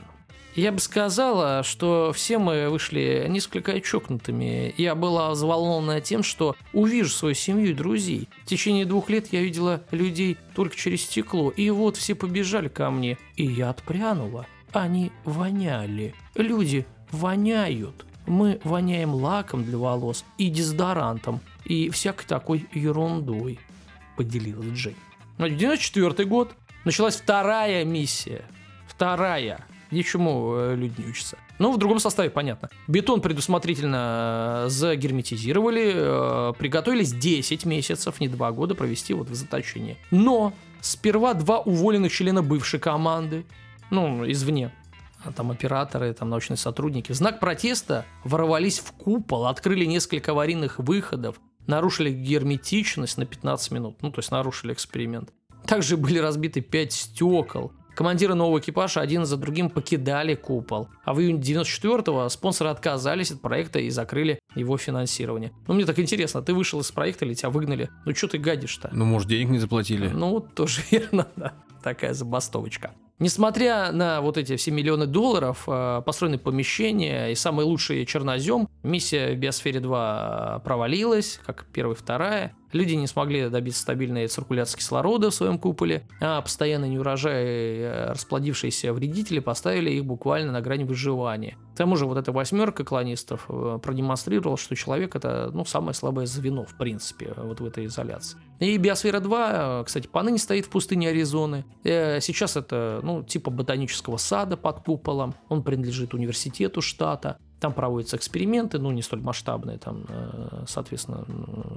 Я 0.56 0.72
бы 0.72 0.80
сказала, 0.80 1.62
что 1.62 2.12
все 2.12 2.38
мы 2.38 2.68
вышли 2.68 3.26
несколько 3.28 3.80
чокнутыми. 3.80 4.74
Я 4.76 4.96
была 4.96 5.30
взволнована 5.30 6.00
тем, 6.00 6.24
что 6.24 6.56
увижу 6.72 7.10
свою 7.10 7.36
семью 7.36 7.70
и 7.70 7.74
друзей. 7.74 8.28
В 8.44 8.46
течение 8.46 8.84
двух 8.84 9.08
лет 9.10 9.32
я 9.32 9.42
видела 9.42 9.82
людей 9.92 10.36
только 10.56 10.76
через 10.76 11.02
стекло. 11.02 11.50
И 11.50 11.70
вот 11.70 11.96
все 11.96 12.16
побежали 12.16 12.66
ко 12.66 12.90
мне. 12.90 13.16
И 13.36 13.46
я 13.46 13.70
отпрянула. 13.70 14.46
Они 14.72 15.10
воняли. 15.24 16.14
Люди 16.34 16.86
воняют. 17.10 18.06
Мы 18.26 18.60
воняем 18.64 19.14
лаком 19.14 19.64
для 19.64 19.78
волос 19.78 20.24
и 20.38 20.48
дезодорантом, 20.48 21.40
и 21.64 21.90
всякой 21.90 22.26
такой 22.26 22.66
ерундой, 22.72 23.58
поделилась 24.16 24.68
Джей. 24.68 24.96
Но 25.38 25.48
94 25.48 26.28
год 26.28 26.52
началась 26.84 27.16
вторая 27.16 27.84
миссия. 27.84 28.44
Вторая. 28.86 29.64
Ничему 29.90 30.54
э, 30.54 30.76
люди 30.76 31.00
не 31.00 31.08
учатся. 31.08 31.36
Ну, 31.58 31.72
в 31.72 31.78
другом 31.78 31.98
составе, 31.98 32.30
понятно. 32.30 32.70
Бетон 32.86 33.20
предусмотрительно 33.20 34.64
э, 34.66 34.68
загерметизировали, 34.68 35.92
э, 35.94 36.52
приготовились 36.56 37.12
10 37.12 37.64
месяцев, 37.64 38.20
не 38.20 38.28
2 38.28 38.52
года 38.52 38.74
провести 38.74 39.14
вот 39.14 39.28
в 39.28 39.34
заточении. 39.34 39.96
Но 40.12 40.52
сперва 40.80 41.34
два 41.34 41.58
уволенных 41.58 42.12
члена 42.12 42.42
бывшей 42.42 42.78
команды, 42.78 43.44
ну, 43.90 44.30
извне, 44.30 44.72
а 45.24 45.32
там 45.32 45.50
операторы, 45.50 46.12
там 46.14 46.30
научные 46.30 46.56
сотрудники, 46.56 47.12
в 47.12 47.14
знак 47.14 47.40
протеста 47.40 48.06
ворвались 48.24 48.78
в 48.78 48.92
купол, 48.92 49.46
открыли 49.46 49.84
несколько 49.84 50.32
аварийных 50.32 50.78
выходов, 50.78 51.40
нарушили 51.66 52.10
герметичность 52.10 53.18
на 53.18 53.26
15 53.26 53.70
минут, 53.72 54.02
ну, 54.02 54.10
то 54.10 54.20
есть 54.20 54.30
нарушили 54.30 54.72
эксперимент. 54.72 55.32
Также 55.66 55.96
были 55.96 56.18
разбиты 56.18 56.60
5 56.60 56.92
стекол. 56.92 57.72
Командиры 57.94 58.34
нового 58.34 58.60
экипажа 58.60 59.00
один 59.00 59.26
за 59.26 59.36
другим 59.36 59.68
покидали 59.68 60.34
купол. 60.34 60.88
А 61.04 61.12
в 61.12 61.20
июне 61.20 61.40
94-го 61.40 62.28
спонсоры 62.30 62.70
отказались 62.70 63.30
от 63.30 63.42
проекта 63.42 63.78
и 63.78 63.90
закрыли 63.90 64.38
его 64.54 64.78
финансирование. 64.78 65.52
Ну, 65.66 65.74
мне 65.74 65.84
так 65.84 65.98
интересно, 65.98 66.40
ты 66.40 66.54
вышел 66.54 66.80
из 66.80 66.90
проекта 66.90 67.26
или 67.26 67.34
тебя 67.34 67.50
выгнали? 67.50 67.90
Ну, 68.06 68.14
что 68.14 68.28
ты 68.28 68.38
гадишь-то? 68.38 68.88
Ну, 68.92 69.04
может, 69.04 69.28
денег 69.28 69.50
не 69.50 69.58
заплатили. 69.58 70.08
Ну, 70.08 70.30
вот 70.30 70.54
тоже 70.54 70.80
верно, 70.90 71.28
да. 71.36 71.52
Такая 71.82 72.14
забастовочка. 72.14 72.92
Несмотря 73.20 73.92
на 73.92 74.22
вот 74.22 74.38
эти 74.38 74.56
все 74.56 74.70
миллионы 74.70 75.04
долларов, 75.04 75.64
э, 75.66 76.00
построены 76.06 76.38
помещения 76.38 77.28
и 77.28 77.34
самый 77.34 77.66
лучший 77.66 78.06
чернозем, 78.06 78.66
миссия 78.82 79.34
в 79.34 79.36
Биосфере 79.36 79.78
2 79.80 80.62
провалилась, 80.64 81.38
как 81.44 81.66
первая 81.70 81.94
и 81.94 81.98
вторая. 81.98 82.56
Люди 82.72 82.94
не 82.94 83.06
смогли 83.06 83.48
добиться 83.48 83.82
стабильной 83.82 84.28
циркуляции 84.28 84.78
кислорода 84.78 85.30
в 85.30 85.34
своем 85.34 85.58
куполе, 85.58 86.06
а 86.20 86.40
постоянно 86.40 86.84
неурожай 86.84 87.44
э, 87.44 88.12
расплодившиеся 88.12 88.92
вредители 88.92 89.40
поставили 89.40 89.90
их 89.90 90.04
буквально 90.04 90.52
на 90.52 90.60
грани 90.60 90.84
выживания. 90.84 91.56
К 91.74 91.78
тому 91.78 91.96
же 91.96 92.06
вот 92.06 92.16
эта 92.16 92.30
восьмерка 92.30 92.84
колонистов 92.84 93.46
э, 93.48 93.78
продемонстрировала, 93.82 94.56
что 94.56 94.76
человек 94.76 95.16
это 95.16 95.50
ну, 95.52 95.64
самое 95.64 95.94
слабое 95.94 96.26
звено, 96.26 96.64
в 96.64 96.76
принципе, 96.76 97.32
вот 97.36 97.60
в 97.60 97.64
этой 97.64 97.86
изоляции. 97.86 98.38
И 98.60 98.76
Биосфера 98.76 99.18
2, 99.18 99.80
э, 99.80 99.84
кстати, 99.84 100.06
поныне 100.06 100.38
стоит 100.38 100.66
в 100.66 100.70
пустыне 100.70 101.08
Аризоны. 101.08 101.64
Сейчас 101.82 102.56
это 102.56 103.00
ну, 103.02 103.24
типа 103.24 103.50
ботанического 103.50 104.16
сада 104.16 104.56
под 104.56 104.80
куполом. 104.84 105.34
Он 105.48 105.64
принадлежит 105.64 106.14
университету 106.14 106.82
штата. 106.82 107.38
Там 107.60 107.74
проводятся 107.74 108.16
эксперименты, 108.16 108.78
ну, 108.78 108.90
не 108.90 109.02
столь 109.02 109.20
масштабные, 109.20 109.78
там, 109.78 110.06
э, 110.08 110.64
соответственно, 110.66 111.26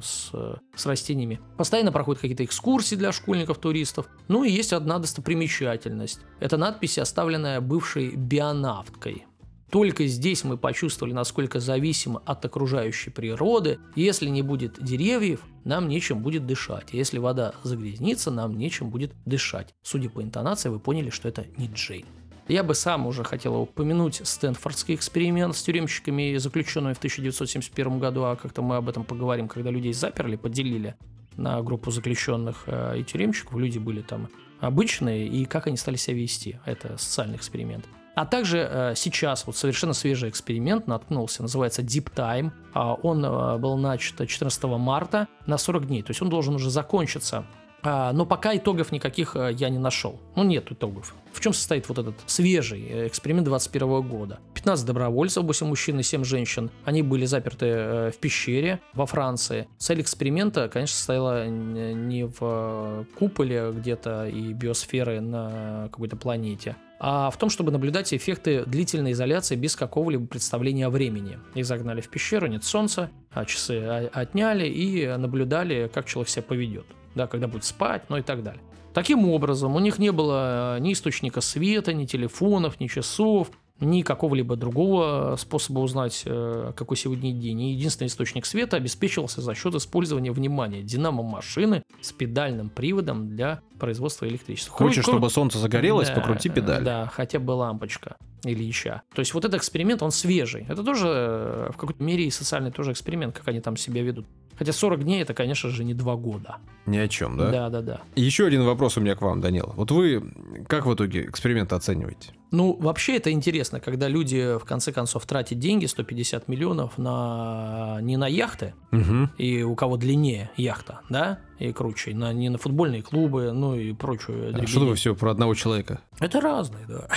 с, 0.01 0.31
с 0.75 0.85
растениями. 0.85 1.41
Постоянно 1.57 1.91
проходят 1.91 2.21
какие-то 2.21 2.45
экскурсии 2.45 2.95
для 2.95 3.11
школьников, 3.11 3.57
туристов. 3.57 4.07
Ну, 4.29 4.45
и 4.45 4.49
есть 4.49 4.71
одна 4.71 4.99
достопримечательность. 4.99 6.21
Это 6.39 6.55
надпись, 6.55 6.97
оставленная 6.97 7.59
бывшей 7.59 8.15
бионавткой. 8.15 9.25
Только 9.73 10.05
здесь 10.05 10.43
мы 10.43 10.55
почувствовали, 10.55 11.13
насколько 11.13 11.59
зависимы 11.59 12.21
от 12.25 12.45
окружающей 12.45 13.09
природы. 13.09 13.79
Если 13.95 14.29
не 14.29 14.43
будет 14.43 14.81
деревьев, 14.81 15.41
нам 15.63 15.87
нечем 15.87 16.21
будет 16.21 16.45
дышать. 16.45 16.89
Если 16.91 17.17
вода 17.17 17.55
загрязнится, 17.63 18.29
нам 18.29 18.55
нечем 18.55 18.91
будет 18.91 19.13
дышать. 19.25 19.73
Судя 19.81 20.11
по 20.11 20.21
интонации, 20.21 20.69
вы 20.69 20.79
поняли, 20.79 21.09
что 21.09 21.27
это 21.27 21.47
не 21.57 21.67
Джейн. 21.67 22.05
Я 22.47 22.63
бы 22.63 22.75
сам 22.75 23.07
уже 23.07 23.23
хотел 23.23 23.55
упомянуть 23.55 24.21
Стэнфордский 24.23 24.95
эксперимент 24.95 25.55
с 25.55 25.63
тюремщиками, 25.63 26.35
заключенными 26.37 26.93
в 26.93 26.97
1971 26.97 27.99
году, 27.99 28.23
а 28.23 28.35
как-то 28.35 28.61
мы 28.61 28.75
об 28.75 28.89
этом 28.89 29.05
поговорим, 29.05 29.47
когда 29.47 29.69
людей 29.69 29.93
заперли, 29.93 30.35
поделили 30.35 30.95
на 31.37 31.61
группу 31.61 31.89
заключенных 31.89 32.63
э, 32.67 32.99
и 32.99 33.03
тюремщиков. 33.03 33.57
Люди 33.57 33.79
были 33.79 34.01
там 34.01 34.29
обычные, 34.59 35.27
и 35.27 35.45
как 35.45 35.67
они 35.67 35.77
стали 35.77 35.95
себя 35.95 36.17
вести. 36.17 36.59
Это 36.65 36.97
социальный 36.97 37.37
эксперимент. 37.37 37.85
А 38.15 38.25
также 38.25 38.59
э, 38.59 38.93
сейчас 38.95 39.47
вот 39.47 39.55
совершенно 39.55 39.93
свежий 39.93 40.29
эксперимент 40.29 40.85
наткнулся, 40.85 41.41
называется 41.41 41.81
Deep 41.81 42.13
Time. 42.13 42.51
А, 42.73 42.93
Он 42.93 43.25
э, 43.25 43.57
был 43.57 43.77
начат 43.77 44.27
14 44.27 44.63
марта 44.65 45.27
на 45.47 45.57
40 45.57 45.87
дней, 45.87 46.03
то 46.03 46.11
есть 46.11 46.21
он 46.21 46.29
должен 46.29 46.55
уже 46.55 46.69
закончиться. 46.69 47.45
А, 47.83 48.13
Но 48.13 48.25
пока 48.25 48.55
итогов 48.55 48.91
никаких 48.91 49.35
э, 49.35 49.51
я 49.53 49.69
не 49.69 49.77
нашел. 49.77 50.19
Ну, 50.35 50.43
нет 50.43 50.71
итогов. 50.71 51.13
В 51.33 51.41
чем 51.41 51.53
состоит 51.53 51.89
вот 51.89 51.97
этот 51.97 52.15
свежий 52.27 52.87
э, 52.87 53.07
эксперимент 53.07 53.45
21 53.45 54.01
года? 54.01 54.39
15 54.53 54.85
добровольцев, 54.85 55.43
8 55.43 55.67
мужчин 55.67 55.99
и 55.99 56.03
7 56.03 56.23
женщин. 56.23 56.71
Они 56.85 57.01
были 57.01 57.25
заперты 57.25 57.65
э, 57.65 58.11
в 58.11 58.17
пещере 58.19 58.79
во 58.93 59.05
Франции. 59.05 59.67
Цель 59.77 59.99
эксперимента, 60.01 60.69
конечно, 60.69 60.95
состояла 60.95 61.47
не 61.47 62.25
в 62.25 63.05
куполе 63.19 63.71
где-то 63.73 64.27
и 64.27 64.53
биосферы 64.53 65.19
на 65.19 65.89
какой-то 65.91 66.15
планете, 66.15 66.77
а 66.99 67.29
в 67.31 67.37
том, 67.37 67.49
чтобы 67.49 67.71
наблюдать 67.71 68.13
эффекты 68.13 68.63
длительной 68.65 69.11
изоляции 69.11 69.57
без 69.57 69.75
какого-либо 69.75 70.25
представления 70.25 70.87
о 70.87 70.89
времени. 70.89 71.37
Их 71.53 71.65
загнали 71.65 71.99
в 71.99 72.09
пещеру, 72.09 72.47
нет 72.47 72.63
солнца, 72.63 73.09
а 73.31 73.43
часы 73.43 73.79
о- 73.81 74.09
отняли 74.13 74.67
и 74.67 75.05
наблюдали, 75.17 75.91
как 75.93 76.05
человек 76.05 76.29
себя 76.29 76.43
поведет. 76.43 76.85
Да, 77.15 77.27
когда 77.27 77.47
будет 77.47 77.63
спать, 77.63 78.03
ну 78.09 78.17
и 78.17 78.21
так 78.21 78.43
далее. 78.43 78.61
Таким 78.93 79.27
образом, 79.27 79.75
у 79.75 79.79
них 79.79 79.97
не 79.97 80.11
было 80.11 80.77
э, 80.77 80.79
ни 80.79 80.93
источника 80.93 81.41
света, 81.41 81.93
ни 81.93 82.05
телефонов, 82.05 82.79
ни 82.79 82.87
часов, 82.87 83.49
ни 83.79 84.03
какого-либо 84.03 84.55
другого 84.55 85.35
способа 85.37 85.79
узнать, 85.79 86.23
э, 86.25 86.73
какой 86.75 86.95
сегодня 86.95 87.31
день. 87.31 87.61
И 87.61 87.73
единственный 87.73 88.07
источник 88.07 88.45
света 88.45 88.77
обеспечивался 88.77 89.41
за 89.41 89.55
счет 89.55 89.73
использования 89.75 90.31
внимания 90.31 90.83
динамо-машины 90.83 91.83
с 92.01 92.11
педальным 92.11 92.69
приводом 92.69 93.29
для 93.29 93.61
производства 93.79 94.27
электричества. 94.27 94.75
Хочешь, 94.75 95.03
Кру- 95.05 95.13
чтобы 95.13 95.29
солнце 95.31 95.57
загорелось, 95.57 96.09
да, 96.09 96.15
покрути 96.15 96.49
педаль. 96.49 96.83
Да, 96.83 97.07
хотя 97.11 97.39
бы 97.39 97.51
лампочка 97.51 98.15
или 98.43 98.63
еще. 98.63 99.01
То 99.13 99.19
есть 99.19 99.33
вот 99.33 99.45
этот 99.45 99.59
эксперимент, 99.59 100.01
он 100.03 100.11
свежий. 100.11 100.65
Это 100.69 100.83
тоже 100.83 101.07
э, 101.07 101.69
в 101.73 101.77
какой-то 101.77 102.03
мере 102.03 102.25
и 102.25 102.29
социальный 102.31 102.71
тоже 102.71 102.91
эксперимент, 102.91 103.35
как 103.37 103.47
они 103.47 103.61
там 103.61 103.77
себя 103.77 104.01
ведут. 104.03 104.25
Хотя 104.55 104.71
40 104.71 105.03
дней 105.03 105.21
это, 105.23 105.33
конечно 105.33 105.69
же, 105.69 105.83
не 105.83 105.95
2 105.95 106.15
года. 106.17 106.57
Ни 106.85 106.97
о 106.97 107.07
чем, 107.07 107.37
да? 107.37 107.49
Да, 107.49 107.69
да, 107.69 107.81
да. 107.81 108.01
Еще 108.15 108.45
один 108.45 108.63
вопрос 108.63 108.97
у 108.97 109.01
меня 109.01 109.15
к 109.15 109.21
вам, 109.21 109.41
Данил. 109.41 109.73
Вот 109.75 109.89
вы 109.89 110.31
как 110.67 110.85
в 110.85 110.93
итоге 110.93 111.25
эксперимент 111.25 111.73
оцениваете? 111.73 112.33
Ну, 112.51 112.73
вообще 112.79 113.15
это 113.17 113.31
интересно, 113.31 113.79
когда 113.79 114.07
люди 114.07 114.59
в 114.59 114.63
конце 114.63 114.91
концов 114.91 115.25
тратят 115.25 115.57
деньги, 115.57 115.87
150 115.87 116.47
миллионов, 116.47 116.99
на 116.99 117.97
не 118.01 118.15
на 118.15 118.27
яхты, 118.27 118.75
Угу. 118.91 119.29
и 119.39 119.63
у 119.63 119.75
кого 119.75 119.97
длиннее 119.97 120.51
яхта, 120.55 120.99
да, 121.09 121.39
и 121.57 121.71
круче, 121.73 122.13
на, 122.13 122.31
не 122.31 122.49
на 122.49 122.59
футбольные 122.59 123.01
клубы, 123.01 123.51
ну 123.53 123.73
и 123.73 123.91
прочую 123.93 124.53
А 124.55 124.67
что 124.67 124.81
вы 124.81 124.93
все 124.93 125.15
про 125.15 125.31
одного 125.31 125.55
человека? 125.55 126.01
Это 126.19 126.39
разные, 126.41 126.85
да. 126.87 127.07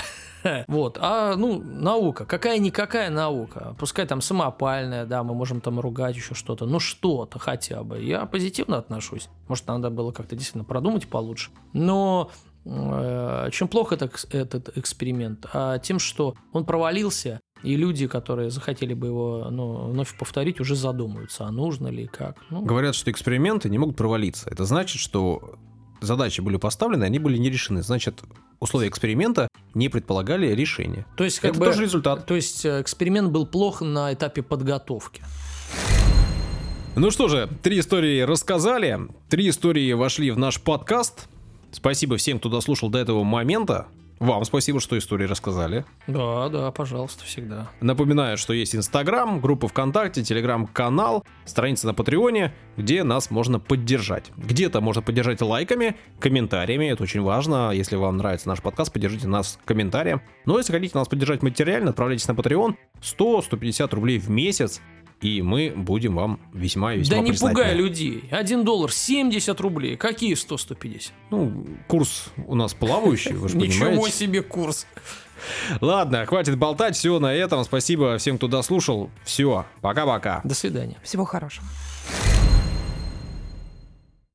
Вот, 0.68 0.98
а, 1.00 1.36
ну, 1.36 1.62
наука, 1.62 2.24
какая-никакая 2.24 3.10
наука, 3.10 3.74
пускай 3.78 4.06
там 4.06 4.20
самопальная, 4.20 5.06
да, 5.06 5.22
мы 5.22 5.34
можем 5.34 5.60
там 5.60 5.80
ругать 5.80 6.16
еще 6.16 6.34
что-то, 6.34 6.66
ну 6.66 6.80
что-то 6.80 7.38
хотя 7.38 7.82
бы, 7.82 8.02
я 8.02 8.26
позитивно 8.26 8.78
отношусь, 8.78 9.28
может, 9.48 9.66
надо 9.66 9.90
было 9.90 10.12
как-то 10.12 10.36
действительно 10.36 10.64
продумать 10.64 11.08
получше, 11.08 11.50
но 11.72 12.30
э, 12.64 13.48
чем 13.52 13.68
плохо 13.68 13.94
это, 13.94 14.10
этот 14.30 14.76
эксперимент, 14.76 15.46
а 15.52 15.78
тем, 15.78 15.98
что 15.98 16.34
он 16.52 16.64
провалился, 16.64 17.40
и 17.62 17.74
люди, 17.74 18.06
которые 18.06 18.50
захотели 18.50 18.94
бы 18.94 19.08
его 19.08 19.48
ну, 19.50 19.88
вновь 19.88 20.16
повторить, 20.16 20.60
уже 20.60 20.76
задумаются, 20.76 21.46
а 21.46 21.50
нужно 21.50 21.88
ли 21.88 22.04
и 22.04 22.06
как. 22.06 22.36
Ну, 22.50 22.62
Говорят, 22.62 22.94
что 22.94 23.10
эксперименты 23.10 23.70
не 23.70 23.78
могут 23.78 23.96
провалиться. 23.96 24.48
Это 24.50 24.64
значит, 24.66 25.00
что 25.00 25.58
задачи 26.00 26.40
были 26.40 26.56
поставлены, 26.56 27.04
они 27.04 27.18
были 27.18 27.36
не 27.36 27.50
решены. 27.50 27.82
Значит, 27.82 28.22
условия 28.60 28.88
эксперимента 28.88 29.48
не 29.74 29.88
предполагали 29.88 30.54
решения. 30.54 31.06
То 31.16 31.24
есть, 31.24 31.40
как 31.40 31.52
Это 31.52 31.60
бы, 31.60 31.66
тоже 31.66 31.82
результат. 31.82 32.26
То 32.26 32.34
есть 32.34 32.64
э, 32.64 32.80
эксперимент 32.80 33.30
был 33.30 33.46
плох 33.46 33.80
на 33.80 34.12
этапе 34.12 34.42
подготовки. 34.42 35.22
Ну 36.96 37.10
что 37.10 37.28
же, 37.28 37.48
три 37.62 37.80
истории 37.80 38.22
рассказали, 38.22 38.98
три 39.28 39.50
истории 39.50 39.92
вошли 39.92 40.30
в 40.30 40.38
наш 40.38 40.60
подкаст. 40.60 41.28
Спасибо 41.70 42.16
всем, 42.16 42.38
кто 42.38 42.48
дослушал 42.48 42.88
до 42.88 42.98
этого 42.98 43.22
момента. 43.22 43.86
Вам 44.18 44.44
спасибо, 44.44 44.80
что 44.80 44.96
истории 44.96 45.26
рассказали. 45.26 45.84
Да, 46.06 46.48
да, 46.48 46.70
пожалуйста, 46.70 47.24
всегда. 47.24 47.68
Напоминаю, 47.80 48.38
что 48.38 48.54
есть 48.54 48.74
Инстаграм, 48.74 49.40
группа 49.40 49.68
ВКонтакте, 49.68 50.22
Телеграм-канал, 50.22 51.24
страница 51.44 51.86
на 51.86 51.94
Патреоне, 51.94 52.54
где 52.78 53.04
нас 53.04 53.30
можно 53.30 53.60
поддержать. 53.60 54.32
Где-то 54.36 54.80
можно 54.80 55.02
поддержать 55.02 55.42
лайками, 55.42 55.96
комментариями, 56.18 56.86
это 56.86 57.02
очень 57.02 57.20
важно. 57.20 57.72
Если 57.72 57.96
вам 57.96 58.16
нравится 58.16 58.48
наш 58.48 58.62
подкаст, 58.62 58.90
поддержите 58.90 59.28
нас 59.28 59.58
комментарием. 59.66 60.22
Но 60.46 60.56
если 60.56 60.72
хотите 60.72 60.96
нас 60.96 61.08
поддержать 61.08 61.42
материально, 61.42 61.90
отправляйтесь 61.90 62.26
на 62.28 62.32
Patreon 62.32 62.74
100-150 63.02 63.94
рублей 63.94 64.18
в 64.18 64.30
месяц, 64.30 64.80
и 65.20 65.42
мы 65.42 65.72
будем 65.74 66.14
вам 66.14 66.40
весьма 66.52 66.94
и 66.94 66.98
весьма 66.98 67.16
да 67.16 67.22
не 67.22 67.32
пугай 67.32 67.74
людей. 67.74 68.24
Один 68.30 68.64
доллар 68.64 68.92
70 68.92 69.60
рублей. 69.60 69.96
Какие 69.96 70.34
100-150? 70.34 71.10
Ну, 71.30 71.66
курс 71.88 72.30
у 72.46 72.54
нас 72.54 72.74
плавающий, 72.74 73.32
вы 73.32 73.48
же 73.48 73.56
Ничего 73.56 74.08
себе 74.08 74.42
курс. 74.42 74.86
Ладно, 75.80 76.26
хватит 76.26 76.58
болтать, 76.58 76.96
все 76.96 77.18
на 77.18 77.34
этом. 77.34 77.64
Спасибо 77.64 78.18
всем, 78.18 78.36
кто 78.36 78.48
дослушал. 78.48 79.10
Все, 79.24 79.66
пока-пока. 79.80 80.40
До 80.44 80.54
свидания. 80.54 80.96
Всего 81.02 81.24
хорошего. 81.24 81.66